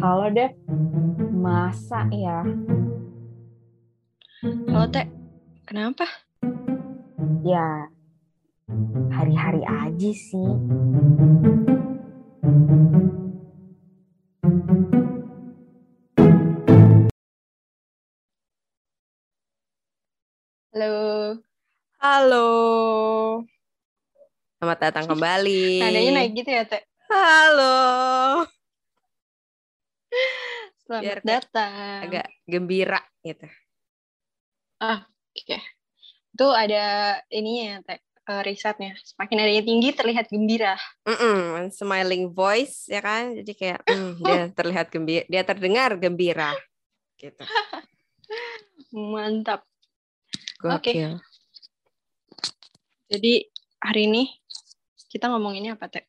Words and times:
Halo 0.00 0.32
Dev, 0.32 0.56
masa 1.36 2.08
ya? 2.08 2.40
Halo 4.40 4.88
Teh, 4.88 5.04
kenapa? 5.68 6.08
Ya, 7.44 7.84
hari-hari 9.12 9.60
aja 9.60 10.10
sih. 10.16 10.50
Halo. 20.72 20.94
Halo. 22.00 22.48
Selamat 24.56 24.78
datang 24.80 25.04
kembali. 25.12 25.84
Nadanya 25.84 26.24
naik 26.24 26.32
gitu 26.40 26.50
ya 26.56 26.64
Teh? 26.64 26.80
Halo. 27.12 27.76
Selamat 30.90 31.06
Biar 31.06 31.20
datang. 31.22 32.02
Agak 32.02 32.26
gembira 32.50 32.98
gitu. 33.22 33.46
Oke. 34.82 35.62
Itu 36.34 36.50
ada 36.50 37.14
ininya 37.30 37.62
ya 37.62 37.76
Teh, 37.86 38.02
risetnya. 38.42 38.98
Semakin 38.98 39.38
adanya 39.38 39.62
tinggi 39.62 39.94
terlihat 39.94 40.26
gembira. 40.34 40.74
Mm-mm, 41.06 41.70
smiling 41.70 42.34
voice 42.34 42.90
ya 42.90 42.98
kan. 43.06 43.38
Jadi 43.38 43.54
kayak 43.54 43.86
mm, 43.86 44.12
dia 44.18 44.42
terlihat 44.58 44.90
gembira, 44.90 45.22
dia 45.30 45.46
terdengar 45.46 45.94
gembira 45.94 46.58
gitu. 47.22 47.46
Mantap. 48.90 49.62
Oke. 50.66 50.90
Gokil. 50.90 51.22
Jadi 53.14 53.46
hari 53.78 54.10
ini 54.10 54.26
kita 55.06 55.30
ngomonginnya 55.30 55.78
apa 55.78 55.86
Teh? 55.86 56.02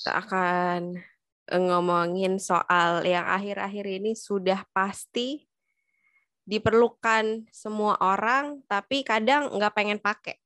Kita 0.00 0.16
akan 0.16 1.11
ngomongin 1.52 2.40
soal 2.40 3.04
yang 3.04 3.28
akhir-akhir 3.28 3.84
ini 4.00 4.16
sudah 4.16 4.64
pasti 4.72 5.44
diperlukan 6.48 7.46
semua 7.52 8.00
orang, 8.00 8.64
tapi 8.66 9.04
kadang 9.04 9.52
nggak 9.52 9.74
pengen 9.76 10.00
pakai. 10.00 10.40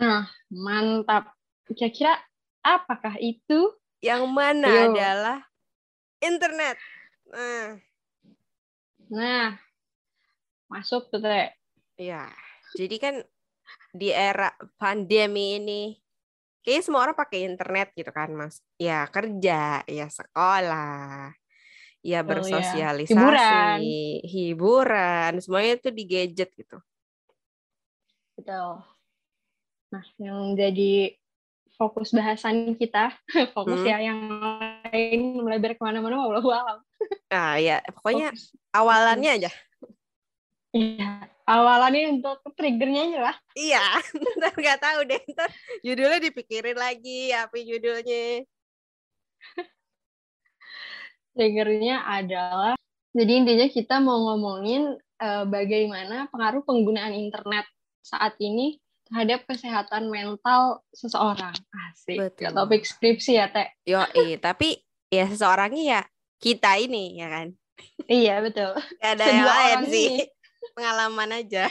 Nah, 0.00 0.26
mantap. 0.48 1.36
Kira-kira 1.70 2.18
apakah 2.64 3.20
itu? 3.20 3.76
Yang 4.00 4.24
mana 4.32 4.68
Ayo. 4.68 4.96
adalah 4.96 5.38
internet. 6.24 6.76
Nah, 7.30 7.78
Nah, 9.10 9.58
masuk 10.70 11.10
tuh 11.10 11.18
Teh. 11.18 11.50
Iya, 11.98 12.30
jadi 12.78 12.96
kan 13.02 13.14
di 13.90 14.14
era 14.14 14.54
pandemi 14.78 15.58
ini, 15.58 15.98
kayaknya 16.60 16.84
semua 16.84 17.00
orang 17.08 17.16
pakai 17.16 17.48
internet 17.48 17.88
gitu 17.96 18.10
kan, 18.12 18.30
Mas. 18.32 18.60
Ya 18.76 19.04
kerja, 19.08 19.84
ya 19.84 20.06
sekolah, 20.08 21.32
ya 22.04 22.20
Betul, 22.20 22.56
ya. 22.56 22.60
bersosialisasi, 22.60 23.08
Hiburan. 23.12 23.80
hiburan, 24.24 25.32
semuanya 25.40 25.72
itu 25.80 25.88
di 25.92 26.04
gadget 26.08 26.50
gitu. 26.56 26.78
Betul. 28.36 28.84
Nah, 29.90 30.04
yang 30.22 30.54
jadi 30.54 31.16
fokus 31.74 32.12
bahasan 32.12 32.76
kita, 32.76 33.10
fokus 33.56 33.80
Hmm. 33.82 33.90
ya 33.90 33.98
yang 34.12 34.20
lain 34.92 35.40
melebar 35.40 35.74
ke 35.76 35.82
mana-mana, 35.82 36.20
wallahu 36.20 36.52
alam. 36.52 36.78
Nah, 37.30 37.56
ya 37.56 37.80
pokoknya 37.94 38.30
Fokus. 38.34 38.52
awalannya 38.74 39.30
aja. 39.40 39.50
Iya, 40.70 41.26
awalannya 41.50 42.22
untuk 42.22 42.38
triggernya 42.54 43.02
aja 43.10 43.20
lah. 43.30 43.36
Iya, 43.58 43.84
ntar 44.38 44.54
nggak 44.54 44.78
tahu 44.78 45.00
deh, 45.10 45.22
ntar 45.34 45.50
judulnya 45.82 46.22
dipikirin 46.22 46.78
lagi, 46.78 47.34
apa 47.34 47.58
judulnya. 47.58 48.46
Triggernya 51.34 52.06
adalah, 52.06 52.74
jadi 53.14 53.32
intinya 53.42 53.66
kita 53.70 53.98
mau 54.02 54.18
ngomongin 54.30 54.94
eh, 54.98 55.44
bagaimana 55.46 56.30
pengaruh 56.30 56.62
penggunaan 56.62 57.14
internet 57.14 57.66
saat 58.02 58.34
ini 58.38 58.78
terhadap 59.10 59.42
kesehatan 59.46 60.06
mental 60.06 60.86
seseorang. 60.94 61.54
Asik. 61.90 62.18
Betul. 62.18 62.50
Gak 62.50 62.54
topik 62.54 62.82
skripsi 62.86 63.32
ya, 63.42 63.50
Teh. 63.50 63.66
Yo, 63.82 64.06
tapi 64.38 64.78
ya 65.10 65.26
seseorangnya 65.26 65.82
ya 65.82 66.00
kita 66.38 66.78
ini 66.78 67.18
ya 67.18 67.26
kan. 67.26 67.46
Iya, 68.06 68.38
betul. 68.44 68.78
Gak 69.02 69.12
ada 69.18 69.24
yang 69.26 69.46
lain 69.46 69.78
sih. 69.90 70.06
ini. 70.06 70.39
Pengalaman 70.76 71.30
aja. 71.40 71.66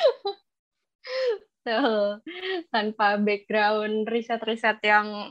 Betul. 1.59 2.23
Tanpa 2.71 3.19
background 3.19 4.07
riset-riset 4.09 4.79
yang 4.83 5.29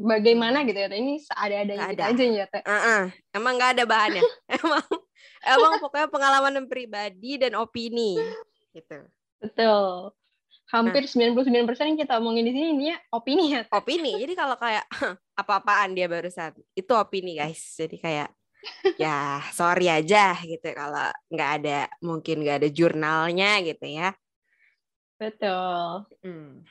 bagaimana 0.00 0.64
gitu 0.64 0.78
ya. 0.80 0.88
Ini 0.88 1.20
seadanya-adanya 1.24 1.78
Nggak 1.80 1.92
kita 1.92 2.04
ada. 2.04 2.14
aja 2.14 2.24
ya, 2.24 2.46
Teh. 2.48 2.62
Heeh. 2.64 3.02
Emang 3.36 3.52
nggak 3.60 3.72
ada 3.78 3.84
bahannya. 3.84 4.22
emang 4.60 4.84
emang 5.44 5.72
pokoknya 5.80 6.08
pengalaman 6.08 6.64
pribadi 6.68 7.36
dan 7.36 7.56
opini 7.60 8.16
gitu. 8.72 8.98
Betul. 9.40 10.14
Hampir 10.70 11.02
99% 11.10 11.34
yang 11.82 11.98
kita 11.98 12.22
omongin 12.22 12.46
di 12.46 12.54
sini 12.54 12.68
ini 12.70 12.84
ya 12.94 12.98
opini 13.10 13.44
ya. 13.52 13.60
Teh. 13.66 13.74
Opini. 13.74 14.12
Jadi 14.16 14.32
kalau 14.38 14.54
kayak 14.54 14.86
apa-apaan 15.40 15.92
dia 15.98 16.06
barusan 16.06 16.54
itu 16.78 16.92
opini 16.94 17.36
guys. 17.36 17.60
Jadi 17.74 17.98
kayak 17.98 18.30
ya 19.00 19.40
sorry 19.56 19.88
aja 19.88 20.36
gitu 20.44 20.68
kalau 20.76 21.08
nggak 21.32 21.50
ada 21.60 21.78
mungkin 22.04 22.44
nggak 22.44 22.64
ada 22.64 22.68
jurnalnya 22.68 23.60
gitu 23.64 23.86
ya. 23.86 24.12
Betul. 25.20 26.08
Hmm. 26.24 26.64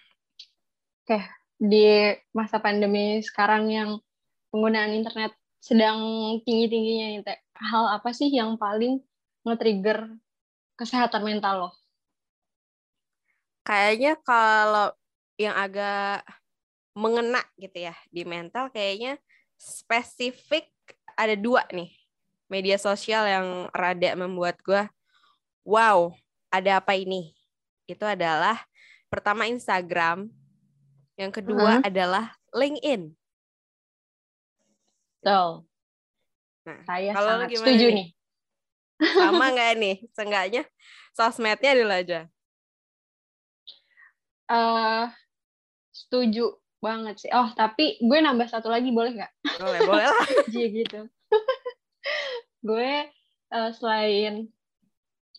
Di 1.59 2.15
masa 2.31 2.57
pandemi 2.63 3.19
sekarang 3.19 3.67
yang 3.69 3.99
penggunaan 4.49 4.95
internet 4.95 5.35
sedang 5.59 5.99
tinggi-tingginya 6.47 7.07
nih, 7.13 7.21
Teh. 7.25 7.39
Hal 7.59 7.99
apa 7.99 8.15
sih 8.15 8.31
yang 8.31 8.55
paling 8.55 9.03
nge-trigger 9.43 10.15
kesehatan 10.79 11.27
mental 11.27 11.67
lo? 11.67 11.69
Kayaknya 13.67 14.17
kalau 14.23 14.95
yang 15.35 15.53
agak 15.53 16.23
mengena 16.95 17.43
gitu 17.59 17.91
ya 17.91 17.95
di 18.09 18.23
mental 18.23 18.71
kayaknya 18.73 19.19
spesifik 19.59 20.71
ada 21.19 21.35
dua 21.35 21.67
nih 21.75 21.91
media 22.47 22.79
sosial 22.79 23.27
yang 23.27 23.47
rada 23.75 24.15
membuat 24.15 24.55
gue 24.63 24.87
wow 25.67 26.15
ada 26.47 26.79
apa 26.79 26.95
ini 26.95 27.35
itu 27.91 28.01
adalah 28.07 28.63
pertama 29.11 29.43
Instagram 29.51 30.31
yang 31.19 31.35
kedua 31.35 31.83
adalah 31.83 32.31
LinkedIn 32.55 33.19
Betul. 35.19 35.67
Nah, 36.63 36.79
Saya 36.87 37.11
kalau 37.11 37.27
sangat 37.35 37.49
gimana 37.51 37.67
setuju 37.67 37.85
nih? 37.91 37.95
nih. 37.99 38.07
sama 39.19 39.45
nggak 39.55 39.71
nih 39.79 39.95
seenggaknya 40.15 40.63
sosmednya 41.11 41.71
dulu 41.75 41.91
aja 41.91 42.19
eh 44.49 45.05
setuju 45.91 46.55
banget 46.79 47.15
sih. 47.19 47.31
Oh, 47.35 47.51
tapi 47.53 47.99
gue 47.99 48.19
nambah 48.19 48.47
satu 48.47 48.71
lagi 48.71 48.89
boleh 48.89 49.19
nggak? 49.19 49.31
boleh 49.59 49.79
boleh 49.83 50.05
lah 50.07 50.27
Iya 50.55 50.67
gitu. 50.71 50.99
gue 52.67 52.91
eh, 53.51 53.71
selain 53.75 54.47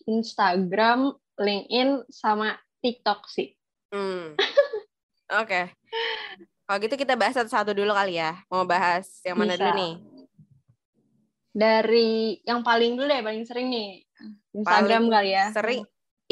Instagram, 0.05 1.13
LinkedIn, 1.37 2.09
sama 2.09 2.57
TikTok 2.81 3.29
sih. 3.29 3.53
Hmm. 3.93 4.33
Oke. 5.41 5.73
Kalau 6.65 6.77
gitu 6.79 6.95
kita 6.95 7.19
bahas 7.19 7.35
satu-satu 7.35 7.75
dulu 7.75 7.91
kali 7.91 8.17
ya. 8.17 8.41
Mau 8.47 8.63
bahas 8.63 9.19
yang 9.27 9.37
mana 9.37 9.53
Bisa. 9.57 9.61
dulu 9.67 9.71
nih? 9.77 9.93
Dari 11.51 12.39
yang 12.47 12.63
paling 12.63 12.95
dulu 12.95 13.11
deh, 13.11 13.21
paling 13.21 13.43
sering 13.43 13.67
nih. 13.67 13.89
Instagram 14.55 15.09
Paling 15.09 15.13
kali 15.13 15.29
ya. 15.35 15.45
Sering 15.51 15.81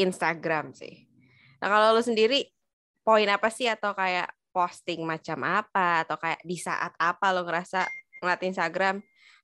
Instagram 0.00 0.72
sih. 0.72 1.04
Nah 1.60 1.68
kalau 1.68 1.92
lu 1.92 2.00
sendiri, 2.00 2.48
poin 3.04 3.28
apa 3.28 3.52
sih 3.52 3.68
atau 3.68 3.92
kayak 3.92 4.32
posting 4.50 5.02
macam 5.06 5.42
apa 5.46 6.04
atau 6.06 6.18
kayak 6.18 6.42
di 6.44 6.58
saat 6.58 6.92
apa 6.98 7.30
lo 7.34 7.46
ngerasa 7.46 7.86
ngeliat 8.20 8.42
Instagram, 8.44 8.96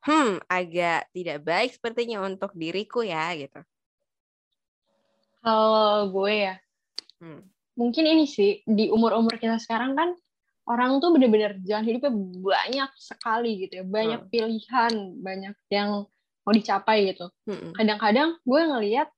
hmm 0.05 0.44
agak 0.47 1.08
tidak 1.14 1.38
baik 1.43 1.70
sepertinya 1.75 2.23
untuk 2.23 2.53
diriku 2.53 3.00
ya 3.03 3.32
gitu. 3.38 3.62
Kalau 5.41 6.11
gue 6.11 6.32
ya, 6.50 6.55
Hmm. 7.17 7.41
mungkin 7.79 8.05
ini 8.05 8.29
sih, 8.29 8.61
di 8.67 8.93
umur-umur 8.93 9.38
kita 9.41 9.56
sekarang 9.62 9.97
kan, 9.97 10.12
orang 10.67 10.99
tuh 11.00 11.14
bener-bener 11.14 11.56
jalan 11.62 11.87
hidupnya 11.87 12.12
banyak 12.43 12.91
sekali 12.99 13.64
gitu 13.64 13.81
ya. 13.81 13.85
Banyak 13.87 14.20
Hmm. 14.26 14.31
pilihan, 14.31 14.93
banyak 15.23 15.55
yang 15.70 16.05
mau 16.47 16.55
dicapai 16.55 17.11
gitu. 17.11 17.26
Mm-mm. 17.50 17.75
kadang-kadang 17.75 18.38
gue 18.47 18.62
ngelihat 18.62 19.11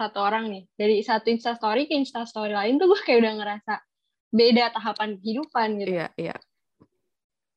satu 0.00 0.16
orang 0.24 0.48
nih 0.48 0.64
dari 0.80 1.04
satu 1.04 1.28
instastory 1.28 1.84
ke 1.84 1.92
instastory 1.92 2.56
lain 2.56 2.80
tuh 2.80 2.88
gue 2.88 3.00
kayak 3.04 3.20
udah 3.20 3.34
ngerasa 3.36 3.74
beda 4.30 4.70
tahapan 4.70 5.18
kehidupan 5.18 5.68
gitu. 5.82 5.90
Iya 5.98 6.08
iya. 6.14 6.36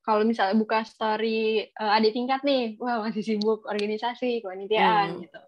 Kalau 0.03 0.27
misalnya 0.27 0.59
buka 0.59 0.83
story 0.83 1.63
eh, 1.63 1.91
adik 1.95 2.11
tingkat 2.11 2.43
nih, 2.43 2.75
wah 2.81 2.99
masih 3.07 3.23
sibuk 3.23 3.63
organisasi, 3.63 4.43
kepanitiaan 4.43 5.15
Hmm. 5.15 5.21
gitu. 5.23 5.39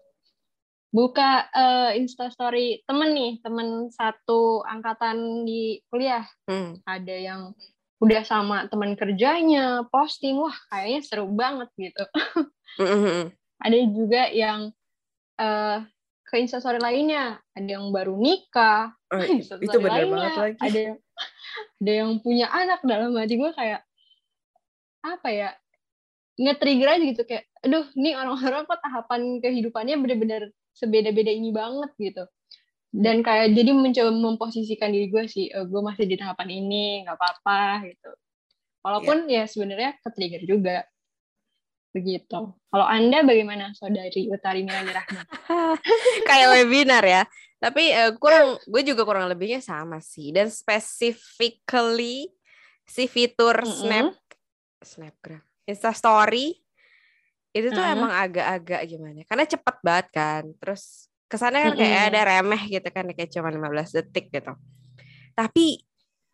Buka 0.94 1.50
eh, 1.52 2.00
instastory 2.00 2.80
temen 2.88 3.12
nih, 3.12 3.32
temen 3.44 3.92
satu 3.92 4.64
angkatan 4.64 5.44
di 5.44 5.82
kuliah, 5.92 6.24
Hmm. 6.48 6.80
ada 6.88 7.12
yang 7.12 7.52
udah 8.00 8.22
sama 8.24 8.64
teman 8.68 8.96
kerjanya 8.96 9.84
posting, 9.88 10.40
wah 10.40 10.56
kayaknya 10.72 11.00
seru 11.04 11.28
banget 11.32 11.68
gitu. 11.76 12.04
Mm-mm. 12.80 13.32
Ada 13.60 13.76
juga 13.88 14.22
yang 14.32 14.68
eh 15.36 15.78
ke 16.26 16.34
instastory 16.42 16.80
lainnya, 16.80 17.40
ada 17.56 17.68
yang 17.70 17.88
baru 17.94 18.16
nikah, 18.16 18.92
Oh, 19.12 19.20
itu 19.22 19.46
lainnya, 19.80 20.10
banget 20.10 20.32
lagi. 20.36 20.58
Ada 20.60 20.78
yang 20.90 20.96
ada 21.82 21.92
yang 21.92 22.18
punya 22.20 22.48
anak 22.50 22.80
dalam 22.82 23.12
hati 23.16 23.36
gue 23.36 23.52
kayak 23.52 23.82
apa 25.04 25.28
ya? 25.30 25.50
Nge-trigger 26.36 26.88
aja 26.96 27.04
gitu 27.04 27.22
kayak 27.24 27.44
aduh, 27.64 27.86
nih 27.96 28.14
orang-orang 28.14 28.68
kok 28.68 28.80
tahapan 28.84 29.20
kehidupannya 29.40 29.96
bener-bener 29.98 30.42
sebeda-beda 30.76 31.32
ini 31.32 31.50
banget 31.50 31.90
gitu. 31.96 32.24
Dan 32.96 33.20
kayak 33.20 33.52
jadi 33.52 33.76
mencoba 33.76 34.12
memposisikan 34.12 34.92
diri 34.92 35.12
gue 35.12 35.24
sih, 35.28 35.52
eh, 35.52 35.66
gue 35.68 35.80
masih 35.84 36.08
di 36.08 36.16
tahapan 36.16 36.48
ini, 36.48 37.04
nggak 37.04 37.16
apa-apa 37.16 37.88
gitu. 37.92 38.10
Walaupun 38.86 39.26
ya 39.26 39.44
sebenarnya 39.50 39.98
ke-trigger 40.00 40.42
juga. 40.46 40.86
Begitu. 41.90 42.40
Kalau 42.52 42.86
Anda 42.86 43.24
bagaimana, 43.24 43.72
Saudari 43.72 44.28
Utari 44.28 44.62
Milani 44.62 44.92
Rahma? 44.92 45.22
kayak 46.28 46.48
webinar 46.54 47.02
ya. 47.02 47.22
Tapi 47.56 47.88
eh, 47.88 48.12
kurang, 48.20 48.60
gue 48.68 48.82
juga 48.84 49.02
kurang 49.08 49.26
lebihnya 49.32 49.64
sama 49.64 49.98
sih. 49.98 50.30
Dan 50.30 50.52
specifically 50.52 52.28
si 52.86 53.08
fitur 53.08 53.64
Mm-mm. 53.64 53.72
snap, 53.72 54.08
snapgram, 54.84 55.42
instastory 55.66 56.60
itu 57.56 57.72
tuh 57.72 57.80
Mm. 57.80 57.94
emang 57.96 58.12
agak-agak 58.12 58.80
gimana? 58.84 59.24
Karena 59.24 59.44
cepet 59.48 59.76
banget 59.80 60.06
kan. 60.12 60.44
Terus 60.60 61.08
kesannya 61.26 61.72
kan 61.72 61.74
kayak 61.74 61.96
Mm-mm. 61.96 62.08
ada 62.12 62.20
remeh 62.28 62.62
gitu 62.68 62.88
kan, 62.92 63.04
kayak 63.10 63.30
cuma 63.32 63.48
15 63.48 63.96
detik 63.96 64.28
gitu. 64.28 64.52
Tapi 65.32 65.80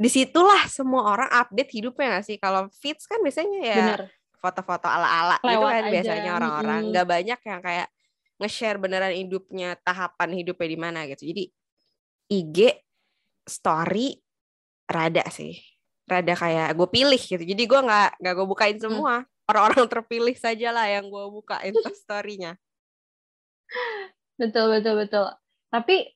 di 0.02 0.10
situlah 0.10 0.66
semua 0.66 1.14
orang 1.14 1.30
update 1.30 1.78
hidupnya 1.78 2.18
gak 2.18 2.26
sih? 2.26 2.36
Kalau 2.42 2.66
feeds 2.74 3.06
kan 3.06 3.22
biasanya 3.22 3.60
ya 3.62 3.94
foto-foto 4.42 4.90
ala-ala 4.90 5.38
gitu 5.38 5.62
kan 5.62 5.86
aja, 5.86 5.90
biasanya 5.94 6.30
orang-orang 6.34 6.80
nggak 6.90 7.06
banyak 7.06 7.40
yang 7.46 7.60
kayak 7.62 7.88
nge-share 8.42 8.82
beneran 8.82 9.14
hidupnya 9.14 9.78
tahapan 9.86 10.30
hidupnya 10.34 10.68
di 10.68 10.78
mana 10.78 10.98
gitu 11.06 11.22
jadi 11.30 11.44
IG 12.32 12.58
story 13.46 14.18
rada 14.90 15.22
sih 15.30 15.54
rada 16.10 16.34
kayak 16.34 16.74
gue 16.74 16.88
pilih 16.90 17.22
gitu 17.22 17.40
jadi 17.42 17.62
gue 17.62 17.80
nggak 17.86 18.08
nggak 18.18 18.34
gue 18.34 18.46
bukain 18.50 18.76
Hmm. 18.76 18.84
semua 18.90 19.14
orang-orang 19.46 19.86
terpilih 19.86 20.34
saja 20.34 20.74
lah 20.74 20.86
yang 20.90 21.06
gue 21.06 21.24
buka 21.30 21.62
storynya 22.02 22.58
Betul, 24.36 24.74
betul, 24.74 24.94
betul. 24.98 25.26
Tapi 25.70 26.12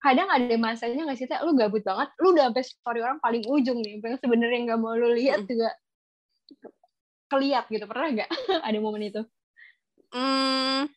kadang 0.00 0.26
ada 0.30 0.54
masanya 0.56 1.06
nggak 1.06 1.18
sih? 1.18 1.26
Lu 1.44 1.52
gabut 1.54 1.82
banget, 1.82 2.08
lu 2.22 2.32
udah 2.32 2.48
sampai 2.50 2.64
story 2.64 3.00
orang 3.04 3.18
paling 3.20 3.44
ujung 3.46 3.78
nih, 3.82 4.00
yang 4.00 4.18
sebenarnya 4.18 4.58
nggak 4.72 4.80
mau 4.80 4.94
lu 4.96 5.12
lihat 5.12 5.44
Mm. 5.44 5.48
juga 5.50 5.68
keliat 7.30 7.64
gitu. 7.68 7.84
Pernah 7.84 8.08
nggak 8.16 8.30
ada 8.66 8.78
momen 8.80 9.02
itu? 9.06 9.22
hmm 10.14 10.95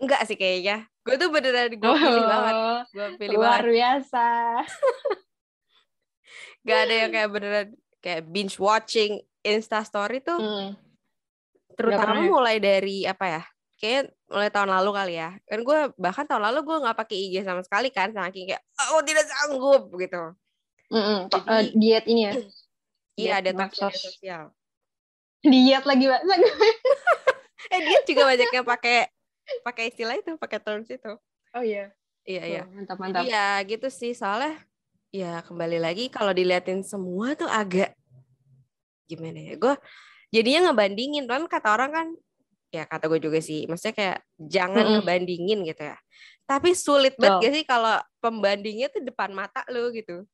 enggak 0.00 0.24
sih 0.24 0.34
kayaknya 0.34 0.76
gue 1.00 1.14
tuh 1.14 1.28
beneran 1.28 1.70
gue 1.70 1.92
pilih 1.94 2.24
banget 2.24 2.54
Oh, 2.54 2.80
gue 2.88 3.06
pilih 3.16 3.36
luar 3.36 3.60
banget 3.60 3.72
biasa. 3.74 4.26
gak 6.62 6.78
ada 6.78 6.94
yang 6.94 7.10
kayak 7.10 7.30
beneran 7.30 7.66
kayak 7.98 8.22
binge 8.26 8.56
watching 8.56 9.16
Insta 9.40 9.80
story 9.80 10.20
tuh 10.20 10.36
Hmm. 10.36 10.68
terutama 11.72 12.18
ya? 12.18 12.28
mulai 12.28 12.56
dari 12.58 13.02
apa 13.02 13.24
ya 13.30 13.42
kayak 13.76 14.02
mulai 14.26 14.48
tahun 14.48 14.68
lalu 14.70 14.90
kali 14.92 15.14
ya 15.16 15.30
kan 15.42 15.58
gue 15.58 15.78
bahkan 15.96 16.24
tahun 16.24 16.42
lalu 16.44 16.58
gue 16.62 16.76
nggak 16.78 16.98
pakai 16.98 17.16
IG 17.18 17.34
sama 17.40 17.60
sekali 17.60 17.88
kan 17.88 18.12
saking 18.12 18.44
kayak 18.46 18.62
oh 18.86 19.00
tidak 19.00 19.24
sanggup 19.26 19.88
gitu. 19.94 20.36
Jadi- 20.90 21.48
Eh, 21.48 21.64
diet 21.72 22.04
ini 22.04 22.22
ya. 22.22 22.32
iya 23.16 23.34
Diet 23.34 23.40
ada 23.40 23.50
medsos. 23.56 23.94
sosial 23.94 24.52
Diet 25.40 25.80
lagi, 25.82 26.04
Mbak. 26.04 26.20
eh 27.72 27.80
dia 27.80 27.98
juga 28.04 28.22
banyak 28.26 28.50
yang 28.50 28.66
pakai 28.66 29.08
pakai 29.66 29.90
istilah 29.90 30.16
itu 30.16 30.36
pakai 30.38 30.58
terms 30.62 30.88
itu. 30.90 31.12
Oh 31.56 31.64
iya. 31.64 31.90
iya 32.24 32.42
iya. 32.46 32.62
Tuh, 32.64 32.74
Mantap, 32.76 32.96
mantap. 33.00 33.22
iya 33.26 33.58
gitu 33.66 33.88
sih. 33.90 34.14
Soalnya 34.14 34.60
ya 35.10 35.42
kembali 35.42 35.78
lagi 35.82 36.06
kalau 36.06 36.30
diliatin 36.30 36.86
semua 36.86 37.34
tuh 37.34 37.50
agak 37.50 37.94
gimana 39.10 39.38
ya? 39.40 39.54
Gue 39.58 39.74
jadinya 40.30 40.70
ngebandingin. 40.70 41.26
Kan 41.26 41.46
kata 41.50 41.68
orang 41.74 41.90
kan 41.90 42.08
ya 42.70 42.86
kata 42.86 43.10
gue 43.10 43.18
juga 43.18 43.42
sih 43.42 43.66
maksudnya 43.66 43.94
kayak 43.98 44.18
jangan 44.38 44.84
Mm-mm. 44.86 44.94
ngebandingin 45.02 45.66
gitu 45.66 45.82
ya. 45.90 45.98
Tapi 46.46 46.74
sulit 46.74 47.14
banget 47.18 47.46
gak 47.46 47.52
sih 47.54 47.64
kalau 47.66 47.98
pembandingnya 48.18 48.90
tuh 48.90 49.02
depan 49.02 49.30
mata 49.30 49.62
lu 49.70 49.90
gitu? 49.94 50.26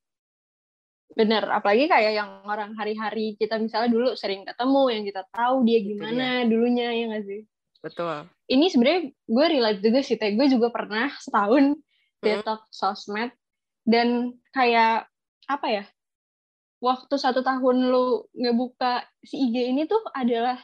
Bener, 1.16 1.48
apalagi 1.48 1.88
kayak 1.88 2.12
yang 2.12 2.44
orang 2.44 2.76
hari-hari 2.76 3.38
kita 3.38 3.56
misalnya 3.56 3.88
dulu 3.88 4.12
sering 4.18 4.44
ketemu, 4.44 4.82
yang 4.90 5.04
kita 5.06 5.22
tahu 5.32 5.64
dia 5.64 5.78
Itu 5.80 5.86
gimana 5.94 6.44
dulunya, 6.44 6.88
ya 6.92 7.04
nggak 7.08 7.24
sih? 7.24 7.40
Betul 7.86 8.26
Ini 8.50 8.66
sebenarnya 8.70 9.02
gue 9.10 9.46
relate 9.46 9.80
juga 9.82 10.00
sih, 10.02 10.18
Teh. 10.18 10.34
Gue 10.34 10.50
juga 10.50 10.74
pernah 10.74 11.10
setahun 11.22 11.78
detox 12.18 12.66
sosmed, 12.74 13.30
dan 13.86 14.34
kayak, 14.50 15.06
apa 15.46 15.66
ya, 15.70 15.84
waktu 16.82 17.14
satu 17.14 17.46
tahun 17.46 17.86
lu 17.86 18.26
ngebuka 18.34 19.06
si 19.22 19.38
IG 19.50 19.70
ini 19.70 19.86
tuh 19.86 20.02
adalah 20.10 20.58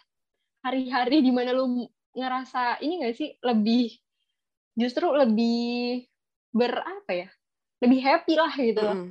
hari-hari 0.66 1.22
di 1.22 1.30
mana 1.30 1.54
lu 1.54 1.86
ngerasa, 2.14 2.82
ini 2.82 3.02
nggak 3.02 3.14
sih, 3.14 3.34
lebih, 3.46 3.94
justru 4.74 5.10
lebih 5.14 6.06
berapa 6.50 7.10
ya, 7.10 7.28
lebih 7.82 8.00
happy 8.02 8.34
lah 8.34 8.52
gitu 8.58 8.80
loh. 8.82 8.96
Mm-mm. 8.98 9.10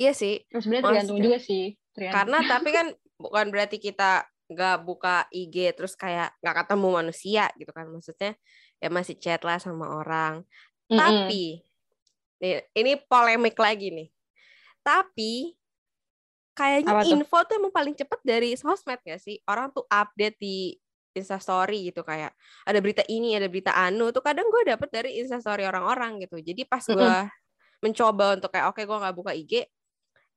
iya 0.00 0.12
sih 0.16 0.40
Terus 0.48 0.64
sebenarnya 0.64 0.84
tergantung 0.88 1.18
juga 1.20 1.38
sih, 1.40 1.76
tergantung. 1.92 2.16
karena 2.16 2.38
tapi 2.48 2.68
kan 2.72 2.86
bukan 3.20 3.46
berarti 3.52 3.76
kita 3.76 4.24
nggak 4.50 4.82
buka 4.82 5.30
IG 5.30 5.78
terus 5.78 5.94
kayak 5.94 6.34
nggak 6.42 6.66
ketemu 6.66 6.88
manusia 6.90 7.46
gitu 7.54 7.70
kan 7.70 7.86
maksudnya 7.86 8.34
ya 8.82 8.90
masih 8.90 9.14
chat 9.14 9.40
lah 9.46 9.62
sama 9.62 9.86
orang 9.94 10.42
Mm-mm. 10.90 10.98
Tapi 10.98 11.62
nih, 12.42 12.66
ini 12.74 12.92
polemik 13.06 13.54
lagi 13.54 13.94
nih. 13.94 14.08
Tapi 14.82 15.54
kayaknya 16.50 16.98
Apa 16.98 17.02
tuh? 17.06 17.14
info 17.14 17.38
tuh 17.46 17.54
emang 17.62 17.70
paling 17.70 17.94
cepet 17.94 18.20
dari 18.26 18.58
sosmed 18.58 18.98
gak 19.06 19.22
sih? 19.22 19.38
Orang 19.46 19.70
tuh 19.70 19.86
update 19.86 20.36
di 20.42 20.74
Instastory 21.14 21.90
gitu 21.94 22.02
kayak 22.02 22.34
ada 22.66 22.78
berita 22.82 23.06
ini, 23.06 23.38
ada 23.38 23.46
berita 23.46 23.70
anu 23.74 24.10
tuh 24.10 24.22
kadang 24.22 24.50
gue 24.50 24.62
dapet 24.66 24.90
dari 24.90 25.10
Instastory 25.22 25.62
orang-orang 25.62 26.26
gitu. 26.26 26.42
Jadi 26.42 26.66
pas 26.66 26.82
gue 26.82 27.10
mencoba 27.80 28.34
untuk 28.34 28.50
kayak 28.50 28.66
oke 28.74 28.82
gue 28.82 28.98
nggak 28.98 29.14
buka 29.14 29.32
IG, 29.34 29.62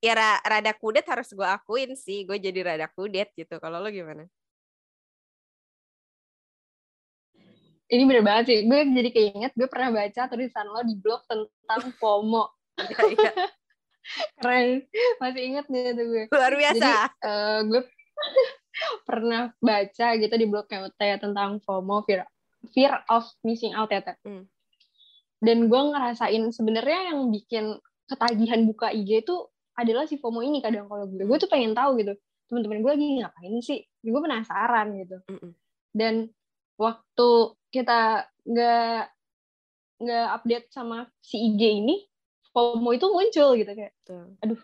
ya 0.03 0.13
ra- 0.19 0.43
rada 0.43 0.75
kudet 0.75 1.07
harus 1.07 1.31
gue 1.31 1.48
akuin 1.48 1.95
sih. 1.95 2.27
Gue 2.27 2.36
jadi 2.36 2.60
rada 2.60 2.91
kudet 2.91 3.31
gitu. 3.39 3.55
Kalau 3.63 3.79
lo 3.79 3.88
gimana? 3.88 4.27
ini 7.93 8.03
bener 8.10 8.24
banget 8.25 8.43
sih. 8.50 8.60
Gue 8.65 8.81
jadi 8.89 9.10
keinget, 9.13 9.53
gue 9.53 9.69
pernah 9.69 9.93
baca 9.93 10.22
tulisan 10.25 10.65
lo 10.65 10.81
di 10.81 10.98
blog 10.98 11.22
tentang 11.29 11.93
FOMO. 12.01 12.50
Iya, 12.81 13.00
iya. 13.13 13.31
Keren. 14.41 14.69
Masih 15.22 15.41
inget 15.45 15.65
nih 15.69 15.93
tuh 15.93 16.05
gue. 16.10 16.24
Luar 16.33 16.53
biasa. 16.57 16.89
Eh, 17.22 17.60
gue 17.69 17.81
pernah 19.07 19.53
baca 19.62 20.07
gitu 20.17 20.33
di 20.33 20.45
blognya 20.50 20.89
UT 20.89 21.00
ya 21.00 21.17
tentang 21.22 21.62
FOMO, 21.62 22.01
fear, 22.10 22.25
fear 22.74 22.93
of 23.13 23.29
missing 23.45 23.77
out 23.77 23.93
ya. 23.93 24.01
Hmm. 24.25 24.50
Dan 25.43 25.69
gue 25.69 25.81
ngerasain 25.93 26.43
sebenarnya 26.50 27.13
yang 27.13 27.29
bikin 27.29 27.77
ketagihan 28.10 28.65
buka 28.65 28.89
IG 28.91 29.24
itu 29.24 29.36
adalah 29.74 30.06
si 30.06 30.22
FOMO 30.22 30.42
ini 30.46 30.62
kadang 30.62 30.86
kalau 30.86 31.10
gue. 31.10 31.25
Gue 31.25 31.38
tuh 31.42 31.50
pengen 31.50 31.74
tahu 31.74 31.98
gitu, 32.01 32.13
teman-teman 32.50 32.80
gue 32.86 32.92
lagi 32.94 33.08
ngapain 33.22 33.53
sih? 33.62 33.80
Gue 34.06 34.22
penasaran 34.22 34.88
gitu. 35.00 35.18
Mm-mm. 35.30 35.51
dan 35.94 36.25
waktu 36.74 37.30
kita 37.70 38.25
nggak 38.50 39.01
nggak 40.03 40.27
update 40.36 40.68
sama 40.74 41.06
si 41.22 41.38
IG 41.38 41.62
ini 41.86 42.01
FOMO 42.50 42.89
itu 42.98 43.06
muncul 43.10 43.53
gitu 43.58 43.72
kayak 43.74 43.94
Tuh. 44.06 44.60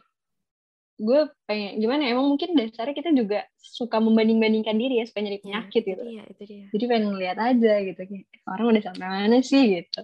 gue 1.00 1.22
pengen 1.48 1.80
gimana 1.80 2.04
ya, 2.04 2.12
emang 2.12 2.28
mungkin 2.28 2.60
dasarnya 2.60 2.92
kita 2.92 3.16
juga 3.16 3.48
suka 3.56 4.04
membanding-bandingkan 4.04 4.76
diri 4.76 5.00
ya 5.00 5.08
supaya 5.08 5.32
nyari 5.32 5.40
penyakit 5.40 5.82
Itu 5.86 5.90
gitu 5.96 6.04
dia, 6.04 6.24
itu 6.28 6.44
dia. 6.44 6.66
jadi 6.76 6.86
pengen 6.92 7.06
ngeliat 7.16 7.38
aja 7.40 7.74
gitu 7.88 8.02
kayak 8.04 8.26
orang 8.52 8.66
udah 8.76 8.84
sampai 8.84 9.08
mana 9.08 9.38
sih 9.40 9.64
gitu 9.80 10.02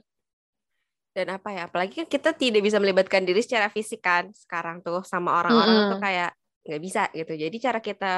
dan 1.16 1.32
apa 1.32 1.48
ya 1.56 1.72
apalagi 1.72 2.04
kan 2.04 2.08
kita 2.12 2.36
tidak 2.36 2.60
bisa 2.60 2.76
melibatkan 2.76 3.24
diri 3.24 3.40
secara 3.40 3.72
fisik 3.72 4.04
kan 4.04 4.36
sekarang 4.36 4.84
tuh 4.84 5.00
sama 5.08 5.40
orang-orang 5.40 5.88
tuh 5.88 5.96
Mm-mm. 5.96 6.04
kayak 6.04 6.32
nggak 6.68 6.82
bisa 6.84 7.02
gitu. 7.16 7.34
Jadi 7.40 7.56
cara 7.64 7.80
kita 7.80 8.14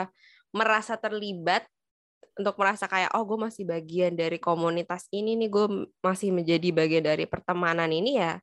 merasa 0.50 0.98
terlibat 0.98 1.70
untuk 2.42 2.58
merasa 2.58 2.89
kayak 2.89 3.13
oh 3.13 3.22
gue 3.22 3.38
masih 3.38 3.70
bagian 3.70 4.18
dari 4.18 4.42
komunitas 4.42 5.06
ini 5.13 5.38
nih 5.38 5.50
gue 5.51 5.66
masih 6.01 6.34
menjadi 6.34 6.70
bagian 6.74 7.06
dari 7.06 7.30
pertemanan 7.30 7.89
ini 7.94 8.18
ya 8.18 8.42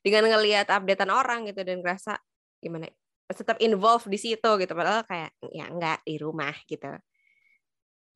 dengan 0.00 0.32
ngelihat 0.32 0.72
updatean 0.72 1.12
orang 1.12 1.44
gitu 1.52 1.60
dan 1.60 1.84
ngerasa 1.84 2.16
gimana 2.64 2.88
ya, 2.88 2.96
tetap 3.36 3.60
involve 3.60 4.08
di 4.08 4.16
situ 4.16 4.50
gitu. 4.56 4.72
Padahal 4.72 5.04
kayak 5.04 5.36
ya 5.52 5.68
enggak 5.68 6.00
di 6.08 6.16
rumah 6.16 6.56
gitu. 6.64 6.88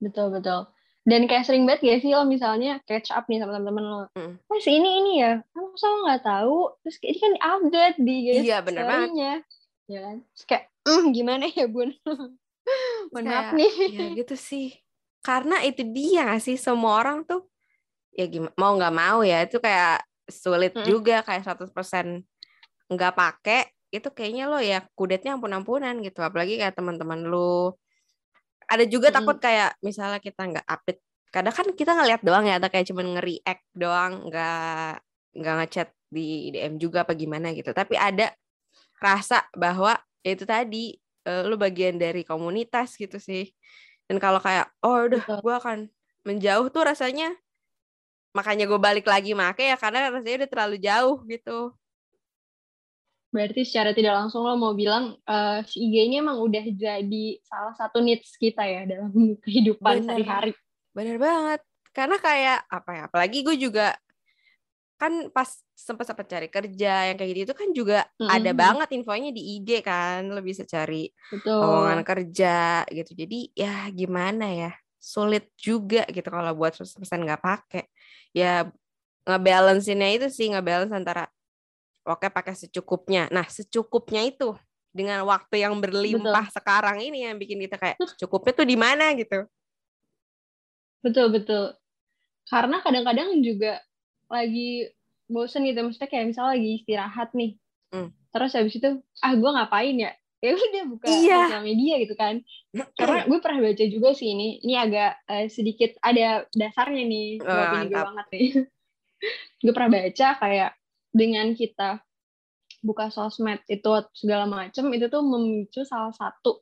Betul 0.01 0.33
betul 0.33 0.65
dan 1.05 1.29
kayak 1.29 1.45
sering 1.45 1.69
banget 1.69 1.85
gak 1.85 2.01
sih 2.01 2.17
lo 2.17 2.25
misalnya 2.25 2.81
catch 2.89 3.13
up 3.13 3.29
nih 3.29 3.37
sama 3.45 3.53
temen-temen 3.61 3.85
lo? 3.85 4.03
Mm. 4.17 4.41
eh 4.41 4.61
si 4.65 4.71
ini 4.73 4.91
ini 5.05 5.13
ya? 5.21 5.33
Kamu 5.53 5.77
lo 5.77 5.97
nggak 6.09 6.23
tahu? 6.25 6.57
Terus 6.81 6.97
kayak 6.97 7.11
ini 7.13 7.19
kan 7.21 7.35
update 7.45 7.97
di 8.01 8.17
Iya, 8.41 8.59
bener 8.65 8.83
banget. 8.89 9.41
ya 9.85 9.99
kan? 10.01 10.17
Terus 10.33 10.45
kayak 10.49 10.65
"Hmm, 10.85 11.05
gimana 11.13 11.45
ya 11.49 11.67
bun? 11.69 11.93
Mohon 13.13 13.25
maaf 13.29 13.53
nih. 13.53 13.73
ya 13.93 14.07
gitu 14.17 14.35
sih. 14.35 14.73
Karena 15.21 15.61
itu 15.61 15.85
dia 15.85 16.41
sih? 16.41 16.57
Semua 16.57 17.01
orang 17.05 17.25
tuh 17.29 17.45
ya 18.17 18.25
gimana 18.25 18.55
mau 18.57 18.73
nggak 18.73 18.95
mau 18.95 19.21
ya 19.27 19.45
itu 19.45 19.61
kayak 19.61 20.01
sulit 20.25 20.73
Mm. 20.73 20.89
juga 20.89 21.21
kayak 21.21 21.45
100% 21.45 22.25
nggak 22.89 23.13
pakai 23.13 23.69
itu 23.93 24.09
kayaknya 24.11 24.49
lo 24.49 24.59
ya 24.59 24.83
kudetnya 24.97 25.37
ampun-ampunan 25.37 26.01
gitu. 26.01 26.25
Apalagi 26.25 26.57
kayak 26.57 26.75
teman-teman 26.81 27.29
lu 27.29 27.77
ada 28.69 28.85
juga 28.89 29.09
Mm-mm. 29.11 29.17
takut 29.21 29.37
kayak 29.41 29.77
misalnya 29.85 30.21
kita 30.23 30.43
nggak 30.51 30.67
update 30.67 31.01
kadang 31.35 31.55
kan 31.55 31.67
kita 31.75 31.93
ngeliat 31.99 32.21
doang 32.23 32.45
ya 32.47 32.63
atau 32.63 32.71
kayak 32.71 32.87
cuman 32.95 33.07
nge-react 33.19 33.65
doang 33.75 34.13
nggak 34.31 35.03
nggak 35.35 35.55
ngechat 35.59 35.89
di 36.15 36.55
DM 36.55 36.75
juga 36.79 37.03
apa 37.03 37.13
gimana 37.19 37.51
gitu. 37.51 37.75
Tapi 37.75 37.99
ada 37.99 38.31
rasa 39.03 39.43
bahwa 39.55 39.99
ya 40.23 40.31
itu 40.37 40.47
tadi 40.47 40.95
eh, 41.27 41.43
lu 41.49 41.59
bagian 41.59 41.99
dari 41.99 42.23
komunitas 42.23 42.95
gitu 42.95 43.19
sih. 43.19 43.51
Dan 44.07 44.23
kalau 44.23 44.39
kayak 44.39 44.71
oh 44.87 45.11
udah 45.11 45.23
gue 45.43 45.55
akan 45.59 45.79
menjauh 46.29 46.71
tuh 46.71 46.87
rasanya 46.87 47.35
makanya 48.35 48.67
gue 48.67 48.81
balik 48.83 49.07
lagi 49.07 49.31
make 49.35 49.63
ya 49.63 49.77
karena 49.79 50.11
rasanya 50.11 50.37
udah 50.43 50.51
terlalu 50.51 50.77
jauh 50.83 51.17
gitu 51.31 51.71
Berarti 53.35 53.67
secara 53.67 53.91
tidak 53.91 54.15
langsung 54.15 54.47
lo 54.47 54.55
mau 54.55 54.79
bilang 54.79 55.19
eh, 55.27 55.67
si 55.67 55.91
IG 55.91 55.95
ini 56.07 56.23
emang 56.23 56.39
udah 56.39 56.63
jadi 56.71 57.27
salah 57.43 57.75
satu 57.75 57.99
needs 57.99 58.39
kita 58.39 58.63
ya 58.63 58.87
dalam 58.87 59.11
kehidupan 59.45 60.07
sehari-hari. 60.07 60.55
Bener 60.95 61.19
banget. 61.19 61.61
Karena 61.91 62.17
kayak 62.23 62.71
apa 62.71 62.91
ya? 62.95 63.03
Apalagi 63.11 63.43
gue 63.43 63.59
juga 63.59 63.99
kan 64.95 65.29
pas 65.35 65.51
sempat 65.75 66.07
sempat 66.07 66.31
cari 66.31 66.47
kerja 66.47 67.11
yang 67.11 67.17
kayak 67.19 67.31
gitu 67.35 67.41
itu 67.51 67.55
kan 67.59 67.69
juga 67.75 67.99
ada 68.31 68.51
Mm-mm. 68.55 68.63
banget 68.63 68.89
infonya 68.95 69.35
di 69.35 69.59
IG 69.59 69.83
kan 69.83 70.31
lo 70.31 70.39
bisa 70.39 70.63
cari 70.63 71.11
Betul. 71.35 71.61
lowongan 71.61 72.01
kerja 72.07 72.87
gitu 72.89 73.11
jadi 73.13 73.39
ya 73.59 73.75
gimana 73.91 74.47
ya 74.55 74.73
sulit 75.03 75.51
juga 75.59 76.07
gitu 76.09 76.31
kalau 76.31 76.55
buat 76.55 76.79
100% 76.79 76.95
nggak 77.27 77.43
pakai 77.43 77.85
ya 78.31 78.71
ngebalancinnya 79.27 80.09
itu 80.15 80.27
sih 80.31 80.55
ngebalance 80.55 80.95
antara 80.95 81.29
oke 82.05 82.29
pakai 82.31 82.55
secukupnya 82.55 83.27
nah 83.33 83.45
secukupnya 83.49 84.23
itu 84.25 84.55
dengan 84.95 85.27
waktu 85.27 85.67
yang 85.67 85.75
berlimpah 85.81 86.55
sekarang 86.55 87.03
ini 87.03 87.27
yang 87.27 87.35
bikin 87.35 87.59
kita 87.67 87.77
kayak 87.81 87.97
secukupnya 88.15 88.53
tuh 88.55 88.69
di 88.69 88.77
mana 88.79 89.11
gitu 89.19 89.49
Betul, 91.05 91.29
betul. 91.29 91.77
Karena 92.49 92.81
kadang-kadang 92.81 93.37
juga 93.45 93.77
lagi 94.33 94.89
bosen 95.29 95.69
gitu. 95.69 95.85
Maksudnya 95.85 96.09
kayak 96.09 96.33
misalnya 96.33 96.57
lagi 96.57 96.71
istirahat 96.81 97.29
nih. 97.37 97.61
Hmm. 97.93 98.09
Terus 98.33 98.57
habis 98.57 98.75
itu, 98.81 98.91
ah 99.21 99.33
gue 99.37 99.51
ngapain 99.53 99.97
ya? 100.01 100.17
Ya 100.41 100.57
udah 100.57 100.85
buka 100.89 101.07
Iya. 101.09 101.37
sosial 101.45 101.63
media 101.65 101.95
gitu 102.01 102.17
kan. 102.17 102.41
Karena 102.97 103.29
gue 103.29 103.39
pernah 103.41 103.61
baca 103.65 103.85
juga 103.85 104.17
sih 104.17 104.33
ini. 104.33 104.65
Ini 104.65 104.75
agak 104.81 105.13
eh, 105.29 105.47
sedikit 105.53 105.93
ada 106.01 106.49
dasarnya 106.57 107.05
nih. 107.05 107.29
Oh, 107.45 107.85
gue 107.85 107.93
banget 107.93 108.27
nih. 108.33 108.49
gue 109.65 109.73
pernah 109.77 109.91
baca 109.93 110.29
kayak 110.41 110.71
dengan 111.15 111.55
kita 111.55 112.03
buka 112.85 113.09
sosmed 113.09 113.63
itu 113.71 113.89
segala 114.13 114.45
macem 114.45 114.91
itu 114.93 115.07
tuh 115.09 115.23
memicu 115.25 115.87
salah 115.87 116.13
satu 116.13 116.61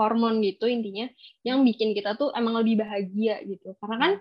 hormon 0.00 0.40
gitu 0.40 0.66
intinya 0.66 1.06
yang 1.44 1.62
bikin 1.62 1.92
kita 1.92 2.16
tuh 2.16 2.32
emang 2.32 2.56
lebih 2.58 2.80
bahagia 2.80 3.44
gitu 3.44 3.76
karena 3.78 3.96
kan 4.00 4.12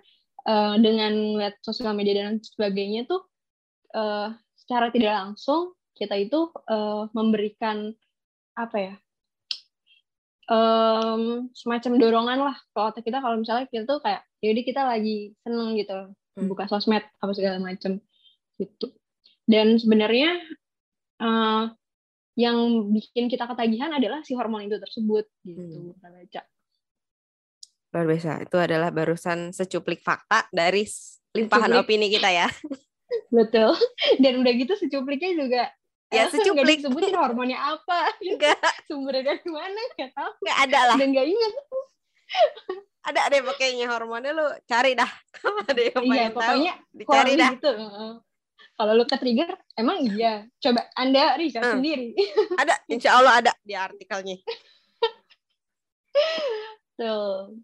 eh, 0.45 0.75
dengan 0.83 1.13
lihat 1.39 1.55
sosial 1.63 1.95
media 1.95 2.21
dan 2.21 2.43
sebagainya 2.43 3.07
tuh 3.07 3.23
eh, 3.95 4.35
secara 4.59 4.91
tidak 4.91 5.15
langsung 5.15 5.73
kita 5.95 6.19
itu 6.19 6.51
eh, 6.69 7.03
memberikan 7.15 7.95
apa 8.59 8.77
ya 8.77 8.93
em, 10.51 11.47
semacam 11.55 11.91
dorongan 11.95 12.39
lah 12.43 12.57
ke 12.59 12.79
otak 12.83 13.03
kita 13.07 13.23
kalau 13.23 13.39
misalnya 13.39 13.71
kita 13.71 13.87
tuh 13.87 14.03
kayak 14.03 14.27
jadi 14.43 14.61
kita 14.67 14.81
lagi 14.83 15.31
seneng 15.39 15.79
gitu 15.79 16.11
Hmm. 16.39 16.47
buka 16.47 16.71
sosmed 16.71 17.03
apa 17.19 17.31
segala 17.35 17.59
macam 17.59 17.99
gitu 18.55 18.87
dan 19.49 19.75
sebenarnya 19.75 20.37
eh, 21.17 21.63
yang 22.37 22.57
bikin 22.87 23.27
kita 23.27 23.43
ketagihan 23.45 23.91
adalah 23.91 24.21
si 24.21 24.31
hormon 24.31 24.63
itu 24.63 24.77
tersebut 24.77 25.25
gitu 25.41 25.59
Hmm. 25.59 25.97
baca 25.97 26.41
luar 27.89 28.05
biasa. 28.05 28.45
Itu 28.45 28.55
adalah 28.55 28.93
barusan 28.93 29.49
secuplik 29.49 29.99
fakta 29.99 30.45
dari 30.49 30.85
limpahan 31.33 31.73
Secuplik. 31.73 31.83
opini 31.83 32.07
kita 32.07 32.29
ya. 32.29 32.45
Betul. 33.33 33.73
Dan 34.15 34.39
udah 34.39 34.53
gitu 34.53 34.77
secupliknya 34.77 35.33
juga 35.33 35.63
Ya, 36.09 36.25
eh, 36.25 36.29
nggak 36.29 36.33
secuplik. 36.37 36.77
disebutin 36.79 37.17
hormonnya 37.17 37.57
apa. 37.59 38.13
Enggak 38.19 38.61
sumbernya 38.87 39.33
dari 39.33 39.49
mana 39.49 39.81
nggak 39.91 40.11
tahu. 40.13 40.31
Enggak 40.39 40.57
ada 40.63 40.79
lah. 40.85 40.97
Dan 40.97 41.07
nggak 41.11 41.27
ingat. 41.27 41.53
Ada 43.01 43.19
deh 43.27 43.41
pakainya 43.43 43.85
hormonnya 43.89 44.31
lu 44.31 44.45
cari 44.63 44.93
dah. 44.93 45.09
Ada 45.65 45.81
yang 45.81 46.03
iya 46.05 46.23
tahu 46.29 46.35
pokoknya 46.35 46.73
dicari 46.93 47.31
dah. 47.35 47.51
gitu. 47.57 47.71
Kalau 48.79 48.95
lu 48.95 49.03
ke 49.03 49.19
trigger 49.19 49.51
emang 49.75 50.07
iya. 50.07 50.47
Coba 50.57 50.87
anda 50.95 51.35
riset 51.35 51.59
Hmm. 51.59 51.83
sendiri. 51.83 52.15
Ada 52.63 52.79
insya 52.87 53.19
Allah 53.19 53.33
ada 53.37 53.51
di 53.59 53.75
artikelnya. 53.75 54.39
Tuh 56.95 57.55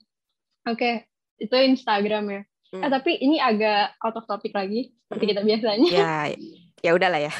oke 0.66 0.92
itu 1.40 1.56
Instagram 1.56 2.26
ya. 2.32 2.42
Hmm. 2.74 2.82
eh 2.84 2.92
tapi 2.92 3.16
ini 3.16 3.40
agak 3.40 3.96
out 4.04 4.20
of 4.20 4.28
topic 4.28 4.52
lagi 4.52 4.92
seperti 5.08 5.24
Hmm. 5.24 5.32
kita 5.32 5.42
biasanya. 5.48 5.90
Ya 5.90 6.12
ya 6.82 6.92
udahlah 6.92 7.22
ya. 7.24 7.34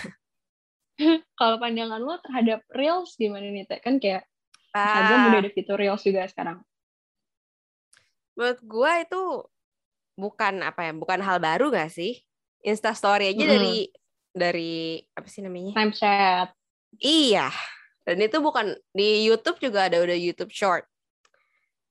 Kalau 1.40 1.60
pandangan 1.60 2.00
lo 2.00 2.16
terhadap 2.24 2.64
reels 2.72 3.20
gimana 3.20 3.52
nih 3.52 3.68
teh? 3.68 3.84
Kan 3.84 4.00
kayak 4.00 4.24
Instagram 4.72 5.20
Ah, 5.20 5.28
udah 5.32 5.40
ada 5.44 5.52
fitur 5.52 5.76
reels 5.76 6.04
juga 6.04 6.24
sekarang. 6.28 6.64
Menurut 8.36 8.60
gua 8.64 9.04
itu 9.04 9.24
bukan 10.16 10.64
apa 10.64 10.88
ya 10.88 10.92
bukan 10.96 11.20
hal 11.20 11.44
baru 11.44 11.68
gak 11.72 11.92
sih 11.92 12.24
Insta 12.66 12.98
Story 12.98 13.30
aja 13.30 13.46
Mm-mm. 13.46 13.54
dari 13.54 13.78
dari 14.36 14.74
apa 15.14 15.28
sih 15.30 15.46
namanya 15.46 15.78
Snapchat 15.78 16.50
Iya. 17.00 17.52
Dan 18.06 18.22
itu 18.22 18.38
bukan 18.38 18.78
di 18.94 19.26
YouTube 19.26 19.58
juga 19.58 19.90
ada 19.90 19.98
udah 20.00 20.14
YouTube 20.14 20.54
Short. 20.54 20.86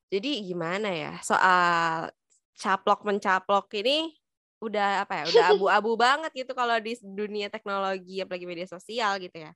Jadi 0.08 0.46
gimana 0.46 0.94
ya 0.94 1.18
soal 1.26 2.08
caplok 2.54 3.02
mencaplok 3.02 3.66
ini 3.74 4.14
udah 4.62 5.02
apa 5.04 5.12
ya 5.20 5.24
udah 5.34 5.44
abu-abu 5.58 5.98
banget 5.98 6.30
gitu 6.32 6.54
kalau 6.54 6.78
di 6.78 6.94
dunia 7.02 7.50
teknologi 7.50 8.22
apalagi 8.22 8.46
media 8.46 8.68
sosial 8.70 9.18
gitu 9.18 9.42
ya. 9.42 9.52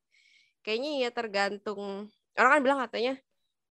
Kayaknya 0.67 0.91
ya 1.07 1.11
tergantung 1.15 2.11
orang 2.35 2.51
kan 2.59 2.63
bilang 2.67 2.81
katanya 2.83 3.15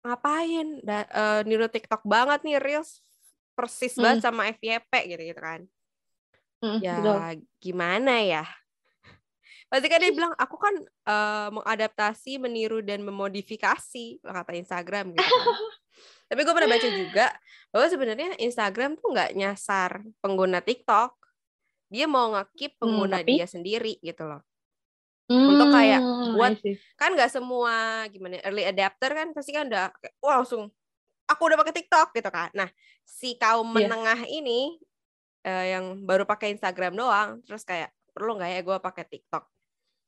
ngapain 0.02 0.82
da, 0.82 1.06
eh, 1.06 1.40
niru 1.46 1.70
TikTok 1.70 2.02
banget 2.02 2.42
nih 2.42 2.58
reels 2.58 2.98
persis 3.54 3.94
banget 3.94 4.26
sama 4.26 4.50
FYP 4.50 4.92
gitu 5.14 5.22
gitu 5.30 5.40
kan. 5.40 5.62
Mm, 6.62 6.78
Ya 6.78 6.94
betul. 7.02 7.18
gimana 7.58 8.14
ya? 8.22 8.44
Pasti 9.66 9.88
kan 9.88 9.98
dia 10.04 10.12
bilang 10.12 10.32
aku 10.36 10.56
kan 10.60 10.74
eh, 10.84 11.48
mengadaptasi, 11.50 12.36
meniru 12.38 12.84
dan 12.84 13.02
memodifikasi 13.02 14.20
kata 14.22 14.52
Instagram 14.54 15.10
gitu 15.16 15.26
kan. 15.26 15.48
Tapi 16.28 16.40
gue 16.44 16.54
pernah 16.54 16.70
baca 16.70 16.88
juga 16.88 17.26
bahwa 17.72 17.86
sebenarnya 17.88 18.28
Instagram 18.40 18.96
tuh 18.96 19.12
nggak 19.12 19.30
nyasar 19.36 19.90
pengguna 20.20 20.60
TikTok. 20.64 21.16
Dia 21.92 22.08
mau 22.08 22.32
ngekip 22.32 22.80
pengguna 22.80 23.20
tapi? 23.20 23.36
dia 23.36 23.44
sendiri 23.48 24.00
gitu 24.00 24.24
loh. 24.24 24.40
Untuk 25.28 25.68
kayak 25.72 26.00
Hmm, 26.00 26.32
buat-. 26.36 26.56
Kan 26.96 27.16
nggak 27.16 27.32
semua 27.32 28.04
gimana 28.12 28.40
early 28.44 28.64
adapter 28.68 29.10
kan 29.12 29.32
pasti 29.32 29.50
kan 29.56 29.66
udah 29.68 29.88
wah 30.20 30.40
langsung 30.40 30.68
aku 31.28 31.42
udah 31.48 31.58
pakai 31.60 31.74
TikTok 31.80 32.12
gitu 32.12 32.28
kan. 32.32 32.52
Nah, 32.52 32.68
si 33.04 33.36
kaum 33.40 33.64
Iya. 33.72 33.88
menengah 33.88 34.20
ini 34.28 34.76
eh, 35.42 35.76
yang 35.76 36.06
baru 36.06 36.24
pakai 36.24 36.54
Instagram 36.54 36.94
doang 36.94 37.42
terus 37.42 37.66
kayak 37.66 37.90
perlu 38.12 38.38
nggak 38.38 38.50
ya 38.50 38.60
gue 38.62 38.76
pakai 38.78 39.04
TikTok? 39.08 39.44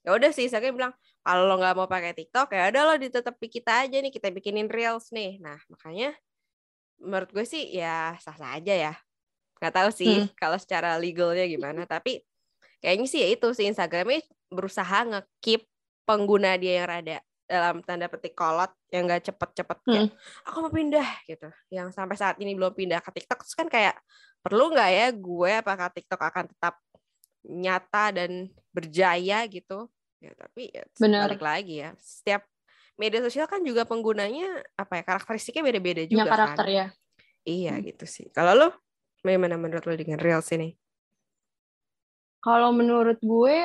Ya 0.05 0.11
udah 0.13 0.31
sih 0.31 0.47
Instagram 0.47 0.75
bilang 0.77 0.93
kalau 1.25 1.49
lo 1.49 1.55
nggak 1.57 1.75
mau 1.75 1.89
pakai 1.89 2.13
TikTok 2.13 2.53
ya 2.53 2.69
udah 2.69 2.83
lo 2.85 2.95
ditetepi 3.01 3.47
kita 3.49 3.89
aja 3.89 3.97
nih 3.99 4.13
kita 4.13 4.29
bikinin 4.31 4.69
reels 4.69 5.09
nih. 5.11 5.41
Nah 5.41 5.57
makanya 5.73 6.13
menurut 7.01 7.31
gue 7.33 7.45
sih 7.49 7.75
ya 7.75 8.15
sah 8.21 8.37
sah 8.37 8.61
aja 8.61 8.75
ya. 8.91 8.95
Nggak 9.59 9.75
tahu 9.75 9.91
sih 9.91 10.29
kalau 10.41 10.61
secara 10.61 11.01
legalnya 11.01 11.49
gimana 11.49 11.89
tapi 11.95 12.21
kayaknya 12.85 13.07
sih 13.09 13.21
ya 13.25 13.29
itu 13.33 13.49
si 13.57 13.65
Instagramnya 13.65 14.21
berusaha 14.53 15.09
nge-keep 15.09 15.65
pengguna 16.05 16.61
dia 16.61 16.85
yang 16.85 16.89
rada 16.89 17.19
dalam 17.45 17.85
tanda 17.85 18.09
petik 18.09 18.33
kolot 18.33 18.73
yang 18.89 19.05
gak 19.05 19.29
cepet-cepet 19.29 19.79
kayak 19.85 20.09
aku 20.49 20.57
mau 20.65 20.73
pindah 20.73 21.09
gitu. 21.29 21.49
Yang 21.69 21.93
sampai 21.93 22.17
saat 22.17 22.37
ini 22.41 22.57
belum 22.57 22.73
pindah 22.73 23.05
ke 23.05 23.11
TikTok 23.21 23.45
terus 23.45 23.57
kan 23.57 23.69
kayak 23.69 23.97
perlu 24.45 24.77
nggak 24.77 24.91
ya 24.93 25.07
gue 25.09 25.53
apakah 25.65 25.89
TikTok 25.89 26.21
akan 26.21 26.45
tetap 26.53 26.77
nyata 27.45 28.05
dan 28.13 28.53
berjaya 28.77 29.49
gitu 29.49 29.89
ya 30.21 30.33
tapi 30.37 30.69
ya 30.69 30.85
Benar. 31.01 31.33
balik 31.33 31.43
lagi 31.45 31.81
ya 31.81 31.97
setiap 31.97 32.45
media 33.01 33.25
sosial 33.25 33.49
kan 33.49 33.65
juga 33.65 33.89
penggunanya 33.89 34.61
apa 34.77 35.01
ya 35.01 35.03
karakteristiknya 35.03 35.65
beda-beda 35.65 36.05
punya 36.05 36.13
juga 36.13 36.25
karakter 36.29 36.67
kan 36.69 36.77
ya 36.77 36.87
iya 37.49 37.75
Hmm. 37.81 37.85
gitu 37.89 38.05
sih 38.05 38.29
kalau 38.33 38.53
lo 38.53 38.69
bagaimana 39.25 39.57
menurut 39.57 39.85
lo 39.89 39.97
dengan 39.97 40.21
reels 40.21 40.53
ini 40.53 40.77
kalau 42.45 42.77
menurut 42.77 43.17
gue 43.25 43.57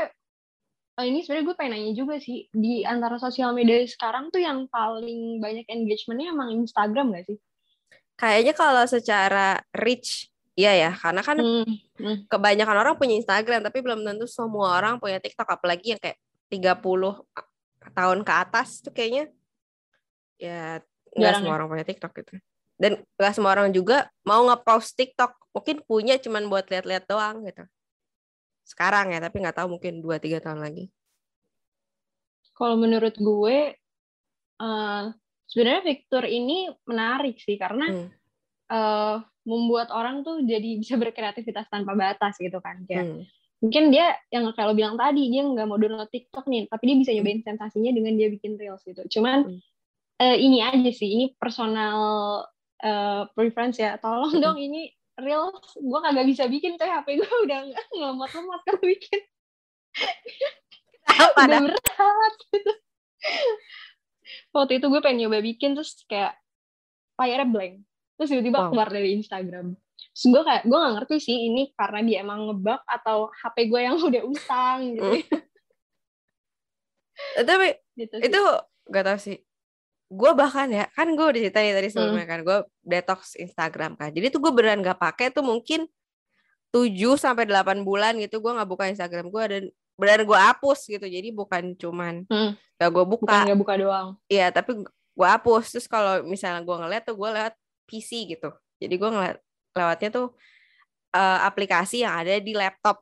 oh, 0.99 1.03
ini 1.03 1.23
sebenarnya 1.23 1.45
gue 1.47 1.55
pengen 1.55 1.73
nanya 1.75 1.93
juga 1.95 2.15
sih 2.19 2.47
di 2.51 2.83
antara 2.83 3.19
sosial 3.19 3.51
media 3.51 3.83
sekarang 3.83 4.31
tuh 4.31 4.39
yang 4.39 4.67
paling 4.67 5.43
banyak 5.43 5.67
engagementnya 5.67 6.35
emang 6.35 6.51
Instagram 6.63 7.15
gak 7.15 7.27
sih? 7.27 7.37
Kayaknya 8.19 8.53
kalau 8.55 8.83
secara 8.83 9.47
reach, 9.71 10.28
iya 10.59 10.71
ya, 10.75 10.91
karena 10.91 11.21
kan 11.23 11.37
Hmm, 11.39 11.63
hmm. 11.95 12.27
kebanyakan 12.27 12.75
orang 12.75 12.95
punya 12.99 13.15
Instagram, 13.15 13.63
tapi 13.63 13.79
belum 13.79 14.03
tentu 14.03 14.27
semua 14.27 14.75
orang 14.75 14.99
punya 14.99 15.23
TikTok, 15.23 15.47
apalagi 15.47 15.95
yang 15.95 16.01
kayak 16.03 16.19
30 16.51 17.23
tahun 17.95 18.19
ke 18.27 18.33
atas 18.35 18.83
tuh 18.83 18.91
kayaknya 18.91 19.31
ya 20.35 20.83
nggak 21.15 21.33
semua 21.39 21.53
ya? 21.53 21.57
orang 21.63 21.67
punya 21.71 21.85
TikTok 21.87 22.11
gitu. 22.19 22.33
Dan 22.79 22.91
nggak 23.15 23.33
semua 23.35 23.51
orang 23.55 23.71
juga 23.71 24.11
mau 24.27 24.43
nge-post 24.51 24.99
TikTok, 24.99 25.31
mungkin 25.55 25.79
punya 25.87 26.15
cuman 26.19 26.47
buat 26.51 26.67
lihat-lihat 26.67 27.07
doang 27.07 27.43
gitu. 27.47 27.63
Sekarang 28.67 29.15
ya, 29.15 29.19
tapi 29.23 29.39
nggak 29.39 29.57
tahu 29.63 29.79
mungkin 29.79 30.03
2-3 30.03 30.43
tahun 30.43 30.59
lagi. 30.59 30.91
Kalau 32.55 32.75
menurut 32.75 33.15
gue, 33.15 33.57
eh, 34.59 35.03
sebenarnya 35.47 35.81
fitur 35.87 36.23
ini 36.27 36.67
menarik 36.83 37.39
sih 37.39 37.55
karena 37.55 37.87
Hmm. 37.89 38.09
Eh, 38.69 39.15
membuat 39.43 39.89
orang 39.89 40.21
tuh 40.21 40.45
jadi 40.45 40.77
bisa 40.77 40.93
berkreativitas 40.95 41.65
tanpa 41.67 41.97
batas 41.97 42.37
gitu 42.37 42.61
kan. 42.61 42.85
Kayak 42.85 43.05
Hmm. 43.09 43.21
mungkin 43.59 43.83
dia 43.91 44.15
yang 44.29 44.47
kayak 44.53 44.67
lo 44.69 44.75
bilang 44.77 44.95
tadi 44.95 45.27
dia 45.27 45.43
nggak 45.43 45.67
mau 45.67 45.75
download 45.75 46.07
TikTok 46.07 46.45
nih, 46.45 46.69
tapi 46.69 46.83
dia 46.85 46.95
bisa 46.95 47.11
nyobain 47.11 47.41
sensasinya 47.41 47.91
dengan 47.91 48.13
dia 48.15 48.29
bikin 48.29 48.55
reels 48.55 48.85
gitu. 48.85 49.01
Cuman 49.09 49.49
Hmm. 49.49 49.59
eh, 50.19 50.37
ini 50.37 50.59
aja 50.61 50.91
sih, 50.91 51.09
ini 51.09 51.25
personal 51.35 51.97
eh, 52.79 53.23
preference 53.35 53.75
ya. 53.75 53.99
Tolong 53.99 54.39
Hmm. 54.39 54.43
dong 54.43 54.57
ini 54.57 54.87
reels, 55.19 55.75
gue 55.75 55.99
kagak 55.99 56.23
bisa 56.23 56.47
bikin 56.47 56.79
coy 56.79 56.87
HP 56.87 57.19
gue 57.19 57.27
udah 57.43 57.59
nggak 57.67 57.85
ngelemot-lemot 57.91 58.61
kalau 58.63 58.79
bikin. 58.85 59.19
Apa 61.09 61.43
udah 61.43 61.47
dah? 61.49 61.59
berat 61.59 62.33
gitu. 62.53 62.71
Waktu 64.53 64.71
itu 64.79 64.85
gue 64.87 65.01
pengen 65.01 65.27
nyoba 65.27 65.43
bikin 65.43 65.75
terus 65.75 65.99
kayak 66.07 66.37
layarnya 67.19 67.49
blank. 67.51 67.75
Terus 68.19 68.29
tiba-tiba 68.29 68.59
Wow. 68.59 68.69
keluar 68.69 68.89
dari 68.89 69.15
Instagram. 69.15 69.73
Terus 69.95 70.25
gue 70.27 70.43
kayak 70.43 70.63
gue 70.63 70.77
gak 70.77 70.93
ngerti 70.95 71.15
sih 71.17 71.37
ini 71.47 71.71
karena 71.71 71.99
dia 72.03 72.17
emang 72.19 72.39
ngebug 72.45 72.81
atau 72.83 73.17
HP 73.33 73.55
gue 73.65 73.79
yang 73.79 73.95
udah 74.03 74.23
usang 74.27 74.77
gitu. 74.91 75.07
Tapi 77.35 77.67
gitu 77.95 78.15
sih. 78.15 78.25
itu 78.27 78.41
gak 78.87 79.05
tau 79.05 79.19
sih 79.19 79.37
gue 80.09 80.31
bahkan 80.33 80.65
ya 80.65 80.89
kan 80.89 81.05
gue 81.07 81.21
udah 81.21 81.37
cerita 81.37 81.61
tadi 81.61 81.87
sebelumnya 81.87 82.25
kan 82.25 82.41
gue 82.41 82.57
detox 82.81 83.37
Instagram 83.37 83.93
kan 83.93 84.09
jadi 84.09 84.33
tuh 84.33 84.41
gue 84.41 84.49
beneran 84.49 84.81
gak 84.81 84.97
pakai 84.97 85.29
tuh 85.29 85.45
mungkin 85.45 85.85
7 86.69 86.89
sampai 87.13 87.45
8 87.45 87.85
bulan 87.85 88.17
gitu 88.17 88.41
gue 88.41 88.49
nggak 88.49 88.65
buka 88.65 88.89
Instagram 88.89 89.29
gue 89.29 89.43
dan 89.45 89.63
beneran 89.93 90.25
gue 90.25 90.39
hapus 90.39 90.89
gitu 90.89 91.05
jadi 91.05 91.29
bukan 91.29 91.77
cuman 91.77 92.25
Hmm. 92.25 92.57
gak 92.75 92.89
gue 92.89 93.05
bukan 93.05 93.21
buka 93.29 93.45
nggak 93.45 93.59
buka 93.59 93.73
doang. 93.77 94.07
Iya 94.25 94.49
tapi 94.49 94.81
gue 94.87 95.27
hapus 95.29 95.77
terus 95.77 95.85
kalau 95.85 96.25
misalnya 96.25 96.63
gue 96.63 96.73
ngeliat 96.73 97.03
tuh 97.05 97.13
gue 97.13 97.29
lewat 97.29 97.53
PC 97.89 98.29
gitu. 98.29 98.53
Jadi 98.77 98.93
gue 98.93 99.09
ngeliat 99.09 99.37
lewatnya 99.73 100.09
tuh 100.13 100.27
eh, 101.09 101.39
aplikasi 101.41 102.05
yang 102.05 102.13
ada 102.13 102.37
di 102.37 102.53
laptop. 102.53 103.01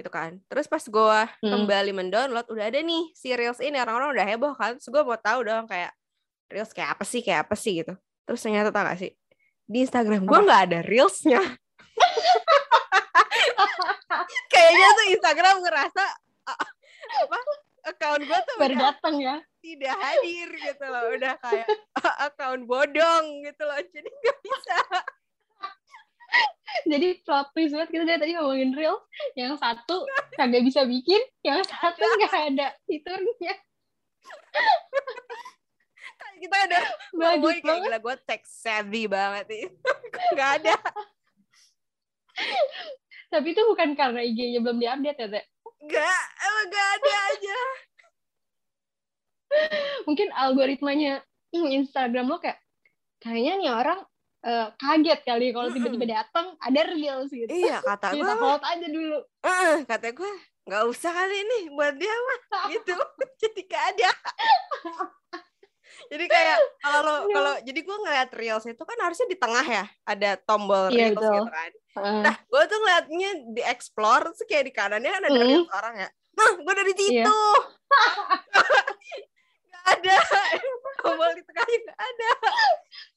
Gitu 0.00 0.08
kan. 0.08 0.40
Terus 0.48 0.64
pas 0.64 0.80
gue 0.80 1.18
Hmm. 1.44 1.50
kembali 1.52 1.92
mendownload 1.92 2.48
udah 2.48 2.72
ada 2.72 2.80
nih 2.80 3.12
si 3.12 3.36
reels 3.36 3.60
ini. 3.60 3.76
Orang-orang 3.76 4.16
udah 4.16 4.24
heboh 4.24 4.54
kan. 4.56 4.80
Terus 4.80 4.88
gue 4.88 5.02
mau 5.04 5.20
tahu 5.20 5.44
dong 5.44 5.68
kayak 5.68 5.92
reels 6.48 6.72
kayak 6.72 6.96
apa 6.96 7.04
sih 7.04 7.20
kayak 7.20 7.44
apa 7.44 7.54
sih 7.54 7.84
gitu. 7.84 7.92
Terus 8.24 8.40
ternyata 8.40 8.72
tau 8.72 8.88
gak 8.88 8.96
sih 8.96 9.12
di 9.68 9.84
Instagram 9.84 10.24
gue 10.24 10.38
nggak 10.48 10.62
ada 10.72 10.78
reelsnya. 10.80 11.44
Kayaknya 14.48 14.88
tuh 14.96 15.06
Instagram 15.12 15.56
ngerasa 15.60 16.04
ah, 16.48 16.58
apa 17.28 17.38
account 17.92 18.22
gue 18.24 18.38
tuh 18.48 18.54
Baru 18.56 18.74
udah 18.74 18.84
datang 18.92 19.14
ya. 19.20 19.36
Tidak 19.58 19.94
hadir 19.98 20.48
gitu 20.54 20.84
loh 20.86 21.04
udah 21.18 21.34
kayak 21.42 21.66
account 22.26 22.62
bodong 22.64 23.24
gitu 23.42 23.62
loh 23.66 23.78
jadi 23.90 24.08
nggak 24.08 24.38
bisa 24.42 24.76
Jadi 26.84 27.24
plot 27.24 27.56
twist 27.56 27.72
banget 27.72 27.88
kita 27.88 28.04
dari 28.04 28.20
tadi 28.20 28.32
ngomongin 28.36 28.76
reels. 28.76 29.00
Yang 29.32 29.56
satu 29.60 30.04
kagak 30.36 30.60
bisa 30.68 30.84
bikin, 30.84 31.20
yang 31.40 31.64
satu 31.64 32.04
nggak 32.04 32.34
ada 32.54 32.76
fiturnya. 32.84 33.54
kita 36.38 36.56
ada 36.70 36.78
Bagus 37.10 37.58
ngomongin 37.58 37.62
kayak 37.66 37.80
gila 37.82 37.98
gue 37.98 38.14
tech 38.22 38.42
savvy 38.46 39.10
banget 39.10 39.44
nih 39.50 39.64
nggak 40.34 40.50
ada 40.62 40.74
Tapi 43.28 43.46
itu 43.52 43.62
bukan 43.66 43.98
karena 43.98 44.22
IG-nya 44.22 44.62
belum 44.62 44.78
diupdate 44.78 45.18
ya, 45.18 45.28
Teh. 45.28 45.44
nggak 45.78 46.22
emang 46.46 46.66
nggak 46.70 46.88
ada 46.98 47.14
aja 47.34 47.58
mungkin 50.04 50.28
algoritmanya 50.30 51.20
Instagram 51.50 52.26
lo 52.26 52.36
kayak 52.36 52.60
kayaknya 53.18 53.52
nih 53.56 53.70
orang 53.70 54.00
eh, 54.40 54.68
kaget 54.74 55.20
kali 55.22 55.46
kalau 55.50 55.68
tiba-tiba 55.68 56.06
datang 56.14 56.54
ada 56.58 56.80
reels 56.86 57.28
gitu. 57.28 57.48
iya 57.48 57.80
kata 57.88 58.12
gue 58.12 58.20
Kita 58.20 58.34
hold 58.34 58.62
aja 58.62 58.86
dulu. 58.86 59.18
eh, 59.42 59.76
kata 59.84 60.08
gue 60.10 60.32
nggak 60.64 60.84
usah 60.86 61.10
kali 61.10 61.36
ini 61.38 61.58
buat 61.70 61.94
dia 61.94 62.12
mah 62.12 62.40
gitu 62.72 62.94
jadi 63.38 63.60
gak 63.64 63.84
ada 63.90 64.10
jadi 66.06 66.24
kayak 66.24 66.58
kalau 66.78 67.00
lo 67.02 67.14
Iya. 67.18 67.34
kalau 67.34 67.54
jadi 67.64 67.80
gue 67.82 67.96
ngeliat 67.98 68.30
reels 68.32 68.64
itu 68.64 68.78
kan 68.78 68.98
harusnya 68.98 69.26
di 69.26 69.34
tengah 69.34 69.64
ya 69.64 69.84
ada 70.04 70.30
tombol 70.38 70.88
Iya, 70.88 71.10
reels 71.10 71.16
betul. 71.18 71.34
gitu 71.34 71.50
kan 71.50 71.72
Heeh. 71.98 72.22
Nah, 72.22 72.36
gue 72.38 72.62
tuh 72.62 72.78
ngeliatnya 72.78 73.30
di 73.50 73.62
explore, 73.64 74.30
terus 74.30 74.46
kayak 74.46 74.64
di 74.64 74.72
kanannya 74.72 75.10
kan 75.10 75.22
ada 75.24 75.34
Mm. 75.34 75.42
reels 75.42 75.70
orang 75.72 75.94
ya. 75.98 76.08
Nah, 76.30 76.50
gue 76.54 76.74
dari 76.76 76.92
situ. 76.94 77.38
gak 78.46 78.66
ada. 79.96 80.16
Tombol 81.00 81.30
di 81.38 81.42
tengahnya 81.46 81.78
gak 81.88 82.00
ada. 82.00 82.30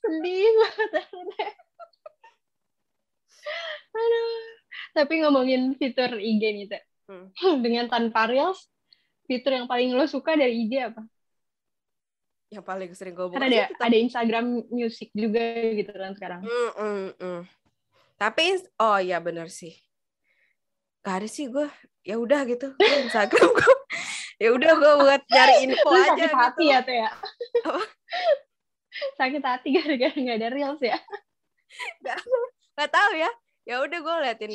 sedih 0.01 0.51
banget. 0.55 0.91
Aduh. 3.91 4.29
Tapi 4.91 5.13
ngomongin 5.23 5.75
fitur 5.75 6.11
IG 6.19 6.43
nih, 6.43 6.67
Teh. 6.67 6.83
Hmm. 7.07 7.27
Dengan 7.65 7.87
tanpa 7.87 8.27
reels, 8.27 8.67
fitur 9.27 9.55
yang 9.55 9.67
paling 9.67 9.95
lo 9.95 10.07
suka 10.07 10.35
dari 10.35 10.67
IG 10.67 10.73
apa? 10.91 11.03
Yang 12.51 12.65
paling 12.67 12.91
sering 12.91 13.15
gue 13.15 13.25
buka 13.31 13.39
Kan 13.39 13.47
ada 13.47 13.71
ada 13.79 13.97
Instagram 13.97 14.67
Music 14.67 15.07
juga 15.15 15.71
gitu 15.71 15.91
kan 15.95 16.11
sekarang. 16.11 16.41
Mm, 16.43 16.71
mm, 16.75 17.09
mm. 17.15 17.41
Tapi, 18.19 18.45
oh 18.77 18.99
iya 18.99 19.23
bener 19.23 19.47
sih. 19.47 19.71
Gak 21.01 21.23
ada 21.23 21.27
sih 21.31 21.47
gue. 21.47 21.65
Ya 22.03 22.19
udah 22.19 22.43
gitu. 22.43 22.75
Instagram 22.77 23.49
gue. 23.55 23.75
Ya 24.41 24.49
udah 24.49 24.71
gue 24.73 24.93
buat 25.05 25.21
nyari 25.29 25.53
info 25.69 25.89
Lu 25.93 26.01
aja 26.01 26.09
sakit 26.17 26.33
hati 26.33 26.65
gitu. 26.65 26.73
ya, 26.73 26.79
Teh 26.81 26.97
ya? 26.97 27.09
Apa? 27.61 27.81
sakit 29.15 29.43
hati 29.45 29.67
gara-gara 29.71 30.15
nggak 30.17 30.37
ada 30.41 30.49
reels 30.49 30.81
ya? 30.81 30.97
Gak 32.73 32.89
tahu 32.91 33.11
ya. 33.13 33.31
Ya 33.63 33.75
udah 33.85 33.99
gue 34.01 34.15
liatin 34.25 34.53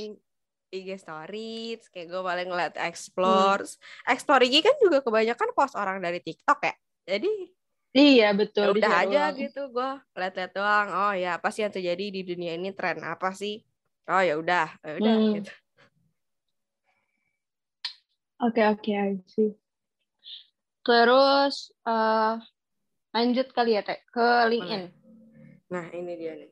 IG 0.75 0.89
stories, 0.99 1.87
kayak 1.95 2.11
gue 2.11 2.21
paling 2.21 2.51
ngeliat 2.51 2.75
explore. 2.83 3.63
Explore 4.05 4.43
IG 4.45 4.67
kan 4.67 4.75
juga 4.83 4.99
kebanyakan 5.01 5.55
post 5.55 5.79
orang 5.79 6.03
dari 6.03 6.19
TikTok 6.19 6.59
ya. 6.67 6.75
Jadi 7.07 7.33
Iya 7.97 8.29
ya 8.29 8.31
betul. 8.37 8.77
udah 8.77 8.93
di-share 8.93 9.09
aja 9.09 9.23
gitu 9.33 9.63
gue 9.73 9.91
liat-liat 10.13 10.53
doang. 10.53 10.89
Oh 10.93 11.15
ya 11.17 11.41
apa 11.41 11.49
sih 11.49 11.65
yang 11.65 11.73
terjadi 11.73 12.05
di 12.13 12.21
dunia 12.27 12.53
ini 12.59 12.75
tren 12.77 13.01
apa 13.01 13.33
sih? 13.33 13.63
Oh 14.11 14.21
ya 14.21 14.37
udah, 14.37 14.69
ya 14.85 14.93
udah 15.01 15.15
Hmm. 15.17 15.33
gitu. 15.41 15.53
Oke 18.37 18.61
oke 18.69 18.91
I 18.93 19.17
see. 19.25 19.57
Terus 20.87 21.55
eh 21.83 22.35
lanjut 23.11 23.47
kali 23.51 23.75
ya 23.75 23.83
teh 23.83 23.99
ke 24.07 24.27
LinkedIn. 24.47 24.83
Nah 25.67 25.87
ini 25.91 26.13
dia 26.15 26.33
nih. 26.39 26.51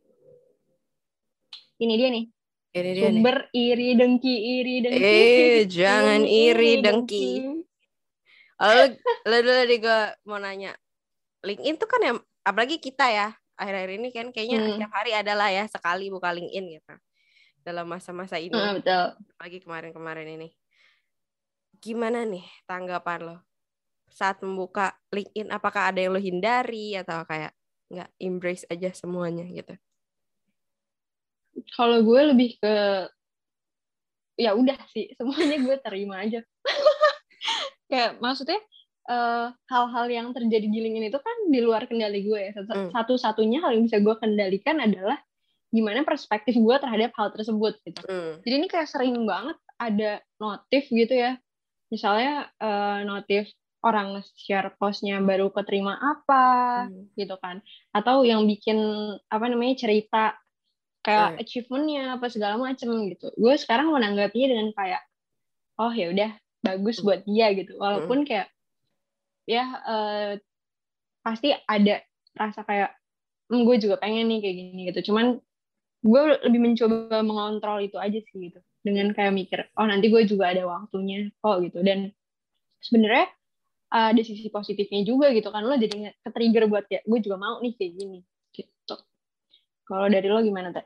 Ini 1.75 1.95
dia 1.95 2.09
nih 2.11 2.25
Ini 2.75 2.91
dia 2.91 3.03
nih. 3.07 3.23
sumber 3.23 3.37
iri 3.55 3.89
dengki 3.95 4.35
iri 4.59 4.77
dengki. 4.83 5.07
Eh, 5.07 5.59
jangan 5.71 6.27
iri 6.27 6.83
dengki. 6.83 7.29
Lalu, 8.59 8.85
lalu 9.23 9.39
dulu 9.47 9.63
nih 9.71 9.79
gue 9.79 10.01
mau 10.27 10.39
nanya. 10.43 10.73
LinkedIn 11.47 11.77
tuh 11.79 11.87
kan 11.87 12.01
ya, 12.03 12.13
apalagi 12.43 12.81
kita 12.83 13.07
ya, 13.11 13.29
akhir-akhir 13.55 13.91
ini 14.01 14.09
kan 14.11 14.27
kayaknya 14.35 14.59
Hmm. 14.59 14.67
setiap 14.75 14.93
hari 14.97 15.13
adalah 15.15 15.53
ya 15.53 15.69
sekali 15.71 16.11
buka 16.11 16.35
LinkedIn 16.35 16.81
gitu. 16.81 16.95
Dalam 17.63 17.87
masa-masa 17.87 18.41
ini, 18.41 18.57
Ah, 18.57 18.73
betul. 18.75 19.15
apalagi 19.37 19.59
kemarin-kemarin 19.63 20.29
ini. 20.35 20.49
Gimana 21.79 22.25
nih 22.25 22.43
tanggapan 22.65 23.21
lo 23.23 23.37
saat 24.15 24.39
membuka 24.41 24.95
LinkedIn? 25.11 25.51
Apakah 25.51 25.91
ada 25.91 25.99
yang 25.99 26.15
lo 26.15 26.23
hindari 26.23 26.95
atau 26.95 27.27
kayak 27.27 27.51
nggak 27.91 28.11
embrace 28.23 28.65
aja 28.71 28.95
semuanya 28.95 29.45
gitu? 29.51 29.75
Kalau 31.75 32.01
gue 32.07 32.21
lebih 32.31 32.57
ke 32.63 32.75
ya 34.39 34.55
udah 34.55 34.79
sih 34.95 35.11
semuanya 35.19 35.59
gue 35.59 35.77
terima 35.83 36.23
aja. 36.23 36.41
Kayak 37.91 38.19
maksudnya 38.19 38.59
eh, 39.11 39.47
hal-hal 39.69 40.07
yang 40.09 40.27
terjadi 40.33 40.67
di 40.67 40.79
LinkedIn 40.81 41.13
itu 41.13 41.21
kan 41.21 41.37
di 41.51 41.61
luar 41.61 41.85
kendali 41.91 42.25
gue 42.25 42.41
ya. 42.41 42.53
Hmm. 42.55 42.91
Satu-satunya 42.95 43.61
hal 43.61 43.77
yang 43.77 43.85
bisa 43.85 44.01
gue 44.01 44.15
kendalikan 44.17 44.81
adalah 44.81 45.19
gimana 45.75 46.07
perspektif 46.07 46.55
gue 46.55 46.77
terhadap 46.79 47.11
hal 47.19 47.35
tersebut 47.35 47.77
gitu. 47.83 48.03
Hmm. 48.07 48.39
Jadi 48.47 48.55
ini 48.63 48.67
kayak 48.71 48.89
sering 48.89 49.19
banget 49.27 49.59
ada 49.75 50.23
notif 50.39 50.87
gitu 50.87 51.11
ya 51.11 51.35
misalnya 51.93 52.51
eh, 52.59 53.01
notif 53.07 53.47
orang 53.85 54.25
share 54.35 54.73
postnya 54.81 55.21
baru 55.21 55.53
keterima 55.53 55.95
apa 56.01 56.45
Hmm. 56.89 57.07
gitu 57.15 57.37
kan 57.39 57.61
atau 57.93 58.25
yang 58.25 58.49
bikin 58.49 58.81
apa 59.29 59.45
namanya 59.47 59.77
cerita 59.79 60.35
kayak 61.05 61.37
Hmm. 61.37 61.41
achievementnya 61.45 62.17
apa 62.17 62.27
segala 62.33 62.57
macem 62.57 62.89
gitu 63.13 63.29
gue 63.37 63.55
sekarang 63.61 63.93
menanggapinya 63.93 64.49
dengan 64.57 64.69
kayak 64.73 65.03
oh 65.79 65.93
ya 65.93 66.11
udah 66.11 66.31
bagus 66.65 66.99
Hmm. 66.99 67.07
buat 67.07 67.21
dia 67.29 67.53
gitu 67.53 67.77
walaupun 67.77 68.25
kayak 68.25 68.49
ya 69.45 69.65
eh, 69.85 70.33
pasti 71.21 71.53
ada 71.69 72.01
rasa 72.35 72.65
kayak 72.65 72.91
"Hmm, 73.53 73.69
gue 73.69 73.77
juga 73.77 74.01
pengen 74.01 74.29
nih 74.33 74.41
kayak 74.41 74.57
gini 74.57 74.81
gitu 74.91 75.13
cuman 75.13 75.37
gue 76.05 76.23
lebih 76.49 76.61
mencoba 76.61 77.21
mengontrol 77.25 77.81
itu 77.81 77.97
aja 77.97 78.21
sih 78.21 78.37
gitu 78.51 78.61
dengan 78.85 79.13
kayak 79.17 79.33
mikir 79.33 79.61
oh 79.77 79.87
nanti 79.89 80.09
gue 80.13 80.25
juga 80.29 80.53
ada 80.53 80.65
waktunya 80.69 81.29
kok 81.41 81.65
gitu 81.65 81.81
dan 81.81 82.13
sebenarnya 82.85 83.29
uh, 83.29 83.44
ada 83.95 84.21
sisi 84.27 84.51
positifnya 84.51 85.07
juga 85.07 85.31
gitu 85.31 85.55
kan 85.55 85.63
lo 85.63 85.79
jadi 85.79 86.11
ke-trigger 86.27 86.67
buat 86.67 86.85
ya 86.91 86.99
gue 87.07 87.19
juga 87.23 87.39
mau 87.39 87.63
nih 87.63 87.79
kayak 87.79 87.93
gini 87.95 88.19
gitu 88.51 88.97
kalau 89.87 90.11
dari 90.11 90.27
lo 90.27 90.43
gimana 90.43 90.75
teh 90.75 90.83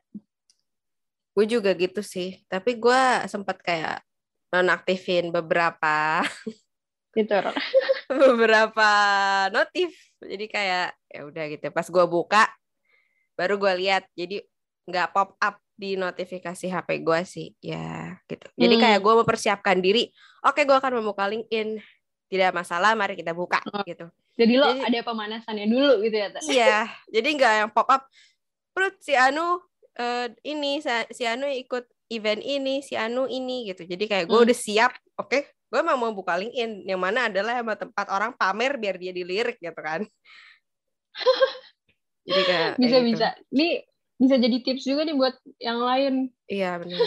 Gue 1.39 1.47
juga 1.47 1.71
gitu 1.71 2.03
sih. 2.03 2.43
Tapi 2.51 2.75
gue 2.83 3.03
sempat 3.31 3.63
kayak 3.63 4.03
nonaktifin 4.51 5.31
beberapa 5.31 6.27
gitu 7.15 7.31
beberapa 8.27 8.91
notif. 9.55 9.95
Jadi 10.19 10.51
kayak 10.51 10.99
ya 11.07 11.21
udah 11.23 11.45
gitu. 11.47 11.71
Pas 11.71 11.87
gue 11.87 12.05
buka 12.11 12.43
baru 13.39 13.55
gue 13.55 13.71
lihat. 13.87 14.11
Jadi 14.19 14.43
nggak 14.91 15.15
pop 15.15 15.39
up 15.39 15.63
di 15.79 15.95
notifikasi 15.95 16.67
HP 16.75 17.07
gue 17.07 17.21
sih. 17.23 17.55
Ya 17.63 18.19
gitu. 18.27 18.51
Jadi 18.59 18.75
Hmm. 18.75 18.83
kayak 18.83 18.99
gue 18.99 19.15
mempersiapkan 19.23 19.79
diri. 19.79 20.11
Oke 20.43 20.67
gue 20.67 20.75
akan 20.75 20.99
membuka 20.99 21.31
LinkedIn. 21.31 21.79
Tidak 22.29 22.53
masalah, 22.53 22.93
mari 22.93 23.17
kita 23.17 23.33
buka 23.33 23.59
Oh. 23.67 23.81
gitu. 23.83 24.07
jadi 24.35 24.55
lo 24.55 24.71
Jadi- 24.71 24.85
ada 24.87 24.99
pemanasannya 25.03 25.67
dulu 25.67 25.93
gitu 26.01 26.15
ya 26.15 26.29
teh 26.31 26.41
Iya, 26.47 26.79
jadi 27.09 27.29
nggak 27.35 27.53
yang 27.59 27.71
pop 27.73 27.89
up. 27.89 28.07
Perut 28.71 28.95
si 29.01 29.11
Anu 29.13 29.59
eh, 29.95 30.31
ini 30.45 30.79
si 31.11 31.25
Anu 31.25 31.51
ikut 31.51 31.83
event 32.09 32.39
ini, 32.39 32.79
si 32.79 32.95
Anu 32.95 33.27
ini 33.27 33.67
gitu. 33.67 33.83
Jadi 33.83 34.07
kayak 34.07 34.25
gue 34.25 34.39
Hmm. 34.39 34.47
udah 34.47 34.55
siap, 34.57 34.93
oke, 35.17 35.39
gue 35.43 35.75
emang 35.77 35.99
mau 35.99 36.15
buka 36.15 36.37
LinkedIn 36.37 36.87
yang 36.87 36.97
mana 36.97 37.27
adalah 37.27 37.59
emang 37.59 37.75
tempat 37.75 38.07
orang 38.07 38.31
pamer 38.33 38.79
biar 38.79 38.95
dia 38.95 39.11
dilirik 39.11 39.59
gitu 39.59 39.75
kan. 39.75 40.07
jadi 42.29 42.43
kayak 42.45 42.71
kayak 42.71 42.79
bisa 42.79 42.95
gitu. 42.95 43.09
bisa 43.11 43.29
ini 43.51 43.69
bisa 44.15 44.35
jadi 44.37 44.57
tips 44.61 44.85
juga 44.85 45.03
nih 45.03 45.17
buat 45.17 45.35
yang 45.59 45.79
lain 45.81 46.15
Iya 46.47 46.79
benar. 46.79 46.99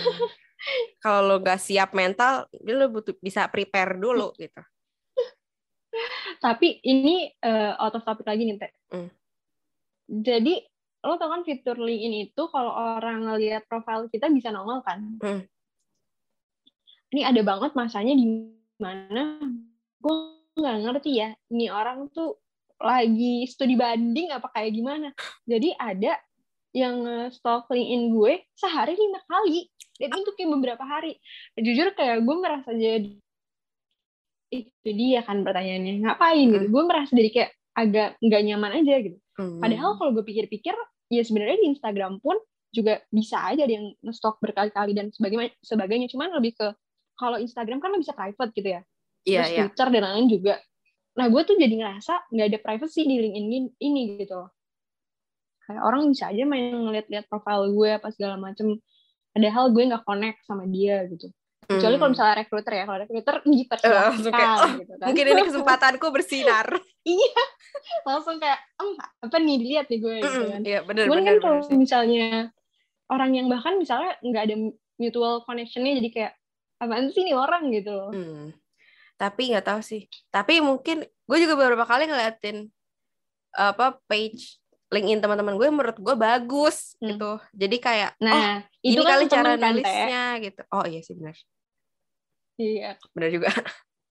Kalau 0.99 1.21
lo 1.23 1.35
nggak 1.39 1.57
siap 1.57 1.89
mental, 1.91 2.45
lo 2.53 2.85
butuh 2.87 3.15
bisa 3.17 3.47
prepare 3.47 3.95
dulu 3.95 4.29
gitu. 4.41 4.59
Tapi 6.45 6.79
ini 6.83 7.29
eh, 7.31 7.73
out 7.77 7.95
of 7.95 8.05
topic 8.05 8.25
lagi 8.27 8.47
nih 8.47 8.57
teh. 8.59 8.71
Hmm. 8.91 9.09
jadi 10.11 10.59
lo 11.01 11.17
tau 11.17 11.33
kan 11.33 11.41
fitur 11.41 11.79
LinkedIn 11.81 12.29
itu 12.29 12.43
kalau 12.53 12.99
orang 12.99 13.25
ngelihat 13.25 13.65
profil 13.65 14.11
kita 14.11 14.29
bisa 14.29 14.53
nongol 14.53 14.83
kan? 14.85 14.99
Hmm. 15.23 15.41
ini 17.11 17.21
ada 17.27 17.41
banget 17.43 17.75
masanya 17.75 18.15
di 18.15 18.25
mana 18.79 19.39
gue 19.99 20.15
nggak 20.55 20.77
ngerti 20.83 21.11
ya 21.19 21.35
ini 21.51 21.67
orang 21.71 22.07
tuh 22.11 22.39
lagi 22.81 23.45
studi 23.45 23.77
banding 23.77 24.33
apa 24.33 24.49
kayak 24.51 24.73
gimana? 24.73 25.09
Jadi 25.45 25.69
ada 25.77 26.17
yang 26.73 27.29
stalk 27.29 27.69
LinkedIn 27.69 28.11
gue 28.11 28.33
sehari 28.57 28.97
lima 28.97 29.21
kali. 29.29 29.69
Dan 30.01 30.17
itu 30.17 30.33
kayak 30.33 30.49
beberapa 30.57 30.81
hari. 30.81 31.13
Jujur 31.53 31.93
kayak 31.93 32.25
gue 32.25 32.35
merasa 32.41 32.73
jadi 32.73 33.20
itu 34.51 34.89
dia 34.91 35.23
kan 35.23 35.41
pertanyaannya 35.41 36.03
ngapain 36.03 36.45
gitu 36.51 36.67
gue 36.67 36.83
merasa 36.83 37.11
jadi 37.15 37.29
kayak 37.31 37.51
agak 37.71 38.09
nggak 38.19 38.41
nyaman 38.45 38.71
aja 38.83 38.95
gitu 38.99 39.17
Hmm. 39.39 39.57
Padahal 39.57 39.95
kalau 39.95 40.11
gue 40.13 40.27
pikir-pikir, 40.27 40.75
ya 41.09 41.23
sebenarnya 41.23 41.63
di 41.63 41.67
Instagram 41.73 42.19
pun 42.19 42.35
juga 42.69 42.99
bisa 43.09 43.41
aja 43.41 43.63
ada 43.63 43.73
yang 43.73 43.89
nge-stalk 44.03 44.37
berkali-kali 44.37 44.91
dan 44.93 45.09
sebagainya. 45.09 45.55
sebagainya. 45.63 46.11
Cuman 46.11 46.35
lebih 46.35 46.53
ke 46.59 46.67
kalau 47.15 47.39
Instagram 47.39 47.79
kan 47.79 47.89
lo 47.89 47.97
bisa 47.97 48.11
private 48.13 48.51
gitu 48.53 48.69
ya. 48.69 48.81
Iya 49.23 49.39
Terus 49.41 49.49
iya. 49.49 49.59
Twitter 49.65 49.87
dan 49.97 50.01
lain-lain 50.03 50.27
juga. 50.29 50.55
Nah 51.15 51.25
gue 51.31 51.41
tuh 51.41 51.55
jadi 51.57 51.73
ngerasa 51.73 52.13
nggak 52.27 52.47
ada 52.53 52.59
privacy 52.59 53.01
di 53.07 53.15
LinkedIn 53.17 53.45
ini- 53.49 53.75
ini 53.81 54.01
gitu 54.19 54.35
loh. 54.35 54.51
Kayak 55.63 55.81
orang 55.89 56.01
bisa 56.11 56.27
aja 56.27 56.43
main 56.43 56.75
ngeliat-liat 56.75 57.25
profil 57.31 57.71
gue 57.71 57.89
apa 57.97 58.07
segala 58.11 58.35
macem. 58.35 58.77
Padahal 59.31 59.71
gue 59.71 59.83
nggak 59.89 60.03
connect 60.03 60.39
sama 60.43 60.67
dia 60.67 61.07
gitu. 61.07 61.31
Kecuali 61.61 61.95
kalau 61.95 62.09
Hmm. 62.09 62.13
misalnya 62.17 62.35
recruiter 62.41 62.73
ya. 62.73 62.83
Kalau 62.83 62.99
recruiter 62.99 63.35
Eh, 63.37 63.45
langsung 63.45 63.53
kayak, 63.53 63.61
dipersilakan 63.61 64.59
oh, 64.61 64.71
gitu 64.81 64.93
kan. 64.93 65.05
Mungkin 65.07 65.25
ini 65.25 65.41
kesempatanku 65.45 66.07
bersinar. 66.09 66.67
Langsung 68.07 68.35
kayak, 68.37 68.59
"Em, 68.77 68.89
apa 68.99 69.35
nih 69.39 69.55
dilihat 69.57 69.85
nih 69.89 69.99
gue 69.99 70.15
gitu 70.21 70.45
kan. 70.45 70.61
Iya 70.61 70.79
Cuman 70.83 70.97
benar 71.07 71.25
kan 71.25 71.35
kalau 71.39 71.57
misalnya 71.73 72.27
orang 73.07 73.31
yang 73.33 73.47
bahkan 73.49 73.75
misalnya 73.79 74.15
nggak 74.21 74.43
ada 74.45 74.55
mutual 75.01 75.41
connectionnya 75.43 75.97
jadi 75.97 76.09
kayak 76.13 76.33
apaan 76.77 77.09
sih 77.09 77.25
nih 77.25 77.33
orang 77.33 77.73
gitu 77.73 77.91
loh. 77.93 78.11
Hmm. 78.13 78.53
Tapi 79.17 79.53
nggak 79.53 79.65
tahu 79.65 79.81
sih. 79.81 80.05
Tapi 80.29 80.61
mungkin 80.61 81.01
gue 81.05 81.37
juga 81.39 81.53
beberapa 81.57 81.85
kali 81.85 82.05
ngeliatin 82.05 82.69
apa 83.51 83.99
page 84.07 84.60
LinkedIn 84.91 85.19
teman-teman 85.19 85.55
gue 85.55 85.67
menurut 85.67 85.97
gue 85.97 86.15
bagus 86.15 86.99
Hmm. 86.99 87.15
gitu. 87.15 87.31
Jadi 87.55 87.77
kayak 87.79 88.11
oh 88.13 88.23
Nah, 88.23 88.59
itu 88.81 88.91
ini 88.93 89.01
kan 89.01 89.11
kali 89.13 89.25
cara 89.25 89.51
kan, 89.55 89.59
nulisnya 89.71 90.23
gitu. 90.39 90.61
Oh 90.69 90.83
iya 90.83 90.99
sih 90.99 91.15
benar. 91.15 91.35
Iya. 92.55 92.91
Benar 93.11 93.29
juga. 93.31 93.49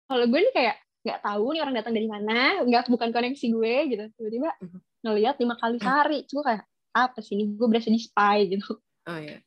Kalau 0.09 0.25
gue 0.27 0.41
nih 0.41 0.53
kayak 0.53 0.77
nggak 1.01 1.21
tahu 1.23 1.45
nih 1.53 1.61
orang 1.61 1.77
datang 1.77 1.95
dari 1.95 2.09
mana, 2.09 2.39
nggak 2.61 2.89
bukan 2.89 3.09
koneksi 3.11 3.47
gue 3.47 3.75
gitu. 3.89 4.05
Tiba-tiba 4.17 4.51
Mhm. 4.59 4.79
ngelihat 5.01 5.35
lima 5.37 5.55
kali 5.55 5.77
sehari, 5.77 6.19
gue 6.25 6.43
kayak 6.43 6.65
apa 6.91 7.19
sih 7.21 7.37
ini? 7.37 7.45
Gue 7.55 7.67
berasa 7.69 7.89
di 7.89 8.01
spy 8.01 8.51
gitu. 8.51 8.81
Oh 9.07 9.17
iya. 9.17 9.39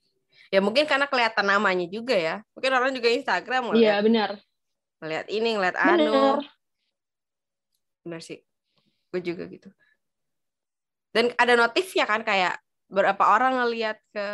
Ya 0.49 0.61
mungkin 0.61 0.85
karena 0.85 1.05
kelihatan 1.05 1.45
namanya 1.45 1.85
juga 1.85 2.13
ya. 2.13 2.45
Mungkin 2.53 2.71
orang 2.71 2.93
juga 2.93 3.09
Instagram 3.09 3.73
Iya 3.73 3.97
benar. 3.99 4.37
ngeliat 5.01 5.27
ini, 5.27 5.49
ngeliat 5.51 5.75
Benar. 5.75 5.97
anu. 5.97 6.21
Benar 8.03 8.21
sih. 8.21 8.39
Gue 9.09 9.19
juga 9.19 9.45
gitu. 9.45 9.67
Dan 11.13 11.29
ada 11.37 11.53
notifnya 11.53 12.09
kan 12.09 12.25
kayak 12.25 12.57
berapa 12.89 13.23
orang 13.23 13.61
ngeliat 13.61 13.97
ke 14.09 14.27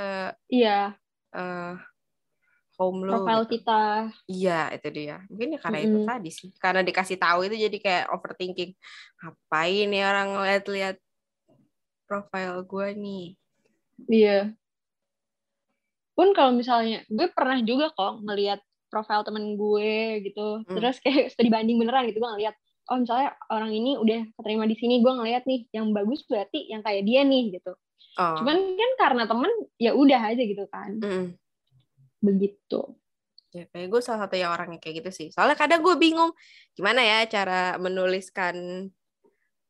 Iya, 0.48 0.96
eh 1.36 1.76
home 2.80 3.04
lo 3.04 3.28
profil 3.28 3.44
gitu. 3.44 3.52
kita. 3.60 3.84
Iya, 4.24 4.72
itu 4.72 4.88
dia. 4.96 5.16
Mungkin 5.28 5.56
ya 5.56 5.60
karena 5.60 5.80
itu 5.84 5.98
Mm-mm. 6.00 6.08
tadi 6.08 6.30
sih. 6.32 6.50
Karena 6.56 6.80
dikasih 6.80 7.20
tahu 7.20 7.40
itu 7.52 7.56
jadi 7.60 7.78
kayak 7.78 8.06
overthinking. 8.16 8.72
Ngapain 9.20 9.86
nih 9.92 10.04
orang 10.08 10.28
ngeliat-liat 10.32 10.98
profile 12.08 12.64
gue 12.64 12.88
nih? 12.96 13.26
Iya. 14.08 14.40
Pun 16.16 16.32
kalau 16.32 16.56
misalnya 16.56 17.04
gue 17.08 17.28
pernah 17.32 17.60
juga 17.60 17.92
kok 17.92 18.24
ngelihat 18.24 18.60
profil 18.88 19.22
temen 19.22 19.60
gue 19.60 20.24
gitu, 20.26 20.64
Hmm. 20.64 20.76
terus 20.80 20.98
kayak 21.04 21.30
studi 21.36 21.52
banding 21.52 21.78
beneran 21.78 22.08
gitu 22.08 22.24
gue 22.24 22.32
ngeliat, 22.32 22.56
oh 22.90 22.98
misalnya 22.98 23.38
orang 23.54 23.72
ini 23.72 23.96
udah 23.96 24.34
keterima 24.36 24.66
di 24.66 24.76
sini, 24.76 25.00
gue 25.00 25.14
ngeliat 25.14 25.46
nih 25.46 25.70
yang 25.72 25.94
bagus 25.94 26.26
berarti 26.26 26.70
yang 26.70 26.82
kayak 26.82 27.06
dia 27.06 27.22
nih 27.22 27.62
gitu. 27.62 27.78
Oh. 28.18 28.36
Cuman 28.42 28.58
kan 28.76 28.92
karena 28.98 29.24
temen 29.30 29.52
ya 29.78 29.92
udah 29.94 30.22
aja 30.34 30.44
gitu 30.44 30.66
kan, 30.68 30.98
mm. 30.98 31.26
begitu. 32.20 32.98
Ya, 33.50 33.66
kayak 33.74 33.90
gue 33.90 34.02
salah 34.02 34.26
satu 34.26 34.38
yang 34.38 34.54
orang 34.54 34.78
yang 34.78 34.82
kayak 34.82 35.06
gitu 35.06 35.10
sih. 35.10 35.28
Soalnya 35.34 35.58
kadang 35.58 35.82
gue 35.82 35.96
bingung 35.98 36.34
gimana 36.78 37.02
ya 37.02 37.26
cara 37.26 37.82
menuliskan 37.82 38.90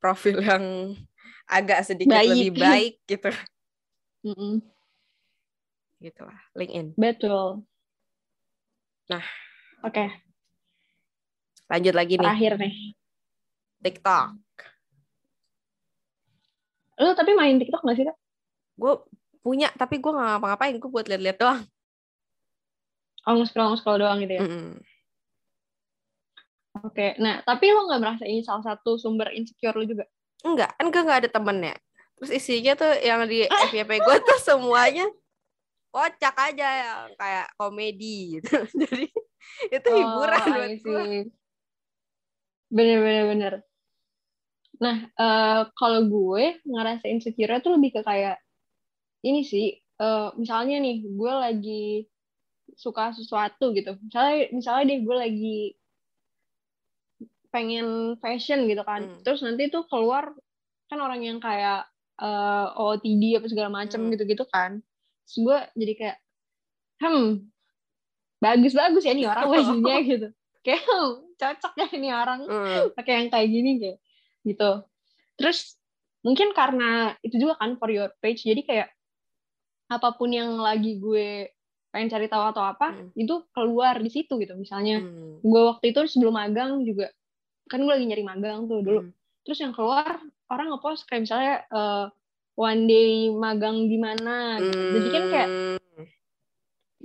profil 0.04 0.44
yang 0.44 0.96
agak 1.48 1.88
sedikit 1.88 2.20
Baik. 2.20 2.32
lebih 2.32 2.52
baik 2.60 2.94
gitu. 3.08 3.30
Mm-mm. 4.28 4.60
Gitu 6.00 6.22
lah, 6.24 6.40
LinkedIn. 6.56 6.96
Betul. 6.96 7.64
Nah. 9.10 9.26
oke 9.82 10.06
Lanjut 11.70 11.94
lagi 11.94 12.18
nih, 12.18 12.26
terakhir 12.26 12.54
nih. 12.58 12.74
TikTok. 13.80 14.28
Lu 17.00 17.16
tapi 17.16 17.32
main 17.34 17.56
TikTok 17.56 17.84
gak 17.84 17.96
sih 17.96 18.06
kak? 18.06 18.18
Gue 18.76 18.94
punya, 19.40 19.72
tapi 19.76 20.04
gue 20.04 20.12
gak 20.12 20.40
ngapa-ngapain. 20.40 20.76
Gue 20.78 20.92
buat 20.92 21.08
lihat-lihat 21.08 21.38
doang. 21.40 21.62
Oh 23.28 23.36
nge-scroll 23.40 23.76
nge-scroll 23.76 24.00
doang 24.00 24.20
gitu 24.24 24.34
ya? 24.36 24.42
Mm-mm. 24.44 24.80
Oke, 26.80 27.18
nah 27.20 27.44
tapi 27.44 27.76
lo 27.76 27.90
nggak 27.92 28.00
merasa 28.00 28.24
ini 28.24 28.40
salah 28.40 28.64
satu 28.64 28.96
sumber 28.96 29.36
insecure 29.36 29.76
lo 29.76 29.84
juga? 29.84 30.06
Enggak, 30.46 30.72
kan 30.80 30.88
gue 30.88 31.02
gak 31.04 31.20
ada 31.26 31.30
temennya. 31.32 31.76
Terus 32.20 32.32
isinya 32.40 32.76
tuh 32.76 32.94
yang 33.04 33.28
di 33.28 33.44
FYP 33.72 34.00
gue 34.00 34.16
tuh 34.24 34.40
semuanya 34.40 35.08
kocak 35.90 36.36
aja 36.38 36.68
yang 36.70 37.00
kayak 37.20 37.48
komedi 37.60 38.40
gitu. 38.40 38.64
Jadi 38.86 39.08
itu 39.72 39.90
hiburan 39.92 40.40
Oh, 40.40 40.52
buat 40.56 40.74
gue. 40.80 41.04
bener 42.70 42.98
bener. 43.28 43.54
Nah, 44.80 44.98
eh, 45.12 45.62
kalau 45.76 46.02
gue 46.08 46.60
ngerasa 46.64 47.06
insecure 47.12 47.60
tuh 47.60 47.76
lebih 47.76 48.00
ke 48.00 48.02
kayak 48.04 48.40
ini 49.28 49.44
sih. 49.44 49.68
eh, 50.00 50.30
misalnya 50.40 50.80
nih, 50.80 51.04
gue 51.04 51.34
lagi 51.36 51.84
suka 52.80 53.12
sesuatu 53.12 53.76
gitu. 53.76 54.00
Misalnya, 54.00 54.48
misalnya 54.56 54.84
deh 54.96 55.00
gue 55.04 55.16
lagi 55.20 55.58
pengen 57.50 58.16
fashion 58.22 58.70
gitu 58.70 58.86
kan 58.86 59.10
Hmm. 59.10 59.22
terus 59.26 59.42
nanti 59.42 59.74
tuh 59.74 59.84
keluar 59.90 60.34
kan 60.90 61.00
orang 61.02 61.26
yang 61.26 61.38
kayak 61.42 61.90
eh, 62.22 62.68
OOTD 62.78 63.42
apa 63.42 63.48
segala 63.50 63.70
macem 63.74 64.06
Hmm. 64.06 64.12
gitu-gitu 64.14 64.46
kan 64.50 64.86
terus 65.26 65.38
gue 65.42 65.58
jadi 65.82 65.94
kayak 65.98 66.18
hmm 67.02 67.50
bagus-bagus 68.40 69.04
ya 69.04 69.14
nih 69.18 69.28
orang 69.28 69.50
bajunya 69.56 69.96
gitu 70.06 70.28
kayak 70.62 70.82
hmm, 70.86 71.12
cocok 71.42 71.74
ya 71.74 71.88
ini 71.98 72.10
orang 72.14 72.40
Hmm. 72.46 72.94
pakai 72.94 73.14
yang 73.26 73.30
kayak 73.34 73.50
gini 73.50 73.72
kayak 73.82 73.98
gitu 74.44 74.84
terus 75.36 75.76
mungkin 76.20 76.52
karena 76.52 77.16
itu 77.24 77.40
juga 77.40 77.56
kan 77.56 77.80
for 77.80 77.88
your 77.88 78.12
page 78.20 78.44
jadi 78.44 78.62
kayak 78.64 78.90
apa 79.90 80.14
pun 80.14 80.30
yang 80.30 80.60
lagi 80.60 81.00
gue 81.00 81.50
pengen 81.90 82.12
cari 82.14 82.28
tahu 82.30 82.44
atau 82.54 82.62
apa 82.62 82.94
Hmm. 82.94 83.10
itu 83.18 83.42
keluar 83.50 83.98
di 83.98 84.12
situ 84.14 84.38
gitu 84.38 84.54
misalnya 84.54 85.02
Hmm. 85.02 85.42
gue 85.42 85.62
waktu 85.66 85.90
itu 85.90 86.06
sebelum 86.06 86.38
magang 86.38 86.86
juga 86.86 87.10
kan 87.66 87.82
gue 87.82 87.90
lagi 87.90 88.06
nyari 88.06 88.22
magang 88.22 88.70
tuh 88.70 88.86
dulu 88.86 89.02
Hmm. 89.08 89.12
terus 89.42 89.58
yang 89.58 89.74
keluar 89.74 90.22
orang 90.50 90.68
ngepost 90.70 91.10
kayak 91.10 91.26
misalnya 91.26 91.56
eh, 91.66 92.06
one 92.54 92.84
day 92.86 93.32
magang 93.32 93.88
di 93.88 93.98
mana 93.98 94.60
gitu. 94.62 94.82
jadi 95.00 95.10
kan 95.10 95.24
kayak 95.32 95.50
Hmm. 95.50 96.06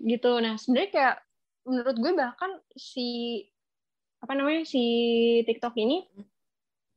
gitu 0.05 0.33
nah 0.43 0.55
sebenarnya 0.59 0.91
kayak 0.91 1.17
menurut 1.65 1.97
gue 1.97 2.13
bahkan 2.13 2.51
si 2.77 3.41
apa 4.21 4.37
namanya 4.37 4.69
si 4.69 4.83
TikTok 5.49 5.73
ini 5.77 6.05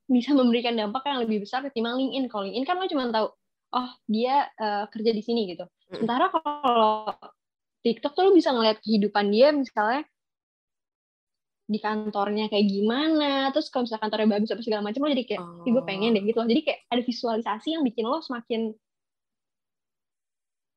bisa 0.08 0.32
memberikan 0.32 0.74
dampak 0.74 1.04
yang 1.04 1.20
lebih 1.24 1.44
besar 1.44 1.62
ketimbang 1.68 2.00
LinkedIn. 2.00 2.32
Kalau 2.32 2.48
LinkedIn 2.48 2.66
kan 2.68 2.76
lo 2.80 2.88
cuma 2.88 3.04
tahu 3.12 3.28
oh 3.76 3.90
dia 4.08 4.48
eh, 4.56 4.86
kerja 4.88 5.12
di 5.12 5.22
sini 5.24 5.52
gitu. 5.52 5.68
Sementara 5.92 6.32
kalau 6.32 7.12
TikTok 7.84 8.16
tuh 8.16 8.24
lo 8.28 8.32
bisa 8.32 8.56
ngeliat 8.56 8.80
kehidupan 8.80 9.32
dia 9.32 9.52
misalnya 9.52 10.08
di 11.68 11.84
kantornya 11.84 12.48
kayak 12.48 12.64
gimana 12.64 13.52
terus 13.52 13.68
kalau 13.68 13.84
misalnya 13.84 14.04
kantornya 14.08 14.30
bagus 14.40 14.56
apa 14.56 14.64
segala 14.64 14.88
macam 14.88 15.04
lo 15.04 15.12
jadi 15.12 15.26
kayak 15.28 15.44
ih 15.68 15.72
gue 15.76 15.84
pengen 15.84 16.16
deh 16.16 16.24
gitu 16.24 16.40
loh. 16.40 16.48
Jadi 16.48 16.62
kayak 16.64 16.80
ada 16.88 17.02
visualisasi 17.04 17.68
yang 17.76 17.84
bikin 17.84 18.08
lo 18.08 18.24
semakin 18.24 18.72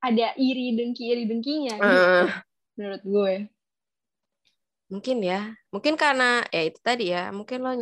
ada 0.03 0.35
iri 0.35 0.75
dengki 0.75 1.13
iri 1.15 1.25
dengkinya 1.31 1.75
gitu, 1.79 2.01
Eh, 2.03 2.29
menurut 2.75 3.03
gue. 3.07 3.35
Mungkin 4.91 5.17
ya. 5.23 5.55
Mungkin 5.71 5.95
karena 5.95 6.43
ya 6.51 6.63
itu 6.67 6.81
tadi 6.83 7.15
ya 7.15 7.31
mungkin 7.31 7.59
lo 7.63 7.73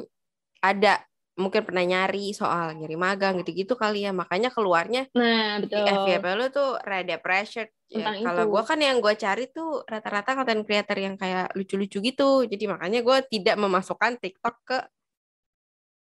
ada 0.61 1.08
mungkin 1.38 1.62
pernah 1.62 1.87
nyari 1.87 2.35
soal 2.35 2.74
nyari 2.74 2.98
magang 2.98 3.38
gitu-gitu 3.40 3.79
kali 3.79 4.03
ya. 4.05 4.11
Makanya 4.11 4.51
keluarnya 4.51 5.07
nah 5.14 5.62
di 5.62 5.70
betul. 5.70 5.87
FYP 5.87 6.24
lo 6.35 6.46
tuh 6.51 6.70
rada 6.83 7.16
pressure. 7.22 7.70
Ya, 7.88 8.12
kalau 8.20 8.53
gue 8.53 8.62
kan 8.68 8.77
yang 8.77 9.01
gue 9.01 9.14
cari 9.16 9.48
tuh 9.48 9.81
rata-rata 9.88 10.37
content 10.37 10.61
creator 10.66 10.98
yang 10.98 11.14
kayak 11.16 11.55
lucu-lucu 11.57 12.05
gitu. 12.05 12.44
Jadi 12.44 12.64
makanya 12.68 13.01
gue 13.01 13.18
tidak 13.31 13.57
memasukkan 13.57 14.20
TikTok 14.20 14.57
ke 14.66 14.79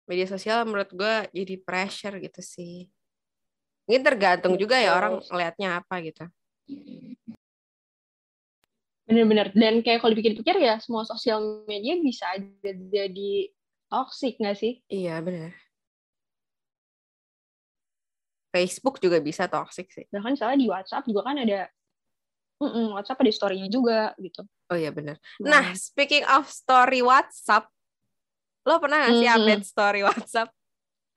media 0.04 0.28
sosial 0.28 0.68
menurut 0.68 0.92
gue 0.92 1.14
jadi 1.32 1.54
pressure 1.64 2.20
gitu 2.20 2.44
sih. 2.44 2.92
Mungkin 3.88 4.04
tergantung 4.04 4.54
juga 4.60 4.76
ya 4.78 4.92
Betul. 4.92 5.00
orang 5.00 5.14
ngelihatnya 5.32 5.68
apa 5.80 5.94
gitu. 6.04 6.24
Bener-bener. 9.04 9.52
Dan 9.52 9.84
kayak 9.84 10.00
kalau 10.00 10.12
dipikir-pikir 10.16 10.56
ya 10.60 10.80
semua 10.80 11.04
sosial 11.04 11.64
media 11.68 11.96
bisa 12.00 12.24
aja 12.32 12.70
jadi 12.70 13.52
toxic 13.94 14.34
nggak 14.42 14.58
sih? 14.58 14.82
Iya 14.90 15.22
benar 15.22 15.54
Facebook 18.54 19.02
juga 19.02 19.18
bisa 19.18 19.50
toxic 19.50 19.90
sih. 19.90 20.06
Bahkan 20.14 20.38
misalnya 20.38 20.58
di 20.58 20.68
WhatsApp 20.70 21.06
juga 21.10 21.26
kan 21.26 21.42
ada 21.42 21.66
Mm-mm, 22.62 22.94
WhatsApp 22.94 23.18
ada 23.18 23.34
story-nya 23.34 23.66
juga 23.66 24.14
gitu. 24.22 24.46
Oh 24.70 24.78
iya 24.78 24.94
benar 24.94 25.18
Nah, 25.42 25.74
speaking 25.74 26.22
of 26.22 26.46
story 26.46 27.02
WhatsApp, 27.02 27.66
lo 28.62 28.78
pernah 28.78 29.02
nggak 29.02 29.14
sih 29.18 29.26
Hmm. 29.26 29.36
update 29.42 29.64
story 29.66 30.00
WhatsApp? 30.06 30.54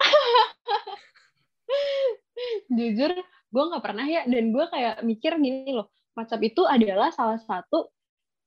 jujur 2.77 3.11
gue 3.53 3.63
nggak 3.69 3.85
pernah 3.85 4.05
ya. 4.09 4.25
Dan 4.25 4.49
gue 4.49 4.65
kayak 4.65 5.05
mikir 5.05 5.37
gini 5.37 5.77
loh 5.77 5.93
WhatsApp 6.17 6.41
itu 6.41 6.65
adalah 6.65 7.13
salah 7.13 7.37
satu 7.37 7.93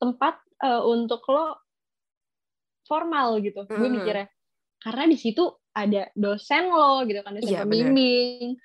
tempat 0.02 0.34
eh, 0.66 0.82
untuk 0.82 1.22
lo 1.30 1.62
formal 2.90 3.38
gitu 3.38 3.62
gue 3.62 3.78
Mm. 3.78 3.94
mikirnya 3.94 4.26
karena 4.80 5.04
di 5.06 5.14
situ 5.14 5.46
ada 5.70 6.10
dosen 6.12 6.66
lo 6.66 7.06
gitu 7.06 7.22
kan 7.22 7.32
dosen 7.32 7.46
Iya, 7.46 7.62
benar. 7.62 7.62
pembimbing 7.62 8.58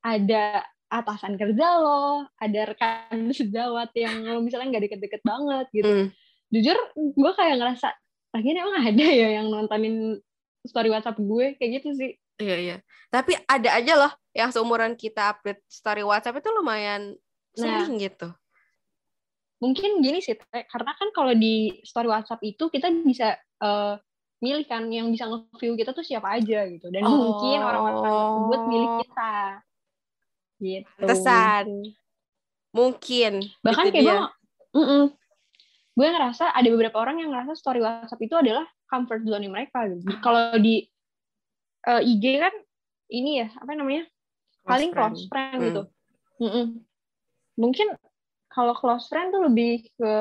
ada 0.00 0.44
atasan 0.86 1.34
kerja 1.34 1.66
lo 1.76 2.04
ada 2.36 2.60
rekan 2.64 3.18
sejawat 3.34 3.90
yang 3.92 4.22
lo 4.24 4.38
misalnya 4.38 4.70
nggak 4.70 4.84
deket-deket 4.86 5.22
banget 5.22 5.66
gitu 5.72 5.90
Hmm. 5.90 6.08
jujur 6.48 6.78
gue 6.94 7.32
kayak 7.34 7.58
ngerasa 7.58 7.90
lagian 8.30 8.62
emang 8.62 8.78
ada 8.84 9.06
ya 9.20 9.28
yang 9.36 9.48
nontonin 9.48 10.22
story 10.62 10.88
WhatsApp 10.88 11.18
gue 11.18 11.58
kayak 11.58 11.82
gitu 11.82 11.90
sih 11.92 12.12
Iya 12.34 12.56
iya. 12.58 12.76
Tapi 13.08 13.30
ada 13.46 13.70
aja 13.72 13.94
loh 13.94 14.12
yang 14.30 14.50
seumuran 14.50 14.94
kita 14.94 15.30
update 15.30 15.62
story 15.66 16.02
WhatsApp 16.02 16.38
itu 16.38 16.50
lumayan 16.50 17.14
Nah. 17.54 17.86
sering 17.86 17.94
gitu. 17.96 18.34
mungkin 19.58 20.02
gini 20.02 20.18
sih 20.18 20.34
karena 20.44 20.92
kan 20.92 21.08
kalau 21.10 21.32
di 21.32 21.54
story 21.82 22.04
WhatsApp 22.04 22.42
itu 22.42 22.68
kita 22.68 22.90
bisa 23.00 23.38
eh, 23.64 23.94
milih 24.38 24.64
kan 24.64 24.84
yang 24.86 25.08
bisa 25.08 25.24
nge-view 25.24 25.72
kita 25.74 25.90
tuh 25.90 26.04
siapa 26.04 26.36
aja 26.36 26.68
gitu 26.68 26.92
dan 26.92 27.00
mungkin 27.02 27.58
orang-orang 27.58 27.96
tersebut 28.04 28.60
milih 28.68 28.88
Oh. 28.88 28.98
kita 29.00 29.34
gitu 30.60 30.88
Pantesan. 31.00 31.66
Mungkin. 32.70 33.32
bahkan 33.62 33.86
Itu 33.86 33.94
kayak 33.94 34.04
gue 34.04 35.08
gue 35.94 36.08
ngerasa 36.10 36.50
ada 36.50 36.68
beberapa 36.68 36.98
orang 36.98 37.22
yang 37.22 37.30
ngerasa 37.30 37.54
story 37.54 37.78
WhatsApp 37.78 38.18
itu 38.18 38.34
adalah 38.34 38.66
comfort 38.84 39.22
zone 39.22 39.46
mereka 39.46 39.86
gitu. 39.86 40.02
Ah. 40.10 40.18
kalau 40.20 40.42
di 40.58 40.82
eh, 41.84 42.02
IG 42.02 42.24
kan 42.38 42.54
ini 43.08 43.40
ya 43.40 43.48
apa 43.54 43.72
namanya 43.72 44.02
paling 44.62 44.90
friend. 44.90 45.14
close 45.14 45.24
friend 45.30 45.54
Hmm. 45.54 45.66
gitu 45.70 45.82
Mm-mm. 46.40 46.66
mungkin 47.54 47.94
kalau 48.50 48.74
close 48.74 49.06
friend 49.06 49.30
tuh 49.30 49.46
lebih 49.46 49.86
ke 49.94 50.12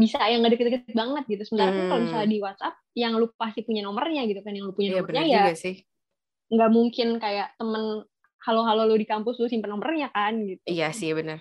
bisa 0.00 0.16
yang 0.24 0.40
nggak 0.40 0.52
deket-deket 0.56 0.96
banget 0.96 1.24
gitu 1.28 1.42
sementara 1.44 1.70
kan 1.70 1.84
kalau 1.84 2.00
Hmm. 2.00 2.06
misalnya 2.08 2.28
di 2.28 2.38
WhatsApp 2.40 2.74
yang 2.96 3.12
lu 3.14 3.26
pasti 3.36 3.60
punya 3.60 3.82
nomornya 3.84 4.22
gitu 4.24 4.40
kan 4.40 4.52
yang 4.52 4.64
lu 4.64 4.72
punya 4.72 4.88
Iya 4.90 4.98
nomornya 4.98 5.22
ya 5.22 5.36
juga 5.44 5.54
sih. 5.54 5.76
nggak 6.50 6.70
mungkin 6.72 7.08
kayak 7.16 7.48
temen 7.54 7.84
halo-halo 8.40 8.82
lu 8.88 8.96
di 8.96 9.04
kampus 9.04 9.36
lu 9.36 9.46
simpen 9.46 9.68
nomornya 9.68 10.08
kan 10.10 10.32
gitu 10.42 10.64
Iya 10.64 10.90
sih 10.90 11.12
benar. 11.12 11.38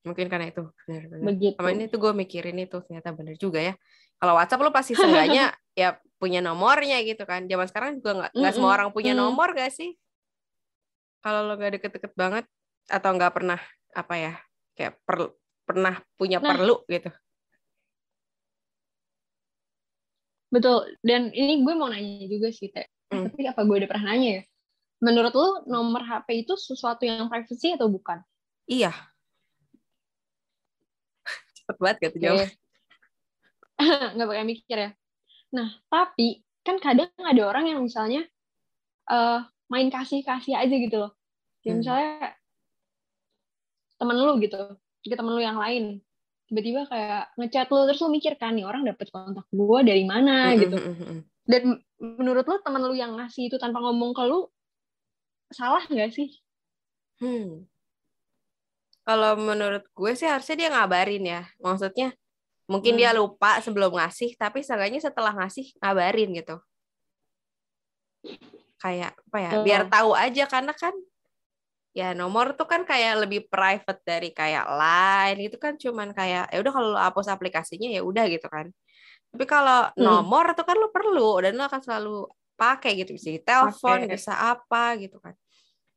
Mungkin 0.00 0.32
karena 0.32 0.48
itu 0.48 0.64
benar 0.88 1.04
benar. 1.06 1.24
begitu 1.28 1.56
Sama 1.60 1.70
ini 1.70 1.84
tuh 1.86 1.98
gue 2.00 2.12
mikirin 2.16 2.56
itu 2.56 2.76
ternyata 2.88 3.12
benar 3.12 3.36
juga 3.36 3.60
ya. 3.60 3.74
Kalau 4.16 4.32
WhatsApp 4.32 4.64
lo 4.64 4.72
pasti 4.72 4.96
seenggaknya 4.96 5.52
ya 5.80 5.92
punya 6.16 6.40
nomornya 6.40 7.04
gitu 7.04 7.28
kan. 7.28 7.44
Zaman 7.44 7.66
sekarang 7.68 7.90
juga 8.00 8.10
nggak 8.16 8.30
nggak 8.32 8.52
semua 8.56 8.66
Mm-mm. 8.72 8.76
orang 8.80 8.90
punya 8.96 9.12
Mm. 9.12 9.20
nomor 9.20 9.52
gak 9.52 9.70
sih? 9.76 9.92
Kalau 11.20 11.44
lo 11.44 11.52
nggak 11.60 11.72
deket-deket 11.76 12.12
banget 12.16 12.48
atau 12.88 13.10
nggak 13.12 13.32
pernah 13.36 13.60
apa 13.92 14.14
ya 14.16 14.32
kayak 14.72 14.96
per- 15.04 15.36
pernah 15.70 15.94
punya 16.18 16.38
Nah. 16.38 16.50
perlu 16.50 16.76
gitu. 16.86 17.10
betul 20.50 20.82
dan 21.06 21.30
ini 21.30 21.62
gue 21.62 21.74
mau 21.78 21.86
nanya 21.86 22.26
juga 22.26 22.50
sih 22.50 22.70
teh 22.70 22.86
Hmm. 23.10 23.26
tapi 23.26 23.42
apa 23.42 23.66
gue 23.66 23.74
udah 23.82 23.90
pernah 23.90 24.14
nanya 24.14 24.30
ya 24.38 24.42
menurut 25.02 25.34
lu 25.34 25.48
nomor 25.66 26.02
HP 26.02 26.46
itu 26.46 26.54
sesuatu 26.54 27.02
yang 27.02 27.26
privacy 27.26 27.74
atau 27.74 27.90
bukan 27.90 28.22
Iya. 28.70 28.94
Cepet 31.58 31.76
banget 31.82 31.96
gak 31.98 32.12
tuh 32.14 32.22
jawab. 32.22 32.46
Nggak 34.14 34.28
pakai 34.30 34.46
mikir 34.46 34.78
ya. 34.78 34.90
Nah, 35.50 35.74
tapi 35.90 36.46
kan 36.62 36.78
kadang 36.78 37.10
ada 37.18 37.42
orang 37.42 37.66
yang 37.66 37.82
misalnya 37.82 38.22
eh 39.10 39.40
main 39.66 39.90
kasih-kasih 39.90 40.54
aja 40.54 40.70
gitu 40.70 41.02
loh. 41.02 41.18
Kayak 41.66 41.74
Hmm. 41.74 41.80
misalnya 41.82 42.10
temen 43.98 44.16
lu 44.22 44.38
gitu, 44.38 44.58
ke 45.04 45.16
temen 45.16 45.32
lu 45.32 45.42
yang 45.42 45.56
lain. 45.56 46.00
Tiba-tiba 46.50 46.82
kayak 46.90 47.30
ngechat 47.38 47.70
lu, 47.70 47.86
terus 47.86 48.00
lu 48.02 48.10
mikir 48.10 48.34
kan, 48.34 48.58
nih 48.58 48.66
orang 48.66 48.82
dapet 48.82 49.06
kontak 49.14 49.46
gue 49.54 49.78
dari 49.86 50.02
mana 50.02 50.50
Mm, 50.50 50.58
gitu. 50.58 50.76
Dan 51.46 51.62
menurut 51.98 52.44
lu 52.46 52.56
temen 52.62 52.82
lu 52.82 52.94
yang 52.94 53.14
ngasih 53.16 53.48
itu 53.48 53.56
tanpa 53.56 53.78
ngomong 53.78 54.10
ke 54.10 54.22
lu, 54.26 54.50
salah 55.54 55.82
nggak 55.86 56.10
sih? 56.10 56.30
Hmm. 57.22 57.70
Kalau 59.06 59.38
menurut 59.38 59.86
gue 59.90 60.12
sih 60.14 60.26
harusnya 60.26 60.56
dia 60.58 60.68
ngabarin 60.74 61.24
ya. 61.24 61.42
Maksudnya 61.62 62.14
mungkin 62.70 62.94
Hmm. 62.94 63.00
dia 63.02 63.10
lupa 63.14 63.58
sebelum 63.62 63.94
ngasih, 63.98 64.34
tapi 64.38 64.62
seenggaknya 64.62 65.02
setelah 65.02 65.34
ngasih 65.34 65.74
ngabarin 65.82 66.30
gitu. 66.34 66.56
Kayak 68.80 69.12
apa 69.28 69.38
ya? 69.38 69.50
Biar 69.66 69.82
tahu 69.90 70.14
aja 70.14 70.44
karena 70.46 70.72
kan 70.74 70.94
ya 71.96 72.14
nomor 72.14 72.54
tuh 72.58 72.66
kan 72.70 72.82
kayak 72.86 73.26
lebih 73.26 73.40
private 73.50 74.00
dari 74.06 74.30
kayak 74.30 74.64
line 74.78 75.38
itu 75.50 75.56
kan 75.58 75.74
cuman 75.74 76.14
kayak 76.14 76.48
ya 76.54 76.58
udah 76.62 76.72
kalau 76.74 76.88
lo 76.94 77.00
hapus 77.02 77.26
aplikasinya 77.34 77.88
ya 77.90 78.02
udah 78.06 78.24
gitu 78.30 78.46
kan. 78.50 78.70
Tapi 79.34 79.44
kalau 79.46 79.90
Hmm. 79.98 80.02
nomor 80.06 80.54
tuh 80.58 80.66
kan 80.66 80.76
lo 80.78 80.88
perlu 80.94 81.42
dan 81.44 81.54
lo 81.58 81.64
akan 81.66 81.80
selalu 81.82 82.14
pakai 82.58 82.92
gitu 83.00 83.14
bisa 83.16 83.28
telepon, 83.42 84.06
Pakai. 84.06 84.14
bisa 84.16 84.32
apa 84.36 84.98
gitu 85.02 85.18
kan. 85.22 85.34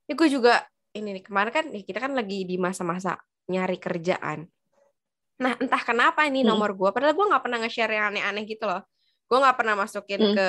Ya 0.09 0.13
gue 0.19 0.29
juga 0.31 0.65
ini 0.97 1.17
nih 1.19 1.23
kemarin 1.27 1.51
kan 1.53 1.65
ya 1.73 1.81
kita 1.85 1.99
kan 2.03 2.13
lagi 2.17 2.45
di 2.49 2.55
masa-masa 2.61 3.17
nyari 3.49 3.77
kerjaan. 3.81 4.47
Nah, 5.41 5.53
entah 5.59 5.81
kenapa 5.83 6.23
ini 6.29 6.45
Hmm. 6.45 6.49
nomor 6.53 6.71
gue, 6.77 6.89
padahal 6.93 7.13
gue 7.17 7.25
nggak 7.29 7.43
pernah 7.43 7.57
nge-share 7.65 7.93
yang 7.97 8.05
aneh-aneh 8.13 8.43
gitu 8.47 8.63
loh. 8.69 8.81
Gue 9.27 9.37
nggak 9.41 9.57
pernah 9.59 9.75
masukin 9.75 10.21
Hmm. 10.21 10.35
ke 10.37 10.47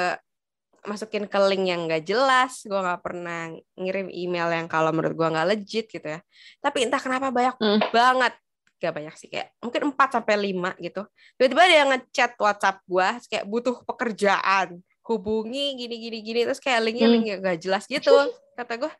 masukin 0.84 1.24
ke 1.24 1.38
link 1.48 1.64
yang 1.66 1.84
nggak 1.84 2.04
jelas. 2.04 2.62
Gue 2.62 2.76
nggak 2.76 3.00
pernah 3.00 3.48
ngirim 3.74 4.08
email 4.08 4.48
yang 4.52 4.68
kalau 4.68 4.92
menurut 4.92 5.16
gue 5.16 5.28
nggak 5.28 5.48
legit 5.48 5.86
gitu 5.88 6.04
ya. 6.04 6.20
Tapi 6.60 6.86
entah 6.86 7.00
kenapa 7.00 7.28
banyak 7.28 7.56
Hmm. 7.58 7.80
banget. 7.90 8.34
Gak 8.78 8.92
banyak 8.92 9.14
sih 9.16 9.32
kayak 9.32 9.48
mungkin 9.64 9.80
4 9.96 10.08
sampai 10.12 10.34
5 10.36 10.76
gitu. 10.76 11.08
Tiba-tiba 11.40 11.60
ada 11.64 11.76
yang 11.76 11.90
ngechat 11.96 12.36
WhatsApp 12.36 12.84
gue 12.84 13.08
kayak 13.32 13.44
butuh 13.48 13.76
pekerjaan. 13.82 14.76
Hubungi 15.04 15.76
gini 15.76 15.96
gini 16.00 16.18
gini 16.20 16.40
terus 16.44 16.60
kayak 16.60 16.80
linknya 16.84 17.08
Hmm. 17.08 17.14
link 17.16 17.24
yang 17.28 17.40
gak 17.40 17.60
jelas 17.60 17.84
gitu. 17.88 18.12
Kata 18.58 18.76
gue 18.76 18.92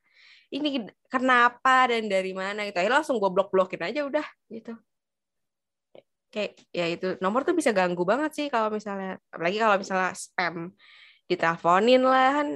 ini 0.51 0.87
kenapa 1.07 1.90
dan 1.92 2.09
dari 2.09 2.33
mana 2.33 2.64
gitu. 2.64 2.81
Akhirnya 2.81 3.01
langsung 3.01 3.20
gue 3.20 3.29
blok-blokin 3.29 3.83
aja 3.85 4.05
udah 4.05 4.25
gitu 4.49 4.73
kayak 6.35 6.59
ya 6.75 6.90
itu 6.90 7.14
nomor 7.23 7.47
tuh 7.47 7.55
bisa 7.55 7.70
ganggu 7.70 8.03
banget 8.03 8.35
sih 8.35 8.47
kalau 8.51 8.66
misalnya 8.66 9.23
apalagi 9.31 9.55
kalau 9.55 9.79
misalnya 9.79 10.11
spam 10.18 10.75
diteleponin 11.31 12.03
lah 12.05 12.43
kan 12.43 12.49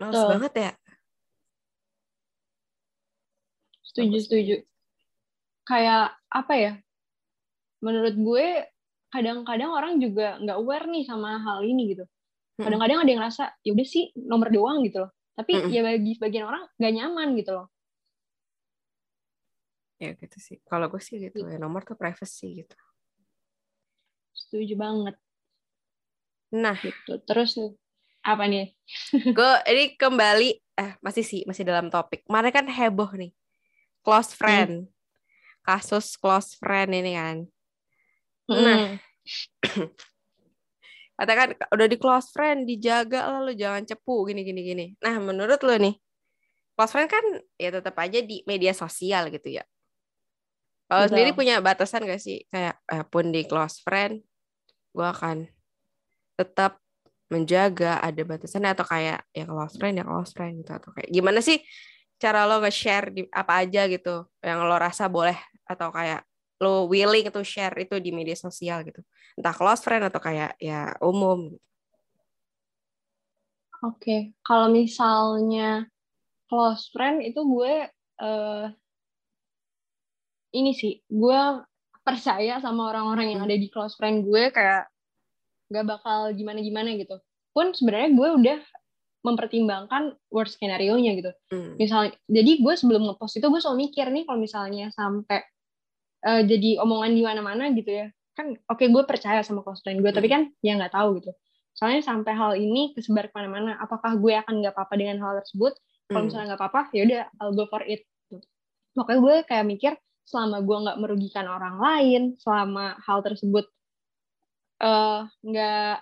males 0.00 0.14
Betul. 0.16 0.30
banget 0.32 0.52
ya 0.56 0.72
Setuju, 3.86 4.18
setuju. 4.20 4.56
Kayak 5.64 6.20
apa 6.28 6.52
ya? 6.52 6.72
Menurut 7.80 8.12
gue 8.12 8.46
kadang-kadang 9.08 9.72
orang 9.72 9.96
juga 9.96 10.36
nggak 10.36 10.58
aware 10.60 10.84
nih 10.84 11.08
sama 11.08 11.40
hal 11.40 11.64
ini 11.64 11.96
gitu. 11.96 12.04
Mm-mm. 12.04 12.64
Kadang-kadang 12.68 12.98
ada 13.00 13.08
yang 13.08 13.20
ngerasa 13.24 13.44
ya 13.64 13.72
udah 13.72 13.86
sih 13.88 14.12
nomor 14.20 14.52
doang 14.52 14.84
gitu 14.84 15.08
loh. 15.08 15.16
Tapi 15.32 15.64
Mm-mm. 15.64 15.72
ya 15.72 15.80
bagi 15.80 16.12
sebagian 16.12 16.44
orang 16.44 16.68
nggak 16.76 16.92
nyaman 16.92 17.28
gitu 17.40 17.56
loh. 17.56 17.66
ya 19.96 20.12
gitu 20.12 20.36
sih 20.36 20.60
kalau 20.68 20.92
gue 20.92 21.00
sih 21.00 21.16
gitu 21.16 21.40
ya 21.48 21.56
nomor 21.56 21.80
tuh 21.80 21.96
privacy 21.96 22.60
gitu 22.64 22.76
Setuju 24.36 24.76
banget 24.76 25.16
nah 26.52 26.78
gitu. 26.78 27.18
Terus 27.26 27.58
nih, 27.58 27.72
apa 28.26 28.44
nih? 28.50 28.74
gue 29.36 29.52
ini 29.70 29.84
kembali 29.94 30.50
eh 30.76 30.92
masih 30.98 31.22
sih 31.22 31.40
masih 31.46 31.62
dalam 31.62 31.86
topik. 31.86 32.26
Kemarin 32.26 32.50
kan 32.50 32.66
heboh 32.66 33.14
nih. 33.14 33.30
Close 34.02 34.34
friend. 34.34 34.90
Kasus 35.62 36.18
close 36.18 36.58
friend 36.58 36.90
ini 36.90 37.14
kan. 37.14 37.36
Nah. 38.50 38.98
Mm. 38.98 38.98
katakan 41.16 41.56
udah 41.72 41.86
di 41.88 41.96
close 41.96 42.28
friend 42.28 42.68
dijaga 42.68 43.24
lah 43.24 43.40
lu 43.40 43.56
jangan 43.56 43.88
cepu 43.88 44.28
gini 44.28 44.44
gini 44.44 44.60
gini. 44.60 44.86
Nah 45.00 45.16
menurut 45.16 45.62
lu 45.64 45.74
nih 45.80 45.96
close 46.76 46.92
friend 46.92 47.08
kan 47.08 47.24
ya 47.56 47.72
tetap 47.72 47.96
aja 47.96 48.20
di 48.20 48.44
media 48.44 48.76
sosial 48.76 49.32
gitu 49.32 49.56
ya. 49.56 49.64
Kalau 50.86 51.10
sendiri 51.10 51.34
punya 51.34 51.58
batasan 51.58 52.06
gak 52.06 52.22
sih? 52.22 52.46
Kayak 52.46 52.78
eh, 52.86 53.02
pun 53.02 53.34
di 53.34 53.42
close 53.48 53.82
friend 53.82 54.22
gue 54.94 55.04
akan 55.04 55.44
tetap 56.38 56.85
menjaga 57.26 57.98
ada 57.98 58.22
batasannya 58.22 58.70
atau 58.70 58.86
kayak 58.86 59.18
ya 59.34 59.44
close 59.44 59.74
friend 59.74 59.98
ya 59.98 60.04
close 60.06 60.30
friend 60.30 60.62
gitu 60.62 60.72
atau 60.78 60.90
kayak 60.94 61.10
gimana 61.10 61.42
sih 61.42 61.58
cara 62.16 62.48
lo 62.48 62.62
nge-share 62.62 63.12
di 63.12 63.22
apa 63.28 63.66
aja 63.66 63.84
gitu 63.90 64.30
yang 64.40 64.62
lo 64.64 64.76
rasa 64.78 65.10
boleh 65.10 65.36
atau 65.66 65.90
kayak 65.90 66.22
lo 66.62 66.88
willing 66.88 67.28
to 67.28 67.44
share 67.44 67.76
itu 67.76 68.00
di 68.00 68.10
media 68.14 68.32
sosial 68.32 68.80
gitu. 68.86 69.04
Entah 69.36 69.52
close 69.52 69.84
friend 69.84 70.08
atau 70.08 70.20
kayak 70.22 70.56
ya 70.56 70.96
umum. 71.04 71.52
Oke, 73.84 74.32
kalau 74.40 74.72
misalnya 74.72 75.84
close 76.48 76.88
friend 76.88 77.20
itu 77.20 77.44
gue 77.44 77.74
eh 78.16 78.66
ini 80.56 80.72
sih, 80.72 81.04
gue 81.04 81.40
percaya 82.00 82.56
sama 82.64 82.88
orang-orang 82.88 83.36
yang 83.36 83.44
ada 83.44 83.52
di 83.52 83.68
close 83.68 83.98
friend 84.00 84.24
gue 84.24 84.48
kayak 84.48 84.88
gak 85.68 85.84
bakal 85.86 86.30
gimana-gimana 86.32 86.94
gitu. 86.96 87.18
Pun 87.50 87.72
sebenarnya 87.72 88.10
gue 88.12 88.28
udah 88.44 88.58
mempertimbangkan 89.22 90.14
worst 90.30 90.54
skenario-nya 90.60 91.18
gitu. 91.18 91.32
Hmm. 91.50 91.74
Misalnya, 91.74 92.14
jadi 92.30 92.62
gue 92.62 92.74
sebelum 92.78 93.02
ngepost 93.10 93.42
itu 93.42 93.46
gue 93.50 93.58
selalu 93.58 93.90
mikir 93.90 94.06
nih 94.06 94.22
kalau 94.22 94.38
misalnya 94.38 94.86
sampai 94.94 95.42
eh, 96.22 96.42
jadi 96.46 96.78
omongan 96.82 97.10
di 97.14 97.22
mana-mana 97.26 97.64
gitu 97.74 97.90
ya. 97.90 98.06
Kan 98.38 98.54
oke 98.68 98.84
gue 98.86 99.02
percaya 99.02 99.40
sama 99.42 99.66
close 99.66 99.82
friend 99.82 100.04
gue, 100.04 100.12
tapi 100.14 100.28
kan 100.28 100.52
ya 100.62 100.78
nggak 100.78 100.94
tahu 100.94 101.18
gitu. 101.18 101.34
Soalnya 101.74 102.06
sampai 102.06 102.32
hal 102.32 102.52
ini 102.56 102.94
kesebar 102.94 103.28
ke 103.28 103.34
mana-mana, 103.34 103.76
apakah 103.76 104.16
gue 104.16 104.32
akan 104.32 104.62
nggak 104.62 104.72
apa-apa 104.76 104.94
dengan 104.96 105.18
hal 105.20 105.42
tersebut? 105.42 105.74
Kalau 106.06 106.22
Hmm. 106.22 106.26
misalnya 106.30 106.46
nggak 106.54 106.60
apa-apa, 106.62 106.82
ya 106.94 107.02
udah 107.04 107.20
I'll 107.42 107.52
go 107.52 107.66
for 107.66 107.82
it. 107.82 108.06
gitu. 108.30 108.40
Makanya 108.94 109.18
gue 109.20 109.34
kayak 109.50 109.66
mikir 109.66 109.92
selama 110.26 110.62
gue 110.62 110.76
nggak 110.86 110.98
merugikan 111.02 111.46
orang 111.46 111.76
lain, 111.78 112.22
selama 112.38 112.94
hal 113.02 113.20
tersebut 113.26 113.66
eh 114.82 115.20
nggak 115.46 115.92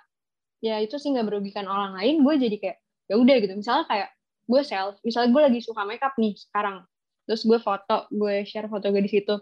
ya 0.65 0.77
itu 0.83 0.97
sih 0.99 1.13
nggak 1.13 1.27
merugikan 1.29 1.67
orang 1.69 1.93
lain, 1.99 2.25
gue 2.25 2.35
jadi 2.41 2.57
kayak 2.63 2.79
ya 3.11 3.15
udah 3.21 3.37
gitu. 3.43 3.55
Misalnya 3.59 3.85
kayak 3.91 4.09
gue 4.51 4.63
self, 4.65 4.95
misalnya 5.07 5.31
gue 5.35 5.43
lagi 5.53 5.61
suka 5.65 5.83
makeup 5.89 6.15
nih 6.21 6.35
sekarang, 6.37 6.85
terus 7.29 7.43
gue 7.49 7.59
foto, 7.61 8.09
gue 8.13 8.45
share 8.49 8.69
foto 8.69 8.87
gue 8.93 9.03
di 9.05 9.11
situ, 9.13 9.35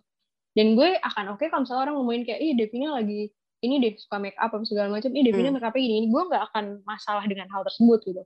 dan 0.57 0.67
gue 0.79 0.99
akan 1.03 1.35
oke 1.39 1.45
kalau 1.51 1.63
misalnya 1.67 1.83
orang 1.91 1.97
ngomongin 1.99 2.23
kayak 2.29 2.41
ih 2.43 2.53
Devina 2.59 2.95
lagi 2.99 3.31
ini 3.63 3.79
deh 3.83 3.95
suka 3.99 4.19
make 4.19 4.39
up 4.43 4.51
apa 4.55 4.63
segala 4.67 4.91
macam, 4.91 5.11
ih 5.15 5.23
Devina 5.27 5.51
Hmm. 5.51 5.57
make 5.59 5.67
upnya 5.67 5.83
gini, 5.83 5.95
ini 6.07 6.09
gue 6.11 6.23
nggak 6.31 6.43
akan 6.53 6.65
masalah 6.87 7.25
dengan 7.31 7.47
hal 7.51 7.63
tersebut 7.67 8.01
gitu. 8.07 8.23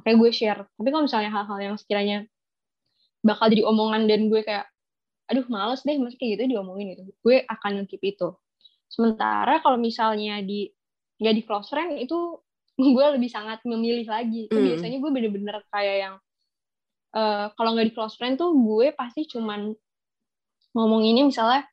Makanya 0.00 0.16
gue 0.22 0.30
share. 0.34 0.60
Tapi 0.78 0.88
kalau 0.90 1.04
misalnya 1.06 1.30
hal-hal 1.34 1.58
yang 1.62 1.76
sekiranya 1.78 2.26
bakal 3.20 3.46
jadi 3.52 3.62
omongan 3.68 4.08
dan 4.08 4.32
gue 4.32 4.40
kayak 4.44 4.64
aduh 5.30 5.46
males 5.46 5.84
deh 5.86 5.94
masih 6.00 6.18
kayak 6.18 6.40
gitu 6.42 6.56
diomongin 6.56 6.96
gitu 6.96 7.02
gue 7.22 7.36
akan 7.46 7.86
keep 7.86 8.02
itu 8.02 8.34
sementara 8.90 9.62
kalau 9.62 9.78
misalnya 9.78 10.42
di 10.42 10.66
nggak 11.22 11.34
di 11.38 11.42
close 11.46 11.70
friend 11.70 11.96
itu 12.02 12.18
gue 12.96 13.06
lebih 13.16 13.30
sangat 13.30 13.62
memilih 13.62 14.04
lagi 14.10 14.50
itu 14.50 14.56
Hmm. 14.56 14.66
biasanya 14.66 14.96
gue 14.98 15.10
bener-bener 15.14 15.56
kayak 15.70 15.96
yang 16.08 16.14
eh, 17.14 17.46
kalau 17.54 17.70
nggak 17.76 17.86
di 17.90 17.94
close 17.94 18.16
friend 18.18 18.34
tuh 18.36 18.50
gue 18.52 18.92
pasti 18.96 19.24
cuman 19.30 19.70
ngomong 20.74 21.02
ini 21.06 21.26
misalnya 21.26 21.66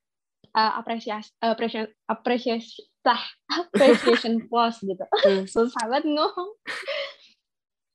eh, 0.53 0.73
apresiasi 0.79 1.29
apresiasi 1.41 1.91
apresiasi 2.09 2.81
lah 3.07 3.21
appreciation 3.71 4.43
post 4.51 4.83
gitu 4.83 5.05
Hmm. 5.23 5.43
susah 5.47 5.83
banget 5.87 6.11
ngomong 6.11 6.49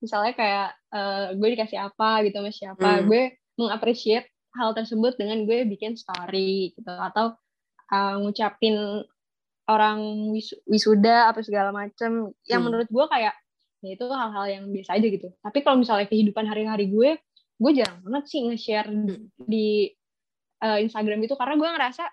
misalnya 0.02 0.32
kayak 0.34 0.68
eh, 0.94 1.26
gue 1.38 1.48
dikasih 1.54 1.78
apa 1.78 2.26
gitu 2.26 2.36
sama 2.42 2.50
siapa 2.50 2.88
Hmm. 3.02 3.06
gue 3.06 3.22
mengapresiasi 3.60 4.26
hal 4.52 4.70
tersebut 4.76 5.16
dengan 5.16 5.44
gue 5.48 5.64
bikin 5.68 5.94
story 5.96 6.74
gitu 6.76 6.90
atau 6.90 7.36
eh, 7.92 8.14
ngucapin 8.18 9.04
orang 9.72 9.98
wis- 10.30 10.56
wisuda 10.64 11.32
apa 11.32 11.40
segala 11.40 11.72
macem 11.72 12.28
yang 12.44 12.60
Hmm. 12.60 12.66
menurut 12.68 12.88
gue 12.88 13.04
kayak 13.08 13.34
ya 13.82 13.90
itu 13.92 14.04
hal-hal 14.06 14.44
yang 14.46 14.64
biasa 14.68 14.94
aja 14.94 15.06
gitu 15.08 15.28
tapi 15.40 15.58
kalau 15.60 15.80
misalnya 15.80 16.06
kehidupan 16.06 16.44
hari-hari 16.44 16.86
gue 16.86 17.18
gue 17.58 17.72
jarang 17.72 17.98
banget 18.00 18.24
sih 18.28 18.40
nge-share 18.44 18.86
Hmm. 18.86 19.26
di 19.38 19.90
eh, 20.58 20.78
Instagram 20.80 21.18
itu 21.20 21.34
karena 21.34 21.54
gue 21.56 21.68
ngerasa 21.68 22.04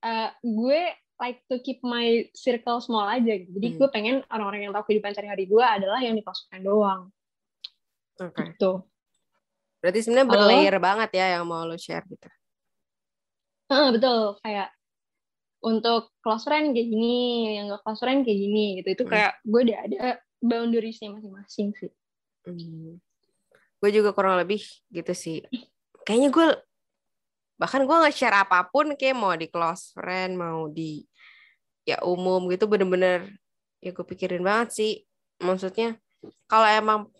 eh, 0.00 0.30
gue 0.38 0.80
like 1.18 1.42
to 1.46 1.58
keep 1.58 1.82
my 1.82 2.22
circle 2.30 2.78
small 2.78 3.02
aja 3.04 3.34
gitu. 3.34 3.50
Jadi 3.50 3.68
Hmm. 3.68 3.76
gue 3.76 3.88
pengen 3.90 4.16
orang-orang 4.28 4.60
yang 4.62 4.72
tahu 4.72 4.86
kehidupan 4.86 5.10
sehari-hari 5.10 5.46
gue 5.46 5.58
adalah 5.58 5.98
yang 5.98 6.14
dipasukan 6.14 6.62
doang 6.62 7.10
Oke. 8.16 8.54
gitu. 8.54 8.86
Berarti 9.78 9.98
sebenarnya 10.00 10.30
berlayer 10.30 10.76
banget 10.78 11.10
ya 11.12 11.26
yang 11.34 11.44
mau 11.46 11.62
lo 11.62 11.74
share 11.74 12.06
gitu. 12.06 12.26
Heeh, 13.68 13.88
betul 13.92 14.38
kayak 14.40 14.70
untuk 15.58 16.14
close 16.22 16.46
friend 16.46 16.70
kayak 16.70 16.88
gini, 16.88 17.16
yang 17.58 17.72
gak 17.74 17.82
close 17.82 18.00
friend 18.02 18.22
kayak 18.22 18.38
gini 18.38 18.64
gitu. 18.82 18.88
Itu 18.94 19.02
Hmm. 19.06 19.12
kayak 19.12 19.32
gue 19.42 19.60
udah 19.66 19.78
ada 19.90 20.00
boundariesnya 20.38 21.08
masing-masing 21.14 21.74
sih. 21.74 21.90
Hmm. 22.46 23.02
Gue 23.78 23.90
juga 23.90 24.14
kurang 24.14 24.38
lebih 24.38 24.62
gitu 24.90 25.12
sih. 25.14 25.42
Kayaknya 26.06 26.30
gue 26.30 26.46
bahkan 27.58 27.82
gue 27.82 27.90
nggak 27.90 28.14
share 28.14 28.38
apa 28.38 28.70
pun 28.70 28.94
kayak 28.94 29.18
mau 29.18 29.34
di 29.34 29.50
close 29.50 29.90
friend 29.90 30.38
mau 30.38 30.70
di 30.70 31.02
ya 31.82 31.98
umum 32.06 32.46
gitu 32.54 32.70
bener-bener 32.70 33.34
ya 33.82 33.90
gue 33.90 34.06
pikirin 34.06 34.46
banget 34.46 34.68
sih 34.78 34.92
maksudnya 35.42 35.98
kalau 36.46 36.70
emang 36.70 37.10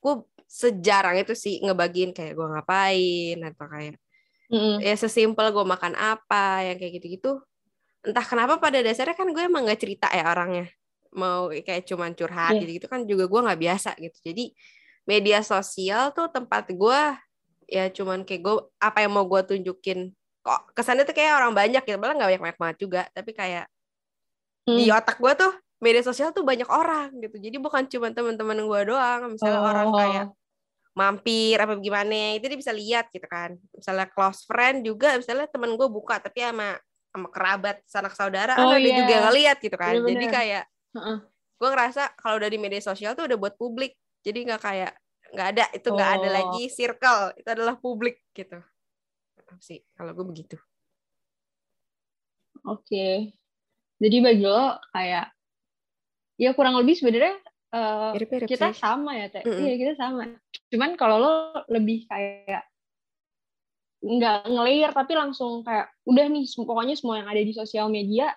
gue 0.00 0.24
sejarang 0.48 1.20
itu 1.20 1.36
sih 1.36 1.60
ngebagiin 1.60 2.16
kayak 2.16 2.40
gue 2.40 2.46
ngapain 2.48 3.36
atau 3.52 3.66
kayak 3.68 4.00
Mm-mm. 4.48 4.80
ya 4.80 4.96
sesimpel 4.96 5.52
gue 5.52 5.64
makan 5.68 5.92
apa 5.92 6.64
yang 6.64 6.80
kayak 6.80 6.96
gitu-gitu 6.96 7.44
entah 8.06 8.22
kenapa 8.22 8.56
pada 8.56 8.78
dasarnya 8.80 9.12
kan 9.12 9.26
gue 9.28 9.42
emang 9.42 9.66
nggak 9.66 9.80
cerita 9.82 10.06
ya 10.08 10.30
orangnya. 10.30 10.70
Mau 11.12 11.50
kayak 11.50 11.84
cuman 11.84 12.14
curhat 12.14 12.54
Iya. 12.54 12.60
gitu-gitu 12.62 12.86
kan 12.86 13.02
juga 13.02 13.26
gue 13.26 13.40
nggak 13.42 13.60
biasa 13.60 13.90
gitu. 13.98 14.16
Jadi 14.22 14.44
media 15.04 15.42
sosial 15.42 16.14
tuh 16.14 16.30
tempat 16.30 16.70
gue 16.70 17.00
ya 17.66 17.90
cuman 17.90 18.22
kayak 18.22 18.42
gue 18.46 18.56
apa 18.78 18.98
yang 19.02 19.12
mau 19.12 19.26
gue 19.26 19.42
tunjukin. 19.42 20.14
Kok 20.40 20.70
kesannya 20.72 21.02
tuh 21.02 21.14
kayak 21.14 21.34
orang 21.34 21.50
banyak 21.52 21.82
gitu 21.82 21.98
malah 21.98 22.14
nggak 22.14 22.30
banyak 22.30 22.42
banyak 22.42 22.58
banget 22.62 22.76
juga. 22.78 23.02
Tapi 23.10 23.30
kayak 23.32 23.66
di 24.66 24.86
Hmm. 24.86 24.98
otak 24.98 25.18
gue 25.18 25.32
tuh 25.34 25.52
media 25.78 26.02
sosial 26.02 26.30
tuh 26.30 26.42
banyak 26.42 26.66
orang 26.66 27.10
gitu. 27.18 27.36
Jadi 27.38 27.56
bukan 27.58 27.84
cuma 27.86 28.08
teman-teman 28.10 28.58
gue 28.58 28.80
doang. 28.86 29.34
Misalnya 29.34 29.60
orang 29.62 29.88
Oh. 29.90 29.98
kayak 29.98 30.26
mampir 30.96 31.60
apa 31.60 31.76
gimana 31.76 32.40
itu 32.40 32.48
dia 32.48 32.56
bisa 32.56 32.72
lihat 32.72 33.12
gitu 33.12 33.28
kan. 33.28 33.52
Misalnya 33.74 34.08
close 34.08 34.48
friend 34.48 34.80
juga 34.80 35.12
misalnya 35.16 35.44
teman 35.46 35.76
gue 35.76 35.88
buka 35.88 36.16
tapi 36.16 36.40
sama 36.40 36.80
sama 37.16 37.28
kerabat 37.32 37.80
sanak 37.88 38.12
saudara 38.12 38.52
Oh, 38.60 38.68
kan 38.68 38.76
ada 38.76 38.84
iya. 38.84 38.96
juga 39.00 39.10
yang 39.16 39.24
ngeliat 39.32 39.56
gitu 39.58 39.76
kan 39.80 39.92
jadi 39.96 40.04
Bener-bener. 40.04 40.30
kayak 40.36 40.64
Heeh. 40.92 41.16
gue 41.56 41.68
ngerasa 41.72 42.02
kalau 42.20 42.34
udah 42.36 42.50
di 42.52 42.58
media 42.60 42.82
sosial 42.84 43.16
tuh 43.16 43.24
udah 43.24 43.38
buat 43.40 43.54
publik 43.56 43.96
jadi 44.20 44.38
nggak 44.44 44.60
kayak 44.60 44.92
nggak 45.32 45.48
ada 45.56 45.64
itu 45.72 45.88
nggak 45.88 46.10
ada 46.20 46.28
Oh. 46.28 46.34
lagi 46.36 46.62
circle 46.68 47.22
itu 47.40 47.48
adalah 47.48 47.74
publik 47.80 48.20
gitu 48.30 48.60
sih 49.58 49.80
kalau 49.96 50.12
gue 50.12 50.26
begitu 50.28 50.56
Oke. 52.66 53.30
Jadi 54.02 54.16
bagi 54.18 54.42
lo 54.42 54.74
kayak 54.90 55.30
ya 56.36 56.50
kurang 56.52 56.76
lebih 56.82 56.98
sebenarnya 56.98 57.38
mirip-mirip 58.12 58.48
kita 58.50 58.74
sih 58.74 58.80
sama 58.82 59.14
ya 59.16 59.30
teh. 59.30 59.46
Mm-mm. 59.46 59.62
Iya 59.62 59.72
kita 59.78 59.92
sama. 59.94 60.22
Cuman 60.68 60.90
kalau 60.98 61.16
lo 61.22 61.32
lebih 61.70 62.04
kayak 62.10 62.66
nggak 64.02 64.48
nge-layer 64.52 64.90
tapi 64.92 65.12
langsung 65.16 65.64
kayak 65.64 65.88
udah 66.06 66.26
nih 66.28 66.44
pokoknya 66.52 66.94
semua 66.94 67.20
yang 67.24 67.28
ada 67.32 67.42
di 67.42 67.52
sosial 67.56 67.88
media 67.88 68.30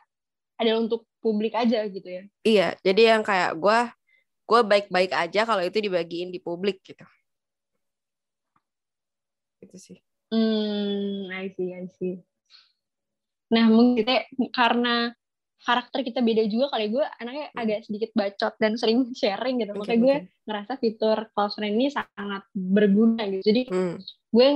adalah 0.59 0.79
untuk 0.83 1.07
publik 1.19 1.55
aja 1.55 1.83
gitu 1.87 2.07
ya. 2.07 2.23
iya 2.47 2.67
jadi 2.83 3.15
yang 3.15 3.23
kayak 3.23 3.55
gue 3.59 3.79
gue 4.49 4.61
baik-baik 4.65 5.11
aja 5.13 5.41
kalau 5.45 5.61
itu 5.61 5.77
dibagiin 5.77 6.31
di 6.33 6.39
publik 6.41 6.81
gitu 6.83 7.05
itu 9.63 9.77
sih 9.77 9.97
Hmm, 10.29 11.25
I 11.33 11.49
see, 11.57 11.73
I 11.73 11.89
see. 11.97 12.21
Nah, 13.49 13.65
mungkin 13.65 14.05
kita 14.05 14.29
karena 14.53 15.09
karakter 15.65 16.05
kita 16.05 16.21
beda 16.21 16.45
juga 16.45 16.69
kali 16.69 16.93
gue 16.93 17.01
anaknya 17.17 17.49
agak 17.57 17.79
sedikit 17.89 18.13
bacot 18.13 18.53
dan 18.61 18.77
sering 18.77 19.09
sharing 19.19 19.57
gitu. 19.57 19.73
Oke, 19.73 19.81
Makanya 19.89 19.99
gue 20.05 20.15
oke. 20.21 20.29
ngerasa 20.45 20.73
fitur 20.77 21.17
close 21.33 21.57
friend 21.57 21.81
ini 21.81 21.89
sangat 21.89 22.45
berguna 22.53 23.25
gitu. 23.25 23.41
Jadi 23.41 23.61
Hmm, 23.73 23.97
gue 24.29 24.47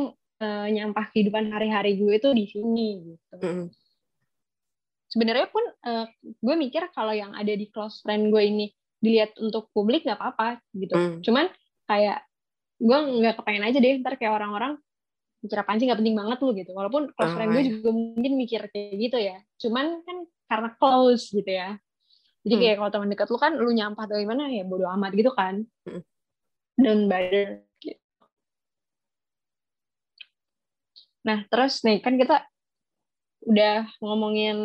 eh, 0.43 0.67
nyampah 0.75 1.05
kehidupan 1.15 1.47
hari-hari 1.55 1.95
gue 1.95 2.19
itu 2.19 2.29
di 2.35 2.45
sini 2.51 2.87
gitu. 3.15 3.35
hmm, 3.39 3.65
Sebenarnya 5.07 5.47
pun 5.47 5.63
eh, 5.63 6.05
gue 6.19 6.55
mikir 6.57 6.91
kalau 6.91 7.13
yang 7.15 7.31
ada 7.31 7.53
di 7.53 7.69
close 7.69 8.03
friend 8.03 8.27
gue 8.33 8.43
ini 8.43 8.65
dilihat 8.99 9.35
untuk 9.39 9.71
publik 9.71 10.03
nggak 10.03 10.19
apa-apa 10.19 10.59
gitu. 10.75 10.95
hmm. 10.95 11.19
Cuman 11.23 11.47
kayak 11.87 12.23
gue 12.79 12.97
nggak 13.23 13.35
kepengen 13.39 13.63
aja 13.63 13.77
deh 13.79 13.93
ntar 14.03 14.19
kayak 14.19 14.33
orang-orang 14.35 14.75
mikir 15.43 15.59
apaan 15.59 15.75
sih 15.79 15.85
nggak 15.91 15.99
penting 15.99 16.15
banget 16.15 16.37
lu 16.39 16.51
gitu. 16.55 16.71
Walaupun 16.71 17.11
close 17.13 17.31
Oh, 17.31 17.35
friend 17.35 17.51
gue 17.51 17.63
iya. 17.63 17.69
juga 17.77 17.89
mungkin 17.91 18.33
mikir 18.39 18.61
kayak 18.71 18.95
gitu 18.99 19.17
ya. 19.19 19.37
Cuman 19.59 19.85
kan 20.07 20.17
karena 20.47 20.69
close 20.79 21.29
gitu 21.31 21.51
ya. 21.51 21.75
Jadi 22.43 22.53
Hmm. 22.55 22.61
kayak 22.63 22.75
kalau 22.79 22.89
teman 22.91 23.09
dekat 23.11 23.27
lu 23.31 23.37
kan 23.39 23.53
lu 23.55 23.71
nyampah 23.71 24.03
atau 24.03 24.19
gimana 24.19 24.51
ya 24.51 24.63
bodo 24.67 24.87
amat 24.87 25.11
gitu 25.15 25.31
kan. 25.35 25.63
Hmm. 25.87 26.01
Dan 26.79 27.07
bother 27.11 27.63
gitu. 27.79 27.99
Nah 31.23 31.47
terus 31.47 31.83
nih 31.83 32.03
kan 32.03 32.19
kita 32.19 32.43
udah 33.43 33.87
ngomongin 33.99 34.57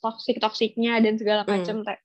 toxic 0.00 0.36
toksiknya 0.40 1.00
dan 1.00 1.16
segala 1.16 1.42
Hmm. 1.44 1.60
macam 1.60 1.76
Teh. 1.84 1.98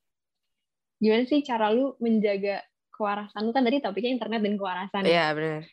Gimana 1.03 1.23
sih 1.27 1.43
cara 1.43 1.67
lu 1.71 1.99
menjaga 1.99 2.63
kewarasan 2.95 3.43
lu 3.43 3.51
kan 3.51 3.63
tadi 3.67 3.83
topiknya 3.83 4.11
internet 4.15 4.39
dan 4.39 4.55
kewarasan. 4.55 5.03
Iya 5.03 5.27
benar. 5.35 5.63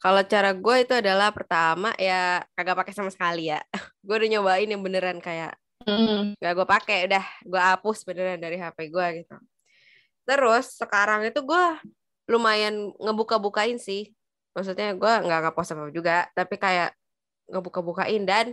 Kalau 0.00 0.20
cara 0.28 0.50
gue 0.52 0.76
itu 0.84 0.92
adalah 0.92 1.32
pertama 1.32 1.92
ya 1.96 2.44
kagak 2.52 2.76
pakai 2.76 2.92
sama 2.96 3.08
sekali 3.12 3.48
ya. 3.52 3.60
gue 4.04 4.14
udah 4.16 4.28
nyobain 4.28 4.68
yang 4.68 4.80
beneran 4.84 5.20
kayak 5.20 5.56
Hmm. 5.84 6.32
gak 6.40 6.56
gue 6.56 6.64
pakai 6.64 6.98
udah 7.04 7.24
gue 7.44 7.60
hapus 7.60 8.08
beneran 8.08 8.40
dari 8.40 8.56
HP 8.56 8.88
gue 8.88 9.06
gitu. 9.20 9.36
Terus 10.24 10.80
sekarang 10.80 11.28
itu 11.28 11.44
gue 11.44 11.64
lumayan 12.24 12.88
ngebuka-bukain 12.96 13.76
sih. 13.76 14.08
Maksudnya 14.54 14.94
gue 14.94 15.12
nggak 15.26 15.40
ngepost 15.50 15.74
apa 15.74 15.90
juga, 15.90 16.16
tapi 16.32 16.54
kayak 16.56 16.94
ngebuka-bukain 17.50 18.22
dan 18.24 18.46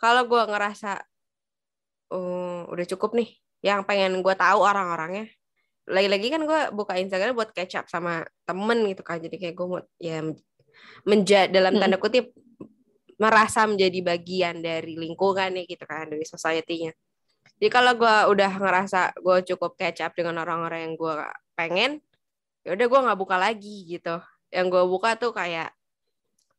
kalau 0.00 0.24
gue 0.24 0.42
ngerasa 0.48 1.02
"Oh, 2.10 2.66
udah 2.72 2.86
cukup 2.96 3.14
nih, 3.18 3.30
yang 3.62 3.86
pengen 3.86 4.18
gue 4.24 4.34
tahu 4.34 4.58
orang-orangnya. 4.64 5.30
Lagi-lagi 5.90 6.26
kan 6.32 6.42
gue 6.46 6.60
buka 6.74 6.98
Instagram 6.98 7.34
buat 7.38 7.50
catch 7.54 7.74
up 7.78 7.86
sama 7.90 8.26
temen 8.46 8.78
gitu 8.90 9.02
kan, 9.06 9.18
jadi 9.22 9.36
kayak 9.36 9.54
gue 9.58 9.66
mau 9.66 9.80
ya 10.00 10.22
menjadi 11.04 11.50
dalam 11.52 11.76
tanda 11.76 11.98
kutip 12.00 12.32
merasa 13.20 13.68
menjadi 13.68 14.00
bagian 14.00 14.64
dari 14.64 14.96
lingkungan 14.96 15.52
nih 15.52 15.64
gitu 15.68 15.84
kan 15.84 16.08
dari 16.08 16.24
society-nya. 16.24 16.92
Jadi 17.60 17.68
kalau 17.68 17.92
gue 17.92 18.16
udah 18.32 18.52
ngerasa 18.56 19.12
gue 19.20 19.36
cukup 19.54 19.76
catch 19.76 20.00
up 20.00 20.16
dengan 20.16 20.40
orang-orang 20.40 20.88
yang 20.88 20.94
gue 20.96 21.14
pengen, 21.52 22.00
ya 22.64 22.72
udah 22.72 22.86
gue 22.88 23.00
nggak 23.04 23.20
buka 23.20 23.36
lagi 23.36 23.84
gitu. 23.84 24.16
Yang 24.50 24.66
gue 24.74 24.84
buka 24.90 25.10
tuh 25.16 25.32
kayak 25.34 25.70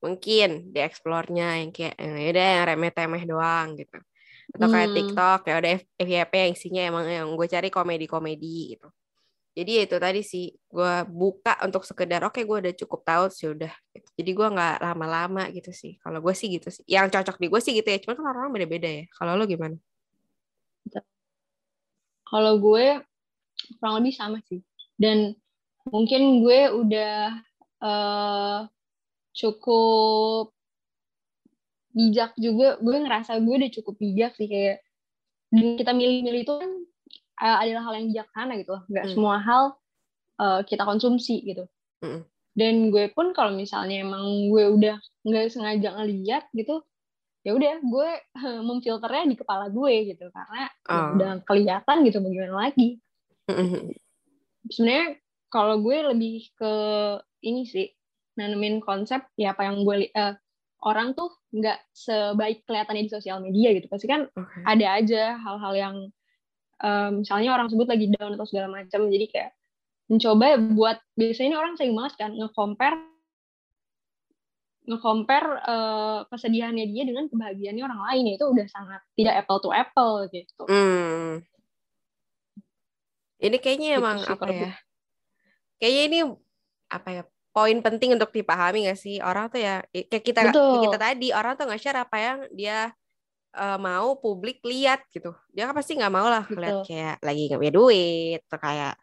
mungkin 0.01 0.73
di 0.73 0.79
explore-nya 0.81 1.61
yang 1.61 1.69
kayak 1.69 1.95
ya 1.99 2.29
udah 2.33 2.45
yang 2.57 2.65
remeh-temeh 2.73 3.23
doang 3.29 3.77
gitu. 3.77 3.97
Atau 4.51 4.67
kayak 4.67 4.89
Hmm. 4.91 4.97
TikTok 4.97 5.39
ya 5.47 5.53
udah 5.61 5.71
FYP 6.01 6.33
yang 6.33 6.51
isinya 6.57 6.81
emang 6.81 7.05
yang 7.07 7.27
gue 7.37 7.47
cari 7.47 7.69
komedi-komedi 7.69 8.75
gitu. 8.75 8.89
Jadi 9.51 9.83
itu 9.83 9.95
tadi 9.99 10.23
sih 10.23 10.47
gue 10.71 10.93
buka 11.11 11.59
untuk 11.67 11.83
sekedar 11.83 12.23
oke 12.23 12.39
gue 12.39 12.57
udah 12.67 12.73
cukup 12.75 13.03
tahu 13.03 13.25
sih 13.27 13.51
udah. 13.51 13.71
gitu. 13.91 14.07
Jadi 14.15 14.31
gue 14.31 14.47
nggak 14.47 14.75
lama-lama 14.79 15.43
gitu 15.51 15.75
sih. 15.75 15.99
Kalau 15.99 16.23
gue 16.23 16.31
sih 16.31 16.47
gitu 16.47 16.71
sih. 16.71 16.83
Yang 16.87 17.19
cocok 17.19 17.35
di 17.35 17.47
gue 17.51 17.59
sih 17.59 17.75
gitu 17.75 17.87
ya. 17.91 17.99
Cuma 17.99 18.15
kan 18.15 18.25
orang 18.31 18.55
beda-beda 18.55 18.87
ya. 18.87 19.03
Kalau 19.11 19.35
lo 19.35 19.43
gimana? 19.43 19.75
Kalau 22.31 22.53
gue 22.63 23.03
kurang 23.77 23.93
lebih 23.99 24.13
sama 24.15 24.39
sih. 24.47 24.63
Dan 24.95 25.35
mungkin 25.91 26.39
gue 26.39 26.71
udah 26.71 27.35
eh, 27.81 28.59
cukup 29.31 30.53
bijak 31.91 32.31
juga. 32.35 32.79
Gue 32.79 32.97
ngerasa 32.99 33.37
gue 33.37 33.55
udah 33.57 33.71
cukup 33.71 33.95
bijak 33.97 34.31
sih 34.35 34.47
kayak 34.47 34.79
dan 35.51 35.75
kita 35.75 35.91
milih-milih 35.91 36.41
itu 36.41 36.53
kan 36.55 36.71
eh, 37.41 37.57
adalah 37.67 37.83
hal 37.85 37.93
yang 37.99 38.07
bijaksana 38.09 38.53
gitu 38.57 38.71
loh. 38.75 38.83
Nggak 38.87 39.05
Hmm. 39.05 39.13
semua 39.13 39.35
hal 39.39 39.63
eh, 40.37 40.61
kita 40.65 40.83
konsumsi 40.83 41.43
gitu. 41.43 41.65
Mm-mm. 42.01 42.23
Dan 42.51 42.91
gue 42.91 43.07
pun 43.11 43.31
kalau 43.31 43.51
misalnya 43.51 44.03
emang 44.03 44.51
gue 44.51 44.63
udah 44.71 44.95
nggak 45.23 45.47
sengaja 45.47 45.95
ngeliat 45.95 46.49
gitu, 46.51 46.83
ya 47.41 47.55
udah 47.55 47.79
gue 47.79 48.09
memfilternya 48.67 49.25
di 49.25 49.37
kepala 49.37 49.69
gue 49.69 50.11
gitu 50.11 50.27
karena 50.29 50.67
ya 50.67 50.69
Oh. 50.91 51.15
udah 51.15 51.39
kelihatan 51.47 52.03
gitu 52.03 52.19
bagaimana 52.19 52.67
lagi 52.67 52.99
sebenarnya 54.67 55.15
kalau 55.47 55.79
gue 55.79 55.97
lebih 56.11 56.51
ke 56.51 56.73
ini 57.41 57.67
sih 57.67 57.87
nanemin 58.37 58.79
konsep 58.79 59.21
ya 59.35 59.53
apa 59.53 59.67
yang 59.67 59.83
gue 59.83 60.07
eh, 60.09 60.33
orang 60.81 61.13
tuh 61.13 61.29
nggak 61.53 61.79
sebaik 61.93 62.65
kelihatannya 62.65 63.05
di 63.05 63.11
sosial 63.11 63.43
media 63.43 63.75
gitu 63.75 63.91
pasti 63.91 64.07
kan 64.09 64.25
Oke. 64.33 64.57
ada 64.65 64.85
aja 64.97 65.37
hal-hal 65.37 65.73
yang 65.75 65.95
eh, 66.81 67.09
misalnya 67.11 67.53
orang 67.53 67.67
sebut 67.69 67.87
lagi 67.89 68.09
down 68.09 68.33
atau 68.39 68.47
segala 68.47 68.71
macam 68.71 69.11
jadi 69.11 69.27
kayak 69.29 69.51
mencoba 70.11 70.59
buat 70.75 70.97
biasanya 71.15 71.47
ini 71.55 71.57
orang 71.57 71.73
sering 71.79 71.93
banget 71.95 72.13
kan 72.19 72.31
nge-compare 72.35 72.97
nge-compare 74.89 75.49
eh, 75.61 76.19
kesedihannya 76.31 76.85
dia 76.89 77.03
dengan 77.05 77.25
kebahagiaannya 77.29 77.83
orang 77.85 78.01
lain 78.11 78.23
ya 78.31 78.33
itu 78.41 78.45
udah 78.49 78.67
sangat 78.67 79.01
tidak 79.13 79.45
apple 79.45 79.59
to 79.61 79.69
apple 79.69 80.25
gitu 80.33 80.63
Hmm. 80.65 81.45
Ini 83.41 83.57
kayaknya 83.57 83.97
Gitu 83.97 84.01
emang 84.05 84.17
sih 84.21 84.29
apa 84.29 84.45
ya? 84.53 84.71
Kayaknya 85.81 86.03
ini 86.05 86.19
apa 86.91 87.09
ya? 87.11 87.23
Poin 87.51 87.77
penting 87.83 88.15
untuk 88.15 88.31
dipahami 88.31 88.87
gak 88.87 88.99
sih 88.99 89.19
orang 89.19 89.51
tuh 89.51 89.59
ya 89.59 89.83
kayak 89.91 90.23
kita 90.23 90.39
kayak 90.51 90.83
kita 90.87 90.97
tadi 90.99 91.27
orang 91.35 91.53
tuh 91.59 91.67
nge-share 91.67 91.99
apa 91.99 92.17
yang 92.19 92.37
dia 92.51 92.95
eh, 93.51 93.77
mau 93.79 94.15
publik 94.15 94.63
lihat 94.63 95.03
gitu. 95.11 95.35
Dia 95.51 95.67
kan 95.67 95.75
pasti 95.75 95.99
nggak 95.99 96.13
mau 96.13 96.27
lah 96.31 96.47
lihat 96.47 96.87
kayak 96.87 97.15
lagi 97.19 97.41
nggak 97.51 97.59
punya 97.59 97.73
duit 97.75 98.39
atau 98.47 98.59
kayak 98.59 98.93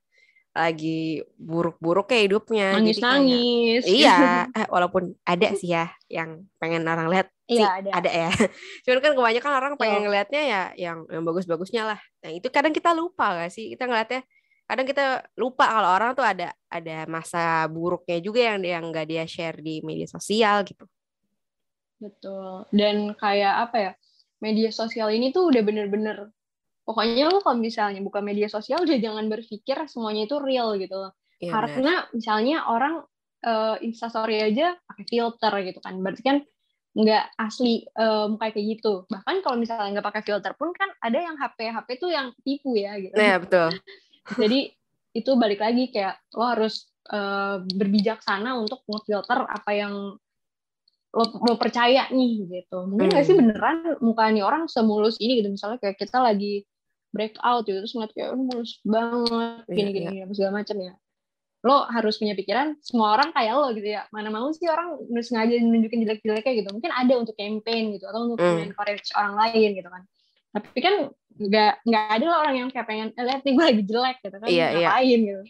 lagi 0.58 1.22
buruk-buruk 1.38 2.08
kayak 2.10 2.32
hidupnya. 2.32 2.74
Jadi 2.74 2.98
kayak- 2.98 2.98
nangis-nangis 2.98 3.82
Iya, 4.00 4.48
eh, 4.50 4.66
walaupun 4.66 5.14
ada 5.22 5.48
sih 5.54 5.70
ya 5.70 5.86
yang 6.10 6.48
pengen 6.58 6.82
orang 6.88 7.06
lihat 7.12 7.28
sih 7.46 7.60
Iya, 7.60 7.68
ada. 7.84 7.90
ada 8.00 8.10
ya. 8.10 8.30
Cuman 8.88 8.98
kan 9.04 9.12
kebanyakan 9.14 9.52
orang 9.54 9.72
pengen 9.78 10.00
Betul. 10.02 10.04
ngelihatnya 10.10 10.42
ya 10.42 10.62
yang 10.74 10.98
yang 11.06 11.22
bagus-bagusnya 11.22 11.82
lah. 11.84 12.00
Nah 12.24 12.30
itu 12.32 12.48
kadang 12.50 12.72
kita 12.74 12.90
lupa 12.96 13.38
gak 13.38 13.52
sih? 13.54 13.70
Kita 13.76 13.86
ngeliatnya 13.86 14.24
kadang 14.68 14.84
kita 14.84 15.24
lupa 15.40 15.64
kalau 15.64 15.88
orang 15.96 16.12
tuh 16.12 16.28
ada 16.28 16.52
ada 16.68 17.08
masa 17.08 17.64
buruknya 17.72 18.20
juga 18.20 18.52
yang 18.52 18.60
yang 18.60 18.84
nggak 18.92 19.08
dia 19.08 19.24
share 19.24 19.56
di 19.64 19.80
media 19.80 20.04
sosial 20.04 20.60
gitu. 20.68 20.84
Betul. 21.96 22.68
Dan 22.68 23.16
kayak 23.16 23.54
apa 23.68 23.76
ya? 23.80 23.92
Media 24.38 24.70
sosial 24.70 25.10
ini 25.10 25.34
tuh 25.34 25.50
udah 25.50 25.62
bener-bener 25.66 26.30
pokoknya 26.86 27.26
lu 27.26 27.42
kalau 27.42 27.58
misalnya 27.58 27.98
buka 28.04 28.22
media 28.22 28.46
sosial 28.46 28.86
udah 28.86 28.96
jangan 29.02 29.26
berpikir 29.26 29.76
semuanya 29.90 30.28
itu 30.28 30.36
real 30.38 30.76
gitu 30.76 30.94
loh. 30.94 31.12
Benar. 31.40 31.50
Karena 31.50 31.94
misalnya 32.12 32.56
orang 32.68 33.02
eh, 33.42 33.76
instastory 33.88 34.44
aja 34.44 34.76
pakai 34.84 35.04
filter 35.08 35.52
gitu 35.64 35.80
kan. 35.80 35.96
Berarti 35.98 36.22
kan 36.22 36.36
nggak 36.92 37.24
asli 37.40 37.88
eh, 37.88 38.26
kayak 38.36 38.66
gitu. 38.78 39.08
Bahkan 39.08 39.36
kalau 39.40 39.56
misalnya 39.56 39.98
nggak 39.98 40.08
pakai 40.12 40.22
filter 40.28 40.52
pun 40.54 40.76
kan 40.76 40.92
ada 41.00 41.18
yang 41.18 41.34
HP 41.40 41.72
HP 41.72 41.88
tuh 41.98 42.10
yang 42.12 42.30
tipu 42.44 42.76
ya 42.76 42.94
gitu. 43.00 43.16
Nah, 43.16 43.40
betul. 43.40 43.72
Jadi 44.34 44.68
itu 45.14 45.30
balik 45.34 45.60
lagi 45.60 45.88
kayak 45.88 46.20
lo 46.36 46.44
harus 46.44 46.90
eh, 47.08 47.56
berbijaksana 47.64 48.60
untuk 48.60 48.84
ngefilter 48.84 49.40
apa 49.42 49.72
yang 49.72 49.94
lo 51.08 51.24
mau 51.40 51.56
percaya 51.56 52.04
nih 52.12 52.32
gitu. 52.44 52.84
Mungkin 52.84 53.08
nggak 53.08 53.24
sih 53.24 53.32
Hmm. 53.32 53.48
beneran 53.48 53.76
muka 54.04 54.28
nih 54.28 54.44
orang 54.44 54.68
semulus 54.68 55.16
ini 55.16 55.40
gitu. 55.40 55.48
Misalnya 55.48 55.80
kayak 55.80 55.96
kita 55.96 56.20
lagi 56.20 56.68
breakout 57.08 57.64
gitu. 57.64 57.80
Terus 57.80 57.96
ngeliat 57.96 58.12
kayak 58.12 58.28
"Oh, 58.36 58.40
mulus 58.44 58.76
banget 58.84 59.64
Iya, 59.64 59.72
gini 59.72 59.88
iya. 59.88 59.96
gini, 60.04 60.16
apa 60.20 60.32
segala 60.36 60.52
macam 60.60 60.76
ya. 60.76 60.92
Lo 61.64 61.76
harus 61.88 62.14
punya 62.20 62.36
pikiran 62.36 62.76
semua 62.78 63.16
orang 63.16 63.32
kayak 63.32 63.54
lo 63.56 63.66
gitu 63.72 63.88
ya. 63.88 64.04
Mana 64.12 64.28
mau 64.28 64.52
sih 64.52 64.68
orang 64.68 65.00
sengaja 65.18 65.56
nunjukin 65.56 66.04
jelek-jeleknya 66.04 66.52
gitu. 66.60 66.68
Mungkin 66.70 66.92
ada 66.92 67.14
untuk 67.16 67.32
campaign 67.34 67.96
gitu 67.96 68.04
atau 68.04 68.28
untuk 68.28 68.36
Hmm. 68.38 68.68
encourage 68.68 69.08
orang 69.16 69.34
lain 69.34 69.80
gitu 69.80 69.88
kan. 69.88 70.04
Tapi 70.52 70.78
kan 70.78 70.94
nggak 71.38 71.72
nggak 71.86 72.04
ada 72.18 72.24
lah 72.26 72.38
orang 72.42 72.56
yang 72.66 72.68
kayak 72.74 72.86
pengen 72.90 73.08
eh, 73.14 73.24
lihat 73.24 73.40
nih 73.46 73.52
gue 73.54 73.64
lagi 73.64 73.82
jelek 73.86 74.16
gitu 74.26 74.36
kan 74.42 74.48
Iya, 74.50 74.66
iya. 74.74 74.88
ngapain 74.90 75.20
gitu 75.22 75.42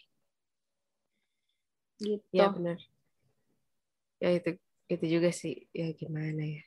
gitu 1.98 2.24
Iya 2.30 2.46
benar. 2.54 2.78
Ya 4.22 4.30
itu 4.38 4.50
itu 4.88 5.04
juga 5.18 5.30
sih 5.34 5.66
ya 5.74 5.90
gimana 5.94 6.42
ya. 6.42 6.62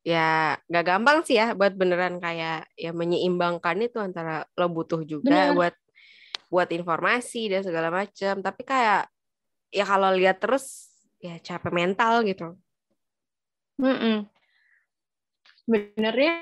Ya 0.00 0.28
nggak 0.72 0.84
gampang 0.88 1.18
sih 1.28 1.36
ya 1.36 1.52
buat 1.52 1.76
beneran 1.76 2.16
kayak 2.18 2.72
ya 2.72 2.90
menyeimbangkan 2.96 3.84
itu 3.84 4.00
antara 4.00 4.48
lo 4.56 4.66
butuh 4.72 5.04
juga 5.04 5.52
Bener. 5.52 5.56
buat 5.56 5.74
buat 6.48 6.68
informasi 6.72 7.52
dan 7.52 7.62
segala 7.62 7.92
macam. 7.92 8.40
Tapi 8.40 8.62
kayak 8.64 9.12
ya 9.70 9.84
kalau 9.84 10.10
lihat 10.16 10.40
terus 10.40 10.88
ya 11.20 11.36
capek 11.36 11.72
mental 11.72 12.24
gitu. 12.24 12.56
Mm-mm. 13.80 14.24
Sebenarnya 15.64 16.32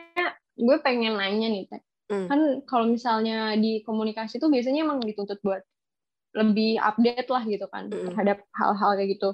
gue 0.59 0.77
pengen 0.83 1.15
nanya 1.15 1.47
nih, 1.47 1.65
Teh. 1.71 1.83
Hmm. 2.09 2.27
Kan 2.27 2.41
kalau 2.67 2.91
misalnya 2.91 3.55
di 3.55 3.81
komunikasi 3.87 4.43
tuh 4.43 4.51
biasanya 4.51 4.83
emang 4.83 4.99
dituntut 5.01 5.39
buat 5.45 5.63
lebih 6.37 6.77
update 6.83 7.29
lah 7.31 7.43
gitu 7.49 7.67
kan 7.73 7.89
Mm-mm. 7.89 8.13
terhadap 8.13 8.45
hal-hal 8.53 8.91
kayak 8.99 9.17
gitu. 9.17 9.31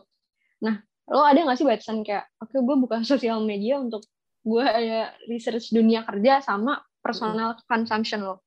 Nah, 0.63 0.83
lo 1.11 1.27
ada 1.27 1.41
nggak 1.43 1.59
sih 1.59 1.67
batasan 1.67 2.07
kayak, 2.07 2.29
oke 2.39 2.55
gue 2.55 2.77
buka 2.79 3.03
sosial 3.11 3.43
media 3.43 3.81
untuk 3.81 4.05
gue 4.45 4.63
ada 4.65 5.17
research 5.27 5.73
dunia 5.73 6.05
kerja 6.05 6.45
sama 6.45 6.85
personal 7.01 7.57
consumption 7.65 8.25
lo. 8.25 8.45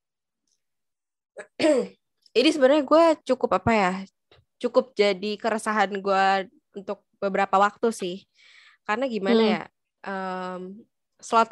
Ini 2.38 2.50
sebenarnya 2.54 2.84
gue 2.86 3.04
cukup 3.34 3.58
apa 3.58 3.72
ya? 3.74 3.94
Cukup 4.62 4.94
jadi 4.94 5.38
keresahan 5.38 5.90
gue 5.90 6.26
untuk 6.78 7.06
beberapa 7.18 7.58
waktu 7.58 7.90
sih. 7.90 8.26
Karena 8.86 9.10
gimana 9.10 9.42
Hmm. 9.42 9.54
ya? 9.58 9.64
em, 10.08 10.62
slot 11.20 11.50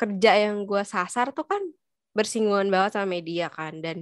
kerja 0.00 0.32
yang 0.48 0.56
gue 0.64 0.82
sasar 0.94 1.26
tuh 1.36 1.44
kan 1.44 1.60
bersinggungan 2.16 2.68
banget 2.74 2.90
sama 2.96 3.08
media 3.20 3.46
kan 3.52 3.74
dan 3.84 3.98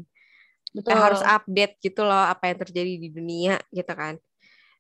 Betul. 0.76 0.92
eh, 0.94 1.00
harus 1.04 1.20
update 1.26 1.74
gitu 1.84 2.00
loh 2.08 2.22
apa 2.32 2.44
yang 2.52 2.58
terjadi 2.62 2.92
di 3.02 3.08
dunia 3.10 3.54
gitu 3.74 3.92
kan. 3.92 4.14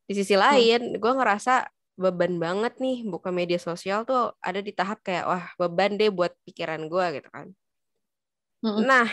Di 0.08 0.12
sisi 0.16 0.34
Hmm. 0.38 0.44
lain, 0.44 0.80
gue 1.02 1.12
ngerasa 1.18 1.68
beban 1.98 2.38
banget 2.38 2.78
nih 2.78 3.02
buka 3.12 3.34
media 3.34 3.58
sosial 3.58 4.06
tuh 4.06 4.32
ada 4.38 4.62
di 4.62 4.70
tahap 4.70 5.02
kayak 5.02 5.24
wah 5.26 5.44
beban 5.60 5.98
deh 6.00 6.10
buat 6.14 6.32
pikiran 6.46 6.86
gue 6.92 7.04
gitu 7.20 7.28
kan. 7.34 7.48
Mm-mm. 8.64 8.86
Nah, 8.86 9.08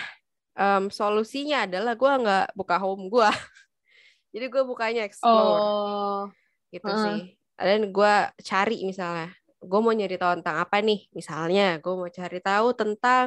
em, 0.55 0.83
solusinya 0.93 1.65
adalah 1.65 1.93
gue 1.97 2.11
nggak 2.23 2.45
buka 2.59 2.75
home 2.83 3.09
gue. 3.09 3.29
Jadi 4.33 4.45
gue 4.53 4.63
bukanya 4.67 5.01
explore 5.07 5.63
Oh, 5.65 6.31
gitu 6.73 6.85
Heeh. 6.87 7.03
sih. 7.03 7.19
Dan 7.57 7.91
gue 7.95 8.13
cari 8.43 8.77
misalnya, 8.83 9.31
gue 9.65 9.79
mau 9.81 9.93
nyari 9.93 10.15
tahu 10.15 10.41
tentang 10.41 10.57
apa 10.61 10.77
nih? 10.79 11.09
Misalnya, 11.11 11.81
gue 11.83 11.93
mau 11.93 12.09
cari 12.09 12.39
tahu 12.39 12.67
tentang 12.77 13.25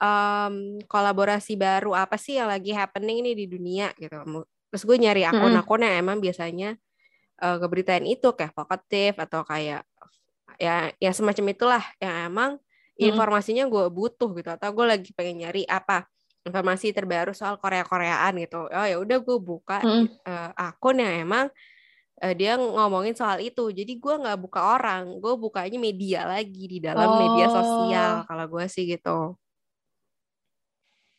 em, 0.00 0.54
kolaborasi 0.88 1.54
baru 1.60 1.92
apa 1.92 2.16
sih 2.16 2.40
yang 2.40 2.48
lagi 2.48 2.72
happening 2.72 3.20
nih 3.26 3.34
di 3.36 3.46
dunia 3.50 3.92
gitu. 4.00 4.16
Terus 4.70 4.82
gue 4.86 4.96
nyari 4.96 5.22
akun-akun 5.26 5.82
yang 5.84 5.94
emang 6.00 6.18
biasanya 6.22 6.78
eh, 7.42 7.56
ngeberitain 7.60 8.06
itu 8.06 8.32
kayak 8.32 8.54
vokatif 8.54 9.18
atau 9.18 9.42
kayak 9.44 9.84
ya 10.60 10.92
ya 11.00 11.10
semacam 11.14 11.56
itulah 11.56 11.84
yang 12.02 12.32
emang 12.32 12.50
informasinya 13.00 13.64
gue 13.64 13.84
butuh 13.88 14.28
gitu 14.36 14.50
atau 14.52 14.68
gue 14.76 14.84
lagi 14.84 15.10
pengen 15.16 15.46
nyari 15.46 15.64
apa 15.64 16.04
informasi 16.44 16.92
terbaru 16.96 17.32
soal 17.36 17.60
Korea-Koreaan 17.60 18.32
gitu. 18.40 18.68
Oh 18.68 18.86
ya 18.88 18.96
udah 18.96 19.18
gue 19.20 19.38
buka 19.40 19.80
Mm-mm. 19.84 20.08
eh, 20.24 20.50
akun 20.56 21.00
yang 21.00 21.12
emang 21.28 21.46
eh, 22.20 22.34
dia 22.36 22.60
ngomongin 22.60 23.16
soal 23.16 23.40
itu. 23.40 23.72
Jadi 23.72 23.96
gue 23.96 24.14
nggak 24.20 24.38
buka 24.38 24.76
orang, 24.76 25.16
gue 25.18 25.34
bukanya 25.40 25.80
media 25.80 26.28
lagi 26.28 26.64
di 26.68 26.78
dalam 26.78 27.16
media 27.16 27.46
sosial. 27.48 28.12
Kalau 28.28 28.44
gue 28.46 28.64
sih 28.68 28.84
gitu. 28.84 29.34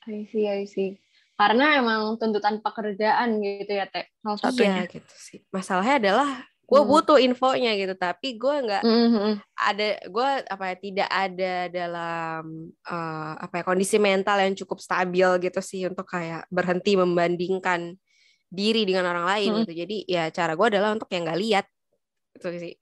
I 0.08 0.26
see, 0.30 0.46
I 0.50 0.66
see. 0.66 0.98
Karena 1.38 1.78
emang 1.78 2.18
tuntutan 2.22 2.62
pekerjaan 2.62 3.42
gitu 3.42 3.74
ya, 3.74 3.86
Teh. 3.90 4.06
Salah 4.22 4.38
satunya. 4.38 4.86
Iya 4.86 4.94
gitu 5.02 5.16
sih. 5.18 5.40
Masalahnya 5.50 5.98
adalah 5.98 6.30
gue 6.72 6.82
Hmm. 6.82 6.88
butuh 6.88 7.20
infonya 7.20 7.76
gitu, 7.76 7.98
tapi 8.00 8.40
gue 8.40 8.56
nggak 8.64 8.84
Mm-mm. 8.88 9.44
ada 9.60 9.88
gue 10.08 10.28
apa 10.48 10.64
ya 10.72 10.76
tidak 10.80 11.10
ada 11.12 11.54
dalam 11.68 12.44
eh, 12.72 13.34
apa 13.44 13.54
ya 13.60 13.64
kondisi 13.68 14.00
mental 14.00 14.40
yang 14.40 14.56
cukup 14.56 14.80
stabil 14.80 15.28
gitu 15.44 15.60
sih 15.60 15.84
untuk 15.92 16.08
kayak 16.08 16.48
berhenti 16.48 16.96
membandingkan 16.96 18.00
diri 18.52 18.84
dengan 18.84 19.08
orang 19.08 19.26
lain 19.26 19.50
Mm. 19.56 19.60
gitu. 19.64 19.74
Jadi 19.88 19.98
ya 20.12 20.28
cara 20.30 20.60
gue 20.60 20.68
adalah 20.68 20.92
untuk 20.92 21.08
yang 21.08 21.24
nggak 21.24 21.40
lihat 21.40 21.66
itu 22.36 22.48
sih. 22.60 22.76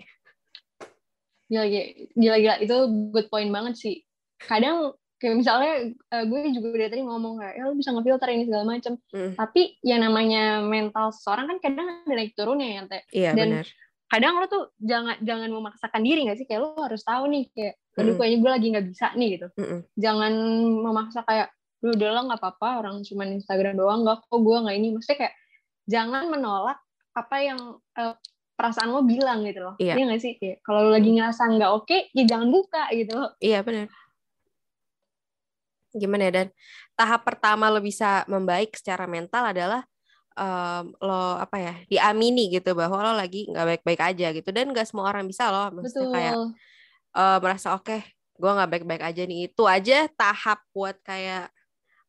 Gila, 1.50 1.66
gila, 1.66 1.86
gila, 2.18 2.38
gila. 2.42 2.56
Itu 2.62 2.76
good 3.14 3.28
point 3.30 3.54
banget 3.54 3.78
sih. 3.78 4.02
Kadang 4.42 4.98
kayak 5.22 5.36
misalnya 5.36 5.94
eh, 5.94 6.24
gue 6.26 6.40
juga 6.56 6.68
dari 6.80 6.90
tadi 6.90 7.04
ngomong 7.06 7.44
kayak, 7.44 7.54
ya 7.60 7.64
lu 7.70 7.78
bisa 7.78 7.94
ngefilter 7.94 8.30
ini 8.34 8.44
segala 8.50 8.66
macam. 8.66 8.94
Mm. 9.14 9.32
Tapi 9.38 9.62
yang 9.86 10.02
namanya 10.02 10.44
mental 10.66 11.14
seseorang 11.14 11.46
kan 11.54 11.58
kadang 11.62 11.88
ada 12.02 12.14
naik 12.18 12.34
turunnya 12.34 12.68
ya, 12.68 12.82
Teh. 12.90 13.04
Iya 13.14 13.32
Dan 13.38 13.50
benar. 13.62 13.68
Kadang 14.10 14.42
lo 14.42 14.46
tuh 14.50 14.74
jangan 14.82 15.22
jangan 15.22 15.50
memaksakan 15.54 16.02
diri 16.02 16.26
gak 16.26 16.42
sih? 16.42 16.50
Kayak 16.50 16.66
lo 16.66 16.82
harus 16.82 17.06
tahu 17.06 17.30
nih 17.30 17.46
kayak, 17.54 17.74
aduh 17.94 18.02
Mm-mm. 18.10 18.18
kayaknya 18.18 18.38
gue 18.42 18.52
lagi 18.58 18.68
nggak 18.74 18.88
bisa 18.90 19.08
nih 19.14 19.30
gitu. 19.38 19.48
Mm-mm. 19.54 19.80
Jangan 20.02 20.34
memaksa 20.82 21.20
kayak, 21.30 21.54
lu 21.86 21.94
udah 21.94 22.10
lah 22.18 22.24
nggak 22.26 22.42
apa-apa 22.42 22.70
orang 22.82 22.96
cuma 23.06 23.30
Instagram 23.30 23.78
doang 23.78 24.02
nggak 24.02 24.26
kok 24.26 24.40
gue 24.42 24.58
nggak 24.66 24.76
ini. 24.82 24.88
Maksudnya 24.98 25.18
kayak 25.22 25.34
jangan 25.90 26.30
menolak 26.30 26.78
apa 27.18 27.36
yang 27.42 27.60
eh, 27.98 28.14
perasaan 28.54 28.94
lo 28.94 29.02
bilang 29.02 29.42
gitu 29.42 29.66
loh. 29.66 29.76
Iya. 29.82 29.98
Iya 29.98 30.04
nggak 30.06 30.22
sih? 30.22 30.34
Kayak, 30.38 30.58
kalau 30.62 30.80
lo 30.86 30.90
lagi 30.94 31.10
ngerasa 31.16 31.44
nggak 31.50 31.72
oke, 31.74 31.98
ya 32.14 32.24
jangan 32.30 32.48
buka 32.54 32.84
gitu. 32.94 33.18
Iya 33.42 33.60
benar. 33.66 33.88
Gimana 35.90 36.22
ya 36.30 36.32
dan 36.32 36.48
tahap 36.94 37.26
pertama 37.26 37.72
lo 37.74 37.82
bisa 37.82 38.28
membaik 38.30 38.78
secara 38.78 39.10
mental 39.10 39.50
adalah 39.50 39.82
em, 40.38 40.86
lo 41.02 41.40
apa 41.40 41.58
ya 41.58 41.74
diamini 41.90 42.52
gitu 42.54 42.78
bahwa 42.78 43.00
lo 43.02 43.14
lagi 43.18 43.50
nggak 43.50 43.66
baik-baik 43.80 44.02
aja 44.04 44.28
gitu 44.36 44.50
dan 44.54 44.70
nggak 44.70 44.86
semua 44.86 45.10
orang 45.10 45.26
bisa 45.26 45.50
loh 45.50 45.72
maksudnya 45.74 46.06
Betul. 46.06 46.14
kayak 46.14 46.36
eh, 47.16 47.38
merasa 47.42 47.68
oke 47.74 47.98
gue 48.40 48.52
nggak 48.52 48.70
baik-baik 48.72 49.04
aja 49.04 49.22
nih 49.24 49.40
itu 49.50 49.64
aja 49.66 50.08
tahap 50.14 50.60
buat 50.76 51.00
kayak 51.04 51.52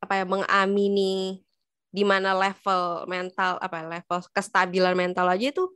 apa 0.02 0.12
ya 0.18 0.24
mengamini 0.26 1.42
di 1.90 2.06
mana 2.06 2.34
level 2.34 3.04
mental 3.10 3.58
apa 3.58 3.82
level 3.82 4.18
kestabilan 4.30 4.94
mental 4.94 5.26
aja 5.26 5.50
itu 5.50 5.66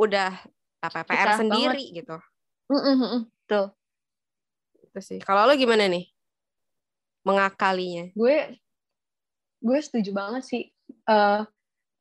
udah 0.00 0.32
apa 0.80 1.04
PR 1.04 1.36
Susah 1.36 1.40
sendiri 1.44 1.84
gitu 1.92 2.16
Mm-mm, 2.72 2.96
mm-mm. 2.96 3.22
Betul. 3.44 3.64
itu 4.88 5.00
sih 5.04 5.18
kalau 5.20 5.44
lo 5.44 5.54
gimana 5.54 5.86
nih 5.86 6.08
mengakalinya 7.22 8.08
Gue 8.16 8.56
gue 9.60 9.78
setuju 9.84 10.16
banget 10.16 10.42
sih 10.48 10.62
eh, 10.88 11.40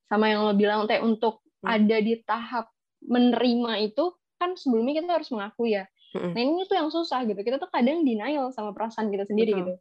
sama 0.07 0.25
yang 0.31 0.47
lo 0.47 0.55
bilang 0.55 0.87
teh 0.87 1.03
untuk 1.03 1.43
Hmm. 1.59 1.75
ada 1.75 1.97
di 1.99 2.15
tahap 2.23 2.71
menerima 3.03 3.91
itu 3.91 4.15
kan 4.39 4.55
sebelumnya 4.55 5.03
kita 5.03 5.19
harus 5.19 5.29
mengaku 5.35 5.67
ya. 5.67 5.83
Mm-mm. 6.15 6.31
Nah 6.31 6.39
ini 6.39 6.63
tuh 6.65 6.79
yang 6.79 6.87
susah 6.87 7.27
gitu. 7.27 7.35
Kita 7.43 7.59
tuh 7.59 7.67
kadang 7.67 8.07
denial 8.07 8.55
sama 8.55 8.71
perasaan 8.71 9.11
kita 9.11 9.27
sendiri 9.27 9.51
Betul. 9.51 9.59
gitu. 9.59 9.73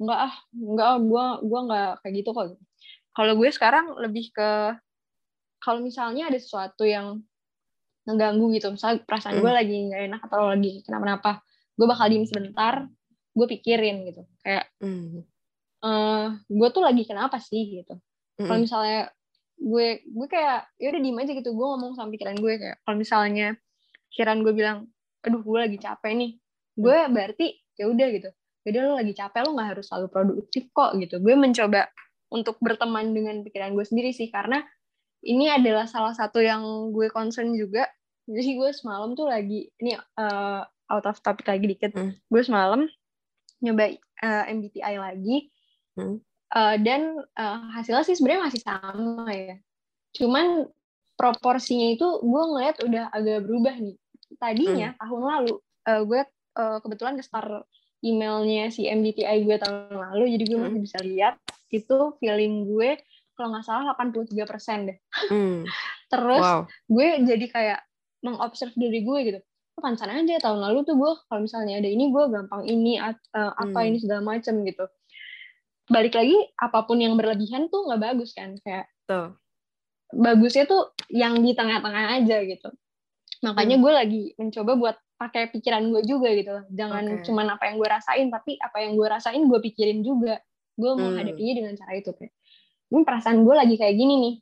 Enggak 0.00 0.18
ah, 0.32 0.34
enggak 0.56 0.88
ah, 0.88 0.98
gue 0.98 1.24
gua 1.44 1.60
nggak 1.68 1.90
kayak 2.00 2.14
gitu 2.16 2.30
kok. 2.32 2.46
Kalau 3.18 3.34
gue 3.34 3.50
sekarang 3.50 3.98
lebih 3.98 4.30
ke 4.30 4.78
kalau 5.58 5.82
misalnya 5.82 6.30
ada 6.30 6.38
sesuatu 6.38 6.86
yang 6.86 7.18
ngeganggu 8.06 8.46
gitu, 8.54 8.70
misalnya 8.70 9.02
perasaan 9.02 9.42
gue 9.42 9.50
Hmm. 9.50 9.58
lagi 9.58 9.76
nggak 9.90 10.02
enak 10.06 10.20
atau 10.30 10.54
lagi 10.54 10.86
kenapa-napa, 10.86 11.42
gue 11.74 11.86
bakal 11.90 12.06
diem 12.06 12.22
sebentar, 12.30 12.86
gue 13.34 13.46
pikirin 13.58 14.06
gitu. 14.06 14.22
Kayak 14.46 14.70
Mm. 14.78 15.26
eh 15.78 16.26
gue 16.46 16.68
tuh 16.70 16.82
lagi 16.86 17.02
kenapa 17.02 17.42
sih 17.42 17.82
gitu. 17.82 17.98
Kalau 18.38 18.54
Mm-mm. 18.54 18.62
misalnya 18.62 19.10
gue 19.58 19.86
gue 20.06 20.26
kayak 20.30 20.70
ya 20.78 20.86
udah 20.94 21.02
diem 21.02 21.18
aja 21.18 21.32
gitu, 21.34 21.50
gue 21.50 21.66
ngomong 21.74 21.98
sama 21.98 22.14
pikiran 22.14 22.38
gue 22.38 22.54
kayak 22.54 22.76
kalau 22.86 22.96
misalnya 23.02 23.58
pikiran 24.14 24.46
gue 24.46 24.52
bilang, 24.54 24.78
aduh 25.26 25.42
gue 25.42 25.58
lagi 25.58 25.78
capek 25.82 26.12
nih, 26.14 26.30
gue 26.78 26.96
berarti 27.10 27.46
ya 27.74 27.90
udah 27.90 28.08
gitu. 28.14 28.30
Jadi 28.62 28.76
lo 28.78 28.94
lagi 28.94 29.10
capek 29.10 29.42
lo 29.42 29.58
nggak 29.58 29.68
harus 29.74 29.84
selalu 29.90 30.06
produktif 30.06 30.70
kok 30.70 30.94
gitu. 31.02 31.18
Gue 31.18 31.34
mencoba 31.34 31.90
untuk 32.28 32.60
berteman 32.60 33.12
dengan 33.16 33.40
pikiran 33.44 33.72
gue 33.72 33.84
sendiri 33.84 34.12
sih 34.12 34.28
karena 34.28 34.60
ini 35.24 35.50
adalah 35.50 35.88
salah 35.88 36.14
satu 36.14 36.38
yang 36.38 36.92
gue 36.94 37.10
concern 37.10 37.50
juga. 37.56 37.88
Jadi 38.28 38.60
gue 38.60 38.70
semalam 38.76 39.16
tuh 39.16 39.26
lagi 39.26 39.72
ini 39.80 39.96
eh, 39.96 40.62
out 40.88 41.04
of 41.08 41.18
topic 41.24 41.48
lagi 41.48 41.64
dikit. 41.66 41.92
Hmm. 41.96 42.14
Gue 42.28 42.42
semalam 42.44 42.84
nyoba 43.64 43.90
eh, 43.96 44.44
MBTI 44.54 44.96
lagi 45.00 45.50
Hmm. 45.98 46.22
Eh, 46.54 46.76
dan 46.86 47.18
eh, 47.18 47.58
hasilnya 47.74 48.06
sih 48.06 48.14
sebenarnya 48.14 48.46
masih 48.46 48.60
sama 48.62 49.26
ya. 49.34 49.58
Cuman 50.14 50.70
proporsinya 51.18 51.90
itu 51.98 52.06
gue 52.22 52.42
ngeliat 52.54 52.76
udah 52.86 53.04
agak 53.10 53.42
berubah 53.42 53.74
nih. 53.74 53.98
tadinya 54.38 54.92
tahun 55.00 55.22
lalu 55.24 55.54
uh, 55.88 56.02
gue 56.04 56.20
uh, 56.60 56.78
kebetulan 56.84 57.16
nge-start 57.16 57.64
emailnya 58.04 58.68
si 58.70 58.86
MBTI 58.86 59.42
gue 59.42 59.56
tahun 59.58 59.98
lalu 59.98 60.36
jadi 60.36 60.44
gue 60.46 60.58
Hmm. 60.60 60.64
masih 60.70 60.82
bisa 60.84 60.98
lihat 61.02 61.34
itu 61.70 61.96
feeling 62.18 62.64
gue 62.64 62.96
kalau 63.32 63.54
nggak 63.54 63.64
salah 63.64 63.94
83% 63.94 64.34
deh 64.88 64.98
Hmm. 65.28 65.62
terus 66.12 66.40
Wow. 66.40 66.60
gue 66.88 67.06
jadi 67.24 67.46
kayak 67.46 67.80
mengobserv 68.20 68.74
diri 68.74 69.00
gue 69.02 69.18
gitu 69.24 69.38
oh, 69.76 69.80
pantesan 69.80 70.10
aja 70.10 70.42
tahun 70.42 70.58
lalu 70.58 70.82
tuh 70.82 70.96
gue 70.96 71.10
kalau 71.24 71.40
misalnya 71.40 71.78
ada 71.78 71.86
ini 71.86 72.10
gue 72.10 72.24
gampang 72.26 72.62
ini 72.64 72.98
eh, 72.98 73.14
apa 73.34 73.78
Hmm. 73.78 73.88
ini 73.88 73.98
segala 73.98 74.22
macem 74.26 74.58
gitu 74.62 74.88
balik 75.86 76.12
lagi 76.12 76.36
apa 76.54 76.84
pun 76.84 76.98
yang 76.98 77.14
berlebihan 77.14 77.68
tuh 77.68 77.88
nggak 77.88 78.00
bagus 78.02 78.32
kan 78.32 78.58
kayak 78.58 78.88
Tuh. 79.04 79.32
bagusnya 80.10 80.64
tuh 80.64 80.92
yang 81.08 81.40
di 81.40 81.52
tengah-tengah 81.52 82.20
aja 82.20 82.44
gitu 82.44 82.68
makanya 83.38 83.78
gue 83.78 83.92
lagi 83.94 84.22
mencoba 84.34 84.72
buat 84.74 84.96
pakai 85.14 85.48
pikiran 85.48 85.88
gue 85.88 86.02
juga 86.04 86.28
gitu 86.30 86.52
jangan 86.70 87.04
Oke. 87.08 87.24
cuman 87.24 87.46
apa 87.50 87.64
yang 87.66 87.76
gue 87.76 87.88
rasain 87.88 88.26
tapi 88.28 88.58
apa 88.58 88.76
yang 88.80 88.94
gue 88.94 89.06
rasain 89.06 89.40
gue 89.40 89.60
pikirin 89.62 90.02
juga 90.02 90.38
gue 90.78 90.90
mau 90.94 91.10
Hmm. 91.10 91.18
hadapinya 91.18 91.52
dengan 91.58 91.74
cara 91.74 91.92
itu 91.98 92.14
kayak 92.14 92.32
ini 92.88 93.02
perasaan 93.04 93.42
gue 93.42 93.54
lagi 93.58 93.74
kayak 93.74 93.96
gini 93.98 94.14
nih 94.22 94.34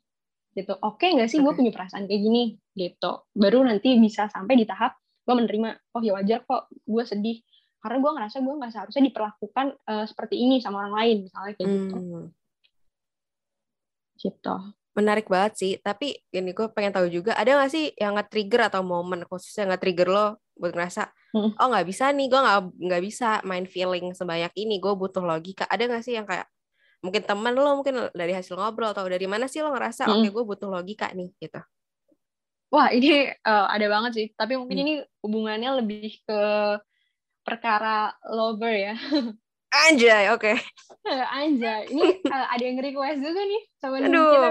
gitu. 0.57 0.73
Oke 0.85 1.09
nggak 1.13 1.29
sih 1.29 1.41
gue 1.41 1.53
punya 1.53 1.73
perasaan 1.73 2.05
kayak 2.05 2.21
gini 2.21 2.43
gitu. 2.77 3.11
Baru 3.33 3.65
nanti 3.65 3.97
bisa 3.97 4.29
sampai 4.29 4.53
di 4.55 4.65
tahap 4.69 4.95
gue 5.27 5.33
menerima 5.33 5.69
oh 5.97 6.01
ya 6.05 6.13
wajar 6.15 6.45
kok 6.45 6.69
gue 6.71 7.03
sedih. 7.03 7.41
Karena 7.81 7.97
gue 8.01 8.11
ngerasa 8.15 8.37
gue 8.41 8.53
nggak 8.57 8.71
seharusnya 8.73 9.03
diperlakukan 9.09 9.67
eh, 9.75 10.05
seperti 10.05 10.35
ini 10.37 10.61
sama 10.61 10.85
orang 10.85 10.95
lain 10.95 11.17
misalnya 11.25 11.53
kayak 11.57 11.69
gitu. 11.69 11.95
Hmm. 11.97 12.27
gitu. 14.17 14.55
Menarik 14.97 15.29
banget 15.29 15.53
sih. 15.61 15.73
Tapi 15.77 16.17
gini 16.33 16.57
gue 16.57 16.67
pengen 16.73 16.93
tahu 16.93 17.05
juga 17.09 17.37
ada 17.37 17.53
nggak 17.53 17.69
sih 17.69 17.93
yang 17.97 18.17
nge-trigger 18.17 18.73
atau 18.73 18.81
momen 18.81 19.25
khususnya 19.29 19.69
nge-trigger 19.73 20.09
lo 20.09 20.25
buat 20.57 20.73
ngerasa 20.73 21.13
Hmm. 21.35 21.51
oh 21.53 21.67
nggak 21.67 21.85
bisa 21.85 22.07
nih 22.15 22.31
gue 22.31 22.39
nggak 22.39 22.59
nggak 22.87 23.01
bisa 23.03 23.29
main 23.43 23.67
feeling 23.67 24.15
sebanyak 24.15 24.51
ini 24.55 24.79
gue 24.79 24.93
butuh 24.95 25.21
logika. 25.21 25.67
Ada 25.67 25.83
nggak 25.85 26.03
sih 26.03 26.15
yang 26.15 26.23
kayak 26.23 26.47
mungkin 27.03 27.21
teman 27.21 27.53
lo 27.53 27.77
mungkin 27.77 28.09
dari 28.11 28.33
hasil 28.33 28.57
ngobrol 28.57 28.89
atau 28.89 29.05
dari 29.05 29.27
mana 29.29 29.45
sih 29.45 29.59
lo 29.61 29.69
ngerasa 29.69 30.07
Hmm. 30.07 30.23
oke 30.23 30.29
gue 30.31 30.43
butuh 30.43 30.69
logika 30.71 31.11
nih 31.11 31.29
gitu. 31.37 31.59
Wah, 32.67 32.91
ini 32.91 33.31
eh, 33.31 33.65
ada 33.71 33.85
banget 33.87 34.11
sih. 34.15 34.27
Tapi 34.33 34.59
mungkin 34.59 34.75
Hmm. 34.75 34.83
ini 34.83 34.93
hubungannya 35.23 35.83
lebih 35.83 36.19
ke 36.23 36.39
perkara 37.43 38.11
lover 38.27 38.73
ya. 38.75 38.95
Anjay, 39.67 40.31
oke. 40.31 40.51
Anjay, 41.37 41.91
ini 41.91 42.19
eh, 42.19 42.45
ada 42.51 42.63
yang 42.63 42.79
request 42.79 43.19
juga 43.19 43.41
nih 43.43 43.61
sama 43.79 43.95
Aduh. 43.99 44.31
kita. 44.31 44.47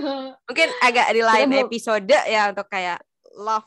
Mungkin 0.48 0.68
agak 0.80 1.06
di 1.12 1.22
lain 1.24 1.48
episode 1.58 2.04
ya 2.08 2.52
untuk 2.52 2.68
kayak 2.68 3.00
love 3.36 3.66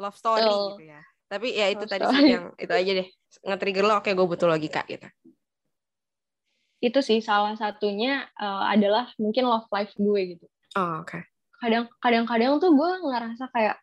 love 0.00 0.16
story 0.16 0.48
Betul. 0.48 0.64
gitu 0.80 0.84
ya. 0.88 1.00
Tapi 1.30 1.48
ya 1.54 1.66
itu 1.70 1.84
Love 1.86 1.92
tadi 1.92 2.04
story. 2.08 2.16
sih 2.18 2.30
yang 2.34 2.46
itu 2.58 2.72
aja 2.74 2.92
deh. 3.04 3.08
Nge-trigger 3.46 3.84
lo 3.86 3.94
oke 4.00 4.10
gue 4.10 4.26
butuh 4.26 4.48
logika 4.50 4.82
gitu. 4.88 5.06
Itu 6.80 6.98
sih 7.04 7.20
salah 7.20 7.54
satunya 7.54 8.26
eh, 8.34 8.64
adalah 8.72 9.12
mungkin 9.20 9.46
love 9.46 9.68
life 9.70 9.92
gue 9.94 10.20
gitu. 10.34 10.46
Oh, 10.74 11.04
oke. 11.04 11.20
Kadang 11.60 11.86
kadang-kadang 12.00 12.56
tuh 12.58 12.72
gue 12.72 12.90
ngerasa 13.04 13.46
kayak 13.52 13.76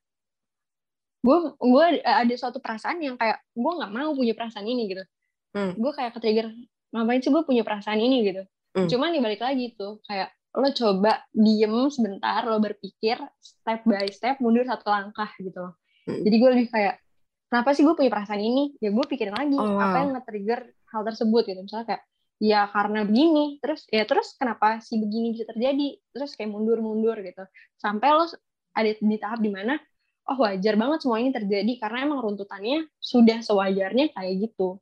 gue 1.21 1.37
gue 1.59 1.85
ada 2.01 2.35
suatu 2.37 2.57
perasaan 2.57 2.97
yang 3.03 3.15
kayak 3.15 3.41
gue 3.53 3.71
nggak 3.77 3.91
mau 3.93 4.11
punya 4.17 4.33
perasaan 4.33 4.67
ini 4.67 4.83
gitu. 4.91 5.03
Hmm. 5.53 5.71
Gue 5.77 5.91
kayak 5.95 6.17
ke-trigger 6.17 6.51
ngapain 6.91 7.21
sih 7.21 7.31
gue 7.31 7.43
punya 7.45 7.63
perasaan 7.63 8.01
ini 8.01 8.27
gitu. 8.27 8.43
Hmm. 8.75 8.87
Cuman 8.89 9.13
dibalik 9.13 9.39
lagi 9.39 9.77
tuh 9.77 10.01
kayak 10.09 10.33
lo 10.57 10.73
coba 10.73 11.21
diem 11.31 11.75
sebentar 11.93 12.41
lo 12.49 12.57
berpikir 12.57 13.21
step 13.37 13.85
by 13.85 14.09
step 14.09 14.41
mundur 14.41 14.65
satu 14.65 14.89
langkah 14.89 15.29
gitu 15.37 15.57
loh. 15.61 15.77
Hmm. 16.07 16.23
Jadi 16.23 16.35
gue 16.39 16.49
lebih 16.55 16.67
kayak 16.71 16.95
kenapa 17.51 17.69
sih 17.75 17.83
gue 17.83 17.93
punya 17.93 18.11
perasaan 18.11 18.39
ini? 18.39 18.73
Ya 18.79 18.89
gue 18.95 19.05
pikirin 19.05 19.35
lagi 19.35 19.59
Oh, 19.59 19.77
apa 19.77 19.95
yang 20.07 20.11
nge-trigger 20.15 20.59
hal 20.95 21.01
tersebut 21.03 21.43
gitu. 21.43 21.59
Misalnya 21.59 21.85
kayak 21.91 22.03
ya 22.37 22.61
karena 22.71 23.03
begini, 23.03 23.59
terus 23.59 23.83
ya 23.91 24.07
terus 24.07 24.37
kenapa 24.39 24.79
sih 24.79 24.97
begini 24.97 25.35
bisa 25.35 25.43
terjadi? 25.43 25.99
Terus 26.15 26.31
kayak 26.39 26.49
mundur-mundur 26.55 27.19
gitu. 27.19 27.43
Sampai 27.75 28.15
lo 28.15 28.23
ada 28.77 28.89
di 28.93 29.17
tahap 29.19 29.41
di 29.43 29.51
mana 29.51 29.75
oh 30.27 30.37
wajar 30.43 30.75
banget 30.75 30.99
semua 31.01 31.17
ini 31.23 31.31
terjadi 31.31 31.73
karena 31.79 32.03
emang 32.03 32.19
runtutannya 32.21 32.91
sudah 32.99 33.39
sewajarnya 33.41 34.11
kayak 34.11 34.33
gitu 34.47 34.77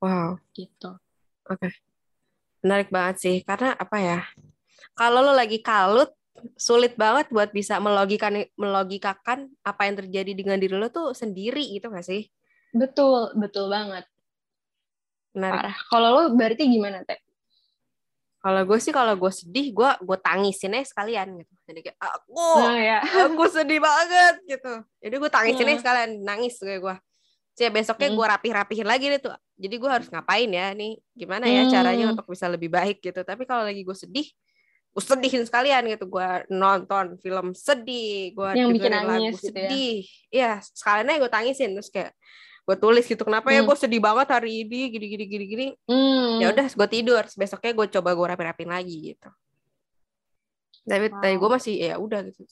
Wow. 0.00 0.38
gitu. 0.54 0.96
Menarik 2.62 2.88
banget 2.90 3.16
sih 3.22 3.36
karena 3.44 3.74
apa 3.74 3.98
ya? 3.98 4.20
Kalau 4.98 5.22
lo 5.22 5.34
lagi 5.34 5.62
kalut 5.62 6.10
sulit 6.54 6.94
banget 6.94 7.28
buat 7.28 7.50
bisa 7.50 7.78
melogikan 7.78 8.32
melogikakan 8.54 9.50
apa 9.60 9.82
yang 9.84 9.96
terjadi 10.00 10.32
dengan 10.32 10.56
diri 10.56 10.74
lo 10.74 10.88
tuh 10.88 11.12
sendiri 11.12 11.62
gitu 11.74 11.88
gak 11.88 12.04
sih? 12.04 12.26
Betul, 12.70 13.32
betul 13.34 13.68
banget. 13.68 14.04
Menarik. 15.32 15.60
Parah. 15.70 15.76
Kalau 15.88 16.08
lo 16.10 16.22
berarti 16.34 16.64
gimana, 16.66 17.04
Teh? 17.04 17.20
Kalau 18.38 18.62
gue 18.62 18.78
sih 18.78 18.94
kalau 18.94 19.18
gue 19.18 19.32
sedih 19.34 19.74
gue 19.74 19.90
gue 19.98 20.18
tangisin 20.22 20.78
aja 20.78 20.86
sekalian 20.86 21.42
gitu. 21.42 21.52
Jadi 21.66 21.80
kayak 21.90 21.98
aku 21.98 22.38
Nah, 22.62 22.78
ya. 22.78 22.98
aku 23.02 23.44
sedih 23.50 23.82
banget 23.82 24.34
gitu. 24.46 24.72
Jadi 25.02 25.14
gue 25.18 25.30
tangisin 25.30 25.66
aja 25.66 25.74
Hmm. 25.74 25.82
sekalian 25.82 26.10
nangis 26.22 26.54
kayak 26.56 26.80
gue. 26.80 26.96
Jadi 27.58 27.70
besoknya 27.74 28.08
Hmm. 28.08 28.16
gue 28.16 28.26
rapih-rapihin 28.30 28.86
lagi 28.86 29.10
deh 29.10 29.18
tuh. 29.18 29.34
Jadi 29.58 29.74
gue 29.74 29.90
harus 29.90 30.06
ngapain 30.06 30.46
ya 30.46 30.70
nih? 30.70 31.02
Gimana 31.18 31.50
ya 31.50 31.66
Hmm. 31.66 31.72
caranya 31.74 32.04
untuk 32.14 32.30
bisa 32.30 32.46
lebih 32.46 32.70
baik 32.70 33.02
gitu. 33.02 33.26
Tapi 33.26 33.42
kalau 33.42 33.66
lagi 33.66 33.82
gue 33.82 33.96
sedih, 33.98 34.30
sedihin 35.00 35.42
sekalian 35.42 35.86
gitu. 35.86 36.06
Gue 36.06 36.26
nonton 36.48 37.16
film 37.18 37.52
sedih, 37.52 38.32
gue 38.32 38.50
Yang 38.52 38.68
bikin 38.76 38.90
dengerin 38.90 39.06
lagu 39.06 39.10
nangis 39.22 39.34
gitu 39.36 39.46
ya. 39.46 39.50
sedih. 39.68 39.96
Iya, 40.28 40.50
sekalian 40.62 41.06
aja 41.08 41.18
gue 41.18 41.30
tangisin 41.30 41.70
terus 41.72 41.88
kayak 41.88 42.12
gue 42.64 42.76
tulis 42.76 43.04
gitu. 43.04 43.22
Kenapa 43.22 43.48
ya 43.48 43.60
Hmm. 43.60 43.68
gue 43.68 43.76
sedih 43.76 43.98
banget 43.98 44.28
hari 44.28 44.62
ini? 44.62 44.80
Gini 44.88 45.06
gini 45.08 45.24
gini 45.24 45.44
gini. 45.46 45.66
Hmm. 45.84 46.36
Ya 46.38 46.50
udah, 46.50 46.68
gue 46.68 46.88
tidur. 46.88 47.24
Besoknya 47.24 47.72
gue 47.72 47.86
coba 47.92 48.10
gue 48.12 48.26
rapi-rapin 48.28 48.68
lagi 48.68 48.96
gitu. 49.12 49.28
Tapi 50.84 51.06
Wow. 51.08 51.20
dari 51.20 51.36
gue 51.36 51.50
masih 51.50 51.74
ya 51.76 51.94
udah 51.96 52.20
gitu. 52.24 52.42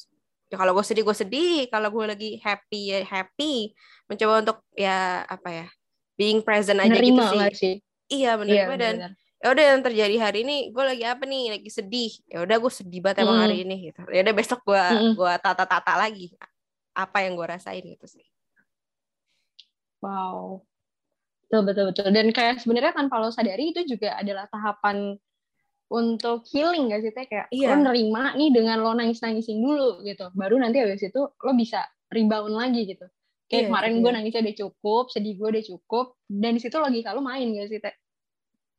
Ya 0.46 0.56
kalau 0.56 0.72
gue 0.72 0.84
sedih 0.84 1.02
gue 1.02 1.16
sedih, 1.16 1.66
kalau 1.66 1.88
gue 1.90 2.04
lagi 2.06 2.30
happy 2.38 2.80
ya 2.92 2.98
happy. 3.02 3.74
Mencoba 4.06 4.40
untuk 4.40 4.58
ya 4.72 5.24
apa 5.26 5.48
ya, 5.50 5.66
being 6.14 6.38
present 6.40 6.78
aja 6.78 6.92
gitu 6.92 7.10
Menerima 7.12 7.50
sih. 7.50 7.58
sih? 7.58 7.74
Iya 8.06 8.38
Iya, 8.38 8.38
menerima 8.38 8.74
dan 8.78 8.94
benar. 8.94 9.12
Ya 9.36 9.52
udah 9.52 9.64
yang 9.76 9.80
terjadi 9.84 10.16
hari 10.16 10.38
ini 10.48 10.72
gue 10.72 10.84
lagi 10.84 11.04
apa 11.04 11.24
nih 11.28 11.60
lagi 11.60 11.68
sedih 11.68 12.12
ya 12.24 12.40
udah 12.42 12.56
gue 12.56 12.72
sedih 12.72 13.00
banget 13.04 13.22
emang 13.22 13.36
Mm. 13.36 13.44
hari 13.44 13.56
ini 13.68 13.74
gitu 13.92 14.00
ya 14.08 14.20
udah 14.24 14.34
besok 14.34 14.60
gue 14.64 14.80
Mm-mm. 14.80 15.12
gua 15.12 15.36
tata 15.36 15.64
tata 15.68 15.92
lagi 16.00 16.32
apa 16.96 17.18
yang 17.20 17.36
gue 17.36 17.46
rasain 17.46 17.84
gitu 17.84 18.06
sih 18.08 18.24
Wow. 20.04 20.62
Betul, 21.46 21.62
betul, 21.66 21.84
betul. 21.90 22.08
Dan 22.12 22.26
kayak 22.34 22.60
sebenarnya 22.62 22.92
tanpa 22.94 23.22
lo 23.22 23.30
sadari 23.30 23.70
itu 23.70 23.86
juga 23.86 24.18
adalah 24.18 24.50
tahapan 24.50 25.14
untuk 25.88 26.42
healing 26.50 26.90
gak 26.90 27.02
sih, 27.06 27.12
Teh? 27.14 27.26
Kayak 27.26 27.46
Iya. 27.54 27.74
lo 27.74 27.90
nerima 27.90 28.34
nih 28.34 28.50
dengan 28.50 28.82
lo 28.82 28.92
nangis-nangisin 28.92 29.62
dulu 29.62 30.02
gitu. 30.02 30.30
Baru 30.34 30.58
nanti 30.58 30.82
habis 30.82 31.02
itu 31.02 31.22
lo 31.30 31.52
bisa 31.54 31.86
rebound 32.10 32.54
lagi 32.54 32.86
gitu. 32.90 33.06
Kayak 33.46 33.62
Iya, 33.62 33.68
kemarin 33.70 33.92
itu 33.94 34.02
gue 34.02 34.12
nangisnya 34.12 34.42
udah 34.42 34.56
cukup, 34.66 35.04
sedih 35.14 35.34
gue 35.38 35.48
udah 35.54 35.64
cukup, 35.64 36.06
dan 36.26 36.50
di 36.58 36.60
situ 36.60 36.76
logika 36.82 37.14
lo 37.14 37.22
main 37.22 37.46
gak 37.54 37.68
sih, 37.70 37.78
Teh? 37.78 37.94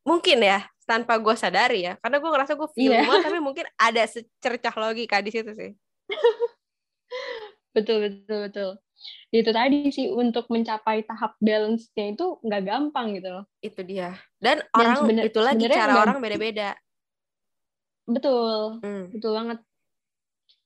Mungkin 0.08 0.39
ya 0.39 0.60
tanpa 0.84 1.20
gue 1.20 1.36
sadari 1.36 1.84
ya 1.84 1.99
karena 1.99 2.18
gue 2.18 2.30
ngerasa 2.30 2.53
gue 2.53 2.68
Iya. 2.74 3.03
banget 3.03 3.20
tapi 3.28 3.39
mungkin 3.39 3.66
ada 3.78 4.03
secercah 4.05 4.72
logika 4.74 5.20
di 5.20 5.30
situ 5.30 5.51
sih 5.51 5.72
Betul, 7.70 7.97
betul, 8.01 8.39
betul. 8.49 8.70
Itu 9.30 9.51
tadi 9.51 9.86
sih, 9.88 10.10
untuk 10.10 10.49
mencapai 10.49 11.05
tahap 11.05 11.38
balance-nya 11.38 12.12
itu 12.12 12.41
nggak 12.41 12.64
gampang 12.64 13.14
gitu 13.14 13.30
loh. 13.32 13.45
itu 13.60 13.82
dia 13.84 14.18
dan, 14.38 14.66
Dan 14.66 14.74
orang 14.74 14.95
sebenar- 14.97 15.26
itu 15.26 15.39
lagi 15.39 15.64
cara 15.68 15.86
nggak- 15.86 16.01
orang 16.01 16.18
beda-beda 16.18 16.70
Betul. 18.05 18.82
Hmm. 18.82 19.12
betul 19.12 19.32
banget 19.32 19.60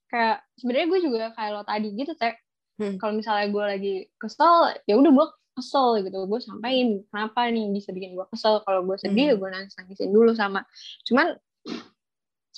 kayak 0.07 0.37
sebenarnya 0.55 0.87
gue 0.87 0.99
juga 1.01 1.23
kayak 1.33 1.51
lo 1.51 1.63
tadi 1.63 1.87
gitu 1.91 2.13
teh 2.13 2.31
Hmm. 2.73 2.95
kalau 2.95 3.13
misalnya 3.13 3.45
gue 3.47 3.63
lagi 3.67 3.93
kesel 4.15 4.55
ya 4.81 4.95
udah 4.95 5.11
gue 5.11 5.27
kesel 5.53 6.01
gitu. 6.03 6.17
Gue 6.25 6.39
sampaikan 6.39 7.03
kenapa 7.11 7.47
nih 7.51 7.69
bisa 7.71 7.91
bikin 7.91 8.15
gue 8.15 8.25
kesel? 8.31 8.63
Kalau 8.63 8.81
gue 8.87 8.97
sedih 8.97 9.31
ya 9.31 9.35
Hmm. 9.35 9.41
gue 9.41 9.49
nangis 9.51 9.73
nangisin 9.77 10.09
dulu 10.11 10.31
sama 10.35 10.63
cuman 11.07 11.35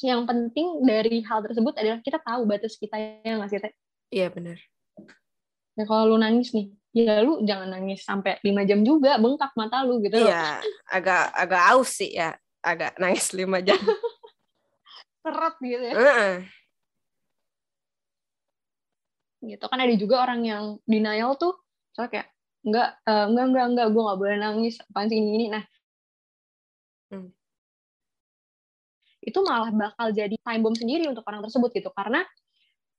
yang 0.04 0.28
penting 0.28 0.84
dari 0.84 1.24
hal 1.24 1.40
tersebut 1.46 1.74
adalah 1.80 2.04
kita 2.04 2.20
tahu 2.20 2.44
batas 2.44 2.76
kita 2.76 2.98
ya 3.24 3.40
nggak 3.40 3.50
sih 3.52 3.60
teh? 3.62 3.74
Iya 4.12 4.28
benar. 4.34 4.58
Ya 5.80 5.84
kalau 5.88 6.14
lu 6.14 6.18
nangis 6.20 6.52
nih 6.52 6.70
ya 6.94 7.24
lu 7.26 7.42
jangan 7.48 7.72
nangis 7.72 8.04
sampai 8.06 8.38
lima 8.44 8.68
jam 8.68 8.84
juga 8.84 9.16
bengkak 9.18 9.54
mata 9.56 9.82
lu 9.86 10.04
gitu 10.04 10.20
loh. 10.20 10.28
Iya 10.28 10.60
agak 10.92 11.24
agak 11.34 11.62
aus 11.78 11.98
sih 11.98 12.12
ya. 12.14 12.36
Agak 12.60 13.00
nangis 13.00 13.32
lima 13.32 13.64
jam. 13.64 13.80
Seret 15.24 15.56
gitu 15.64 15.86
ya. 15.88 15.94
Heeh. 15.96 16.34
gitu. 19.44 19.66
Kan 19.68 19.80
ada 19.80 19.96
juga 20.00 20.24
orang 20.24 20.42
yang 20.44 20.64
denial 20.88 21.36
tuh 21.36 21.56
soalnya 21.92 22.12
kayak 22.12 22.28
enggak 22.64 22.88
eh, 23.04 23.26
enggak 23.30 23.46
enggak 23.52 23.66
enggak 23.72 23.88
gue 23.94 24.02
nggak 24.02 24.20
boleh 24.20 24.38
nangis. 24.40 24.76
Apaan 24.82 25.08
sih 25.12 25.18
ini 25.20 25.30
ini? 25.38 25.48
Nah. 25.54 25.64
Hmm. 27.14 27.30
itu 29.24 29.40
malah 29.40 29.72
bakal 29.72 30.12
jadi 30.12 30.36
time 30.44 30.62
bomb 30.66 30.76
sendiri 30.76 31.08
untuk 31.08 31.24
orang 31.24 31.40
tersebut 31.48 31.72
gitu. 31.72 31.90
Karena 31.96 32.28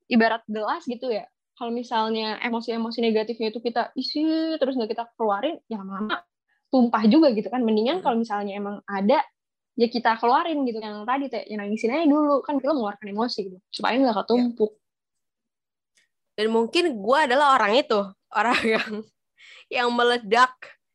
ibarat 0.08 0.40
gelas 0.48 0.84
gitu 0.88 1.12
ya. 1.12 1.28
Kalau 1.54 1.70
misalnya 1.70 2.40
emosi-emosi 2.42 2.98
negatifnya 3.04 3.52
itu 3.52 3.60
kita 3.60 3.92
isi 3.94 4.24
terus 4.56 4.74
nggak 4.74 4.90
kita 4.90 5.04
keluarin 5.14 5.60
ya 5.70 5.78
lama-lama 5.78 6.24
tumpah 6.72 7.04
juga 7.06 7.30
gitu 7.36 7.46
kan. 7.52 7.60
Mendingan 7.60 8.00
kalau 8.00 8.16
misalnya 8.18 8.56
emang 8.56 8.80
ada 8.88 9.20
ya 9.76 9.86
kita 9.92 10.16
keluarin 10.16 10.64
gitu. 10.64 10.80
Yang 10.80 10.96
tadi 11.04 11.24
teh. 11.28 11.42
Yang 11.44 11.58
nangisin 11.60 11.92
aja 11.92 12.06
dulu. 12.08 12.40
Kan 12.40 12.56
kita 12.56 12.72
mengeluarkan 12.72 13.06
emosi 13.12 13.38
gitu. 13.52 13.58
Supaya 13.68 14.00
nggak 14.00 14.16
ketumpuk. 14.24 14.72
Dan 16.34 16.50
mungkin 16.50 16.84
gue 16.98 17.18
adalah 17.20 17.54
orang 17.60 17.78
itu. 17.78 18.00
Orang 18.32 18.58
yang 18.64 19.04
yang 19.68 19.88
meledak 19.92 20.52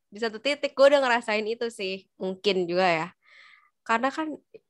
di 0.09 0.17
satu 0.17 0.41
titik. 0.41 0.73
Gue 0.73 0.89
udah 0.89 1.01
ngerasain 1.05 1.45
itu 1.45 1.69
sih 1.69 2.05
mungkin 2.17 2.65
juga 2.65 2.85
ya. 2.85 3.07
Karena 3.85 4.09
kan 4.09 4.29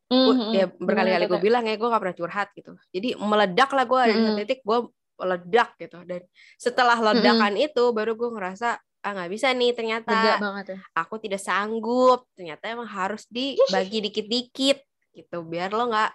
gua, 0.09 0.33
Mhm. 0.35 0.51
ya 0.55 0.65
berkali-kali 0.73 1.25
gue 1.29 1.39
bilang 1.43 1.63
ya 1.67 1.75
gue 1.77 1.87
gak 1.87 2.01
pernah 2.01 2.17
curhat 2.17 2.49
gitu. 2.57 2.73
Jadi 2.89 3.13
meledak 3.19 3.69
lah 3.75 3.85
gue 3.85 4.01
di 4.09 4.13
satu 4.15 4.25
Mm-mm. 4.33 4.39
titik 4.41 4.59
gue 4.65 4.79
meledak 5.19 5.69
gitu. 5.77 5.99
Dan 6.07 6.21
setelah 6.55 6.97
ledakan 6.97 7.53
itu 7.59 7.83
baru 7.91 8.15
gue 8.15 8.29
ngerasa 8.33 8.79
ah 8.99 9.11
nggak 9.15 9.31
bisa 9.31 9.47
nih 9.55 9.71
ternyata. 9.71 10.39
Banget 10.43 10.65
ya. 10.75 10.77
Aku 10.97 11.19
tidak 11.23 11.39
sanggup. 11.39 12.27
Ternyata 12.35 12.67
emang 12.67 12.87
harus 12.87 13.23
dibagi 13.31 14.03
dikit-dikit 14.03 14.79
gitu. 15.15 15.37
Biar 15.47 15.71
lo 15.71 15.87
nggak 15.87 16.11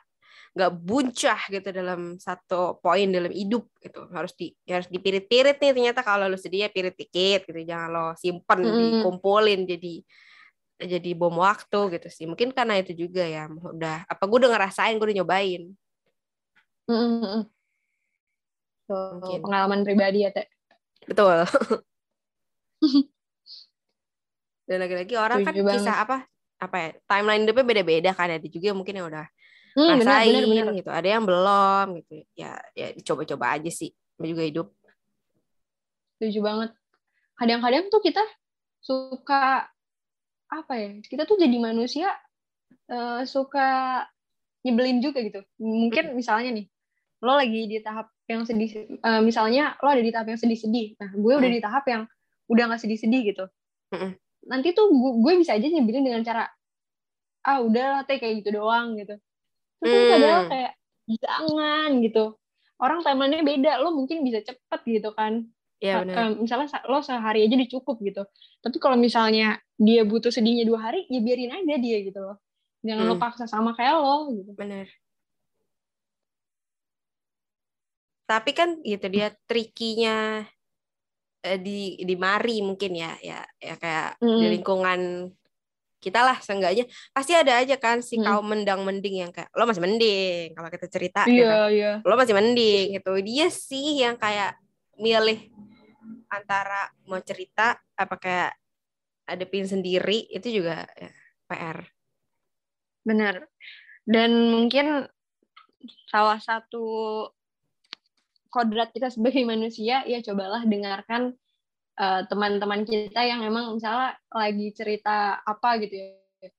nggak 0.54 0.72
buncah 0.86 1.40
gitu 1.50 1.68
dalam 1.74 2.14
satu 2.14 2.78
poin 2.78 3.10
dalam 3.10 3.34
hidup 3.34 3.66
gitu 3.82 4.06
harus 4.14 4.30
di 4.38 4.54
harus 4.70 4.86
dipirit-pirit 4.86 5.58
nih 5.58 5.74
ternyata 5.74 6.06
kalau 6.06 6.30
lo 6.30 6.38
sedih 6.38 6.64
ya 6.64 6.70
pirit 6.70 6.94
dikit 6.94 7.42
gitu 7.50 7.58
jangan 7.66 7.88
lo 7.90 8.04
simpen 8.14 8.62
Mm-mm. 8.62 8.78
dikumpulin 9.02 9.66
jadi 9.66 9.94
jadi 10.78 11.10
bom 11.18 11.34
waktu 11.42 11.98
gitu 11.98 12.06
sih 12.06 12.26
mungkin 12.30 12.54
karena 12.54 12.78
itu 12.78 12.94
juga 12.94 13.26
ya 13.26 13.50
udah 13.50 14.06
apa 14.06 14.22
gue 14.26 14.38
udah 14.46 14.50
ngerasain 14.54 14.94
gue 14.98 15.06
udah 15.06 15.18
nyobain. 15.22 15.62
Tuh, 18.84 19.16
Mungkin. 19.16 19.40
pengalaman 19.40 19.80
pribadi 19.80 20.28
ya 20.28 20.30
teh 20.30 20.44
betul 21.08 21.40
dan 24.68 24.76
lagi-lagi 24.80 25.14
orang 25.16 25.40
kan 25.44 25.52
Setuju 25.56 25.64
banget. 25.66 25.80
kisah 25.80 25.96
apa 26.04 26.16
apa 26.60 26.76
ya 26.80 26.90
timeline 27.08 27.42
hidupnya 27.48 27.64
beda-beda 27.64 28.10
kan 28.12 28.28
ada 28.32 28.44
juga 28.44 28.72
mungkin 28.76 28.94
yang 29.00 29.08
udah 29.08 29.26
hmm, 29.74 29.98
rasain 30.00 30.32
benar 30.32 30.44
benar. 30.46 30.74
gitu 30.78 30.90
ada 30.90 31.08
yang 31.08 31.24
belum 31.26 31.86
gitu. 32.02 32.14
Ya 32.34 32.58
ya 32.74 32.94
dicoba-coba 32.94 33.58
aja 33.58 33.70
sih 33.70 33.90
juga 34.16 34.42
hidup. 34.46 34.68
Setuju 36.18 36.40
banget. 36.40 36.70
Kadang-kadang 37.34 37.90
tuh 37.90 38.00
kita 38.00 38.22
suka 38.78 39.66
apa 40.46 40.72
ya 40.76 40.90
kita 41.02 41.26
tuh 41.26 41.34
jadi 41.40 41.56
manusia 41.58 42.12
eh, 42.86 43.22
suka 43.26 44.00
nyebelin 44.62 45.02
juga 45.02 45.18
gitu. 45.20 45.42
Mungkin 45.58 46.14
misalnya 46.14 46.54
nih 46.54 46.66
lo 47.24 47.34
lagi 47.34 47.66
di 47.66 47.80
tahap 47.82 48.12
yang 48.28 48.44
sedih 48.46 48.70
eh, 48.94 49.20
misalnya 49.20 49.74
lo 49.82 49.88
ada 49.90 50.02
di 50.04 50.12
tahap 50.14 50.30
yang 50.30 50.40
sedih-sedih. 50.40 50.94
Nah 51.00 51.10
gue 51.12 51.32
udah 51.34 51.50
Hmm. 51.50 51.58
di 51.58 51.62
tahap 51.64 51.84
yang 51.90 52.02
udah 52.46 52.64
nggak 52.70 52.80
sedih-sedih 52.84 53.22
gitu. 53.34 53.44
Nanti 54.44 54.76
tuh 54.76 54.92
gue, 54.92 55.12
gue 55.24 55.32
bisa 55.40 55.56
aja 55.56 55.64
nyebelin 55.64 56.04
dengan 56.04 56.22
cara 56.22 56.44
ah 57.44 57.60
udah 57.60 58.04
teh 58.08 58.16
kayak 58.20 58.40
gitu 58.44 58.56
doang 58.60 58.96
gitu 58.96 59.16
Terus 59.84 59.92
Hmm. 60.00 60.12
padahal 60.16 60.42
kayak 60.48 60.72
jangan 61.20 61.90
gitu. 62.00 62.24
Orang 62.80 63.04
timelinenya 63.04 63.44
beda 63.44 63.72
lo 63.84 63.92
mungkin 63.92 64.24
bisa 64.24 64.40
cepet 64.40 64.80
gitu 64.88 65.12
kan. 65.12 65.44
Ya 65.84 66.00
em, 66.00 66.40
misalnya 66.40 66.68
sa- 66.72 66.86
lo 66.88 67.04
sehari 67.04 67.44
aja 67.44 67.54
udah 67.60 67.70
cukup 67.70 67.96
gitu. 68.00 68.22
Tapi 68.64 68.76
kalau 68.80 68.96
misalnya 68.96 69.60
dia 69.76 70.02
butuh 70.08 70.32
sedihnya 70.32 70.64
dua 70.64 70.88
hari 70.90 71.04
ya 71.12 71.20
biarin 71.20 71.52
aja 71.52 71.74
dia 71.76 71.98
gitu 72.00 72.18
loh. 72.24 72.36
Jangan 72.80 73.04
lo 73.04 73.14
Hmm. 73.14 73.22
paksa 73.22 73.44
sama 73.44 73.76
kayak 73.76 73.94
lo 74.00 74.32
gitu. 74.32 74.56
Benar 74.56 74.88
tapi 78.24 78.56
kan 78.56 78.80
gitu 78.80 79.06
dia 79.12 79.28
trikinya 79.44 80.40
eh, 81.44 81.58
di 81.60 82.00
di 82.00 82.14
mari 82.16 82.64
mungkin 82.64 82.96
ya 82.96 83.12
ya 83.20 83.44
ya 83.60 83.74
kayak 83.76 84.16
di 84.16 84.46
Mm. 84.48 84.52
lingkungan 84.58 85.00
kita 86.04 86.20
lah 86.20 86.36
seenggaknya. 86.44 86.84
Pasti 87.16 87.32
ada 87.32 87.64
aja 87.64 87.80
kan 87.80 88.04
si 88.04 88.20
Mm. 88.20 88.24
kaum 88.28 88.44
mendang 88.44 88.84
mending 88.84 89.24
yang 89.24 89.32
kayak 89.32 89.48
lo 89.56 89.64
masih 89.64 89.80
mending 89.80 90.52
kalau 90.52 90.68
kita 90.68 90.86
cerita 90.92 91.24
gitu 91.24 91.48
iya 91.48 91.64
iya. 91.72 91.92
Lo 92.04 92.12
masih 92.20 92.36
mending 92.36 93.00
gitu. 93.00 93.12
Dia 93.24 93.48
sih 93.48 94.04
yang 94.04 94.20
kayak 94.20 94.60
milih 95.00 95.48
antara 96.28 96.92
mau 97.08 97.18
cerita 97.24 97.80
apa 97.96 98.20
kayak 98.20 98.52
adepin 99.24 99.64
sendiri 99.64 100.28
itu 100.28 100.60
juga 100.60 100.84
ya, 101.00 101.10
PR 101.48 101.80
benar. 103.04 103.48
Dan 104.04 104.52
mungkin 104.52 105.08
salah 106.08 106.40
satu 106.40 106.84
kodrat 108.48 108.92
kita 108.92 109.10
sebagai 109.10 109.44
manusia 109.44 110.04
ya 110.04 110.20
cobalah 110.24 110.64
dengarkan 110.64 111.36
eh, 111.94 112.20
teman-teman 112.26 112.82
kita 112.82 113.20
yang 113.22 113.40
emang 113.42 113.74
misalnya 113.78 114.14
lagi 114.30 114.70
cerita 114.74 115.38
apa 115.42 115.78
gitu 115.82 115.94
ya. 115.94 116.08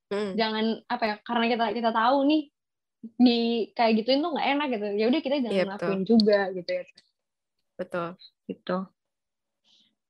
Hmm, 0.09 0.33
jangan 0.33 0.65
apa 0.89 1.03
ya 1.05 1.15
karena 1.21 1.45
kita 1.45 1.65
kita 1.77 1.89
tahu 1.93 2.17
nih 2.25 2.41
di 3.21 3.39
kayak 3.77 4.01
gituin 4.01 4.25
tuh 4.25 4.33
nggak 4.33 4.47
enak 4.57 4.67
gitu. 4.73 4.87
Ya 4.97 5.05
udah 5.13 5.21
kita 5.21 5.35
jangan 5.45 5.53
Iya, 5.53 5.63
betul. 5.65 5.73
lakuin 5.77 6.01
juga 6.07 6.39
gitu 6.57 6.71
ya. 6.73 6.83
Betul. 7.77 8.07
Gitu. 8.49 8.77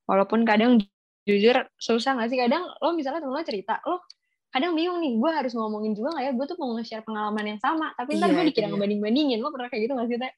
Walaupun 0.05 0.45
kadang 0.45 0.78
jujur 1.26 1.55
susah 1.76 2.15
nggak 2.15 2.30
sih? 2.30 2.38
Kadang 2.39 2.63
lo 2.80 2.93
misalnya 2.93 3.26
temen 3.26 3.34
lo 3.36 3.41
cerita 3.43 3.82
lo 3.89 4.05
kadang 4.53 4.71
bingung 4.71 5.03
nih 5.03 5.19
gue 5.19 5.32
harus 5.36 5.51
ngomongin 5.51 5.91
juga 5.91 6.15
nggak 6.15 6.23
ya? 6.23 6.32
Gue 6.38 6.45
tuh 6.47 6.57
mau 6.61 6.71
nge-share 6.80 7.03
pengalaman 7.03 7.45
yang 7.55 7.59
sama. 7.59 7.91
Tapi 7.97 8.15
ntar 8.15 8.32
Iya, 8.32 8.36
gue 8.39 8.43
dikira 8.53 8.67
dia. 8.67 8.71
ngebanding 8.71 9.01
bandingin 9.03 9.39
lo 9.43 9.51
pernah 9.51 9.67
kayak 9.67 9.82
gitu 9.89 9.93
nggak 9.97 10.07
sih 10.07 10.17
teh? 10.21 10.32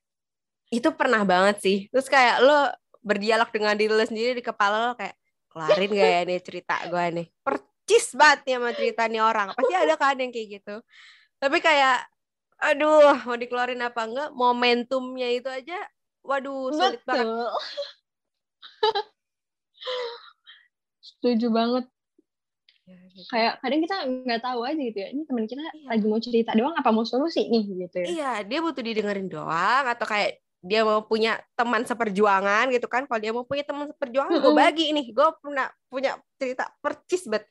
Itu 0.73 0.89
pernah 0.97 1.21
banget 1.27 1.61
sih. 1.61 1.77
Terus 1.93 2.07
kayak 2.09 2.41
lo 2.41 2.59
berdialog 3.02 3.50
dengan 3.52 3.74
diri 3.78 3.93
lo 3.93 4.06
sendiri 4.06 4.38
di 4.38 4.43
kepala 4.45 4.91
lo 4.91 4.93
kayak 4.98 5.16
kelarin 5.52 5.89
gak 5.93 6.10
ya 6.12 6.22
nih 6.28 6.39
cerita 6.43 6.76
gue 6.86 7.04
nih? 7.22 7.28
Percis 7.41 8.06
banget 8.14 8.39
nih 8.45 8.56
sama 8.60 8.70
cerita 8.78 9.02
nih 9.10 9.22
orang. 9.24 9.48
Pasti 9.58 9.74
ada 9.74 9.95
kan 9.98 10.18
yang 10.20 10.32
kayak 10.32 10.48
gitu. 10.62 10.76
Tapi 11.38 11.58
kayak 11.62 12.06
aduh 12.58 13.14
mau 13.26 13.38
dikeluarin 13.38 13.82
apa 13.86 14.02
enggak? 14.06 14.30
Momentumnya 14.34 15.30
itu 15.30 15.50
aja 15.50 15.78
waduh 16.26 16.74
sulit 16.74 17.02
banget. 17.06 17.26
Betul. 17.26 17.50
Setuju 21.02 21.48
banget. 21.50 21.86
Ya, 22.88 22.95
gitu. 23.12 23.28
kayak 23.28 23.54
kadang 23.60 23.80
kita 23.84 23.95
nggak 24.08 24.41
tahu 24.48 24.64
aja 24.64 24.80
gitu 24.80 24.95
ya 24.95 25.12
ini 25.12 25.28
teman 25.28 25.43
kita 25.43 25.60
Iya. 25.60 25.91
lagi 25.91 26.06
mau 26.08 26.24
cerita 26.24 26.56
doang 26.56 26.72
apa 26.72 26.89
mau 26.95 27.04
solusi 27.04 27.43
nih? 27.52 27.64
Gitu 27.84 27.95
ya. 28.00 28.08
Iya, 28.08 28.32
dia 28.48 28.60
butuh 28.64 28.80
didengerin 28.80 29.28
doang 29.28 29.84
atau 29.91 30.08
kayak 30.08 30.39
dia 30.62 30.82
mau 30.82 31.05
punya 31.05 31.38
teman 31.53 31.86
seperjuangan 31.86 32.70
gitu 32.74 32.88
kan. 32.89 33.05
Kalau 33.05 33.20
dia 33.22 33.32
mau 33.32 33.45
punya 33.45 33.64
teman 33.64 33.89
seperjuangan, 33.93 34.41
gue 34.41 34.53
bagi 34.53 34.89
nih. 34.91 35.14
Gue 35.14 35.30
pernah 35.39 35.70
punya 35.88 36.18
cerita 36.41 36.68
percis 36.82 37.30
banget. 37.30 37.45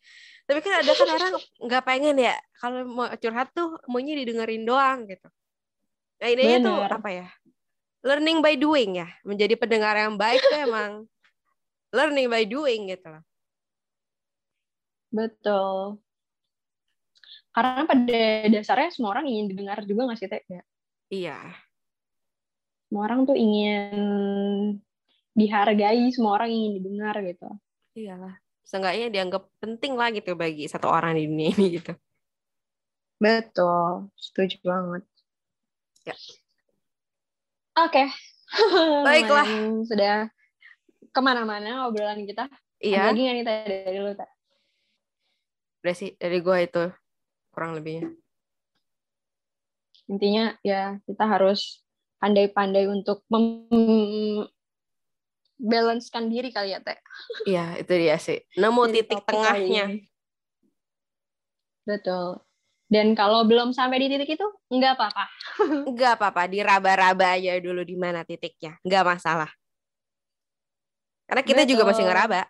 Tapi 0.46 0.58
kan 0.62 0.72
ada 0.78 0.92
kan 0.94 1.08
orang 1.10 1.32
nggak 1.58 1.82
pengen 1.82 2.16
ya 2.22 2.34
kalau 2.62 2.86
mau 2.86 3.10
curhat 3.18 3.50
tuh 3.50 3.78
maunya 3.90 4.14
didengerin 4.14 4.62
doang 4.62 5.06
gitu. 5.10 5.26
Nah 6.22 6.28
ini 6.30 6.62
tuh 6.62 6.78
apa 6.86 7.08
ya? 7.10 7.26
Learning 8.06 8.38
by 8.38 8.54
doing 8.54 9.02
ya. 9.02 9.08
Menjadi 9.26 9.58
pendengar 9.58 9.98
yang 9.98 10.14
baik 10.14 10.38
tuh 10.38 10.60
emang 10.62 10.90
learning 11.90 12.30
by 12.30 12.46
doing 12.46 12.90
gitu 12.94 13.06
loh. 13.10 13.24
Betul. 15.10 15.98
Karena 17.56 17.88
pada 17.88 18.20
dasarnya 18.52 18.92
semua 18.92 19.16
orang 19.16 19.26
ingin 19.32 19.48
didengar 19.48 19.80
juga 19.88 20.12
nggak 20.12 20.18
sih, 20.20 20.28
Teh? 20.28 20.44
Ya. 20.44 20.62
Iya, 21.08 21.38
Semua 22.86 23.02
orang 23.10 23.26
tuh 23.26 23.34
ingin 23.34 23.92
dihargai, 25.36 26.10
semua 26.14 26.38
orang 26.38 26.50
ingin 26.54 26.72
didengar 26.80 27.14
gitu. 27.22 27.48
iyalah. 27.96 28.38
Seenggaknya 28.66 29.06
dianggap 29.10 29.46
penting 29.62 29.94
lah 29.94 30.10
gitu 30.10 30.34
bagi 30.34 30.66
satu 30.66 30.90
orang 30.90 31.18
di 31.18 31.26
dunia 31.26 31.50
ini 31.54 31.66
gitu. 31.78 31.92
Betul, 33.16 34.10
setuju 34.18 34.56
banget. 34.62 35.02
Ya. 36.06 36.14
Oke. 37.82 38.04
Baiklah. 39.06 39.46
Lumayan 39.46 39.82
Sudah 39.86 40.16
ke 41.10 41.20
mana-mana 41.24 41.88
obrolan 41.88 42.22
kita. 42.28 42.46
Iya. 42.82 43.08
Ada 43.08 43.08
lagi 43.12 43.20
nggak 43.24 43.34
nih 43.34 43.44
Teh, 43.44 43.58
dari 43.64 43.98
lu, 43.98 44.12
Teh? 44.12 44.30
udah 45.86 45.94
sih 45.94 46.18
dari 46.18 46.42
gua 46.42 46.58
itu 46.66 46.90
kurang 47.54 47.78
lebihnya 47.78 48.10
Intinya 50.10 50.58
ya 50.66 50.98
kita 51.06 51.24
harus 51.30 51.85
pandai-pandai 52.18 52.88
untuk 52.88 53.22
mem- 53.28 54.48
balancekan 55.56 56.28
diri 56.28 56.52
kali 56.52 56.76
ya, 56.76 56.84
Teh. 56.84 57.00
iya 57.48 57.80
itu 57.80 57.92
dia 57.96 58.20
sih 58.20 58.44
nemu 58.60 58.82
Jadi 58.86 58.92
titik 59.00 59.20
tengahnya 59.24 59.84
ini. 59.88 60.04
Betul. 61.86 62.44
Dan 62.86 63.18
kalau 63.18 63.42
belum 63.48 63.74
sampai 63.74 63.98
di 63.98 64.06
titik 64.14 64.38
itu, 64.38 64.46
nggak 64.70 64.94
apa-apa. 64.94 65.24
nggak 65.96 66.12
apa-apa 66.18 66.42
diraba-raba 66.50 67.38
aja 67.38 67.58
dulu 67.62 67.82
di 67.82 67.96
mana 67.96 68.22
titiknya 68.26 68.76
nggak 68.82 69.04
masalah 69.06 69.50
karena 71.26 71.42
kita 71.42 71.62
juga 71.66 71.82
masih 71.86 72.04
Betul. 72.06 72.10
ngeraba 72.12 72.42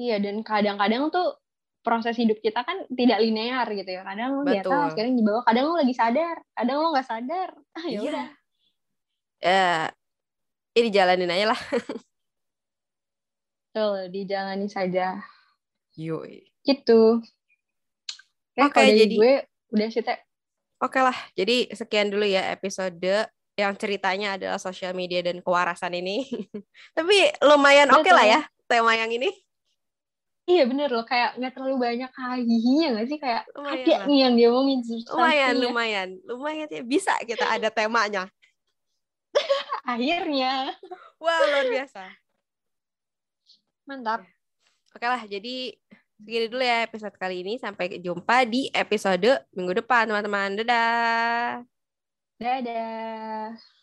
Iya, 0.00 0.16
dan 0.16 0.40
kadang-kadang 0.40 1.12
tuh 1.12 1.36
proses 1.80 2.12
hidup 2.14 2.36
kita 2.38 2.60
kan 2.60 2.84
tidak 2.92 3.18
linear 3.18 3.64
gitu 3.68 3.88
ya. 3.88 4.04
Kadang 4.04 4.36
lu 4.36 4.42
di 4.44 4.56
atas, 4.56 4.92
kadang 4.92 5.14
di 5.14 5.24
bawah, 5.24 5.42
kadang 5.42 5.64
lu 5.66 5.74
lagi 5.76 5.94
sadar, 5.94 6.36
kadang 6.52 6.76
lu 6.78 6.88
nggak 6.92 7.08
sadar. 7.08 7.48
Ah, 7.76 7.86
ya 7.86 7.90
Iya. 7.90 8.00
udah. 8.04 8.26
Eh, 9.40 9.86
ya 10.70 10.80
dijalanin 10.82 11.30
aja 11.30 11.46
lah 11.50 11.60
Betul, 13.70 14.10
dijalani 14.10 14.66
saja. 14.66 15.22
yoi 15.94 16.42
Gitu. 16.60 17.22
Oke, 18.58 18.76
dari 18.76 18.98
jadi- 19.00 19.16
gue 19.16 19.32
udah 19.70 19.88
sih, 19.88 20.02
Teh. 20.02 20.18
Oke 20.80 20.98
lah, 20.98 21.14
jadi 21.32 21.70
sekian 21.70 22.08
dulu 22.08 22.24
ya 22.24 22.50
episode 22.50 23.00
yang 23.54 23.72
ceritanya 23.76 24.40
adalah 24.40 24.56
sosial 24.56 24.92
media 24.92 25.20
dan 25.20 25.40
kewarasan 25.40 25.92
ini. 25.94 26.24
Tapi 26.96 27.16
lumayan 27.40 27.92
oke 27.92 28.08
lah 28.08 28.26
ya 28.26 28.40
tema 28.66 28.96
yang 28.96 29.12
ini. 29.12 29.28
Iya 30.50 30.66
bener 30.66 30.88
loh, 30.90 31.06
kayak 31.06 31.38
nggak 31.38 31.52
terlalu 31.54 31.76
banyak 31.78 32.10
hahihinya 32.10 32.86
nggak 32.98 33.06
sih? 33.06 33.18
Kayak 33.22 33.42
Lumayan 33.54 33.78
ada 33.86 33.94
lah. 33.94 34.06
nih 34.10 34.18
yang 34.18 34.34
diomongin 34.34 34.80
substansinya. 34.82 35.14
Lumayan, 35.14 35.54
lumayan, 35.62 36.08
lumayan 36.26 36.68
ya 36.74 36.82
bisa 36.82 37.14
kita 37.22 37.46
ada 37.46 37.68
temanya. 37.70 38.26
Akhirnya. 39.94 40.74
Wah 41.22 41.38
luar 41.46 41.66
biasa. 41.70 42.02
Mantap. 43.86 44.26
Oke 44.90 45.06
lah, 45.06 45.22
jadi 45.22 45.70
segini 46.18 46.46
dulu 46.50 46.62
ya 46.66 46.82
episode 46.82 47.14
kali 47.14 47.46
ini. 47.46 47.54
Sampai 47.62 48.02
jumpa 48.02 48.42
di 48.42 48.66
episode 48.74 49.46
minggu 49.54 49.86
depan 49.86 50.10
teman-teman. 50.10 50.58
Dadah. 50.58 51.62
Dadah. 52.42 53.79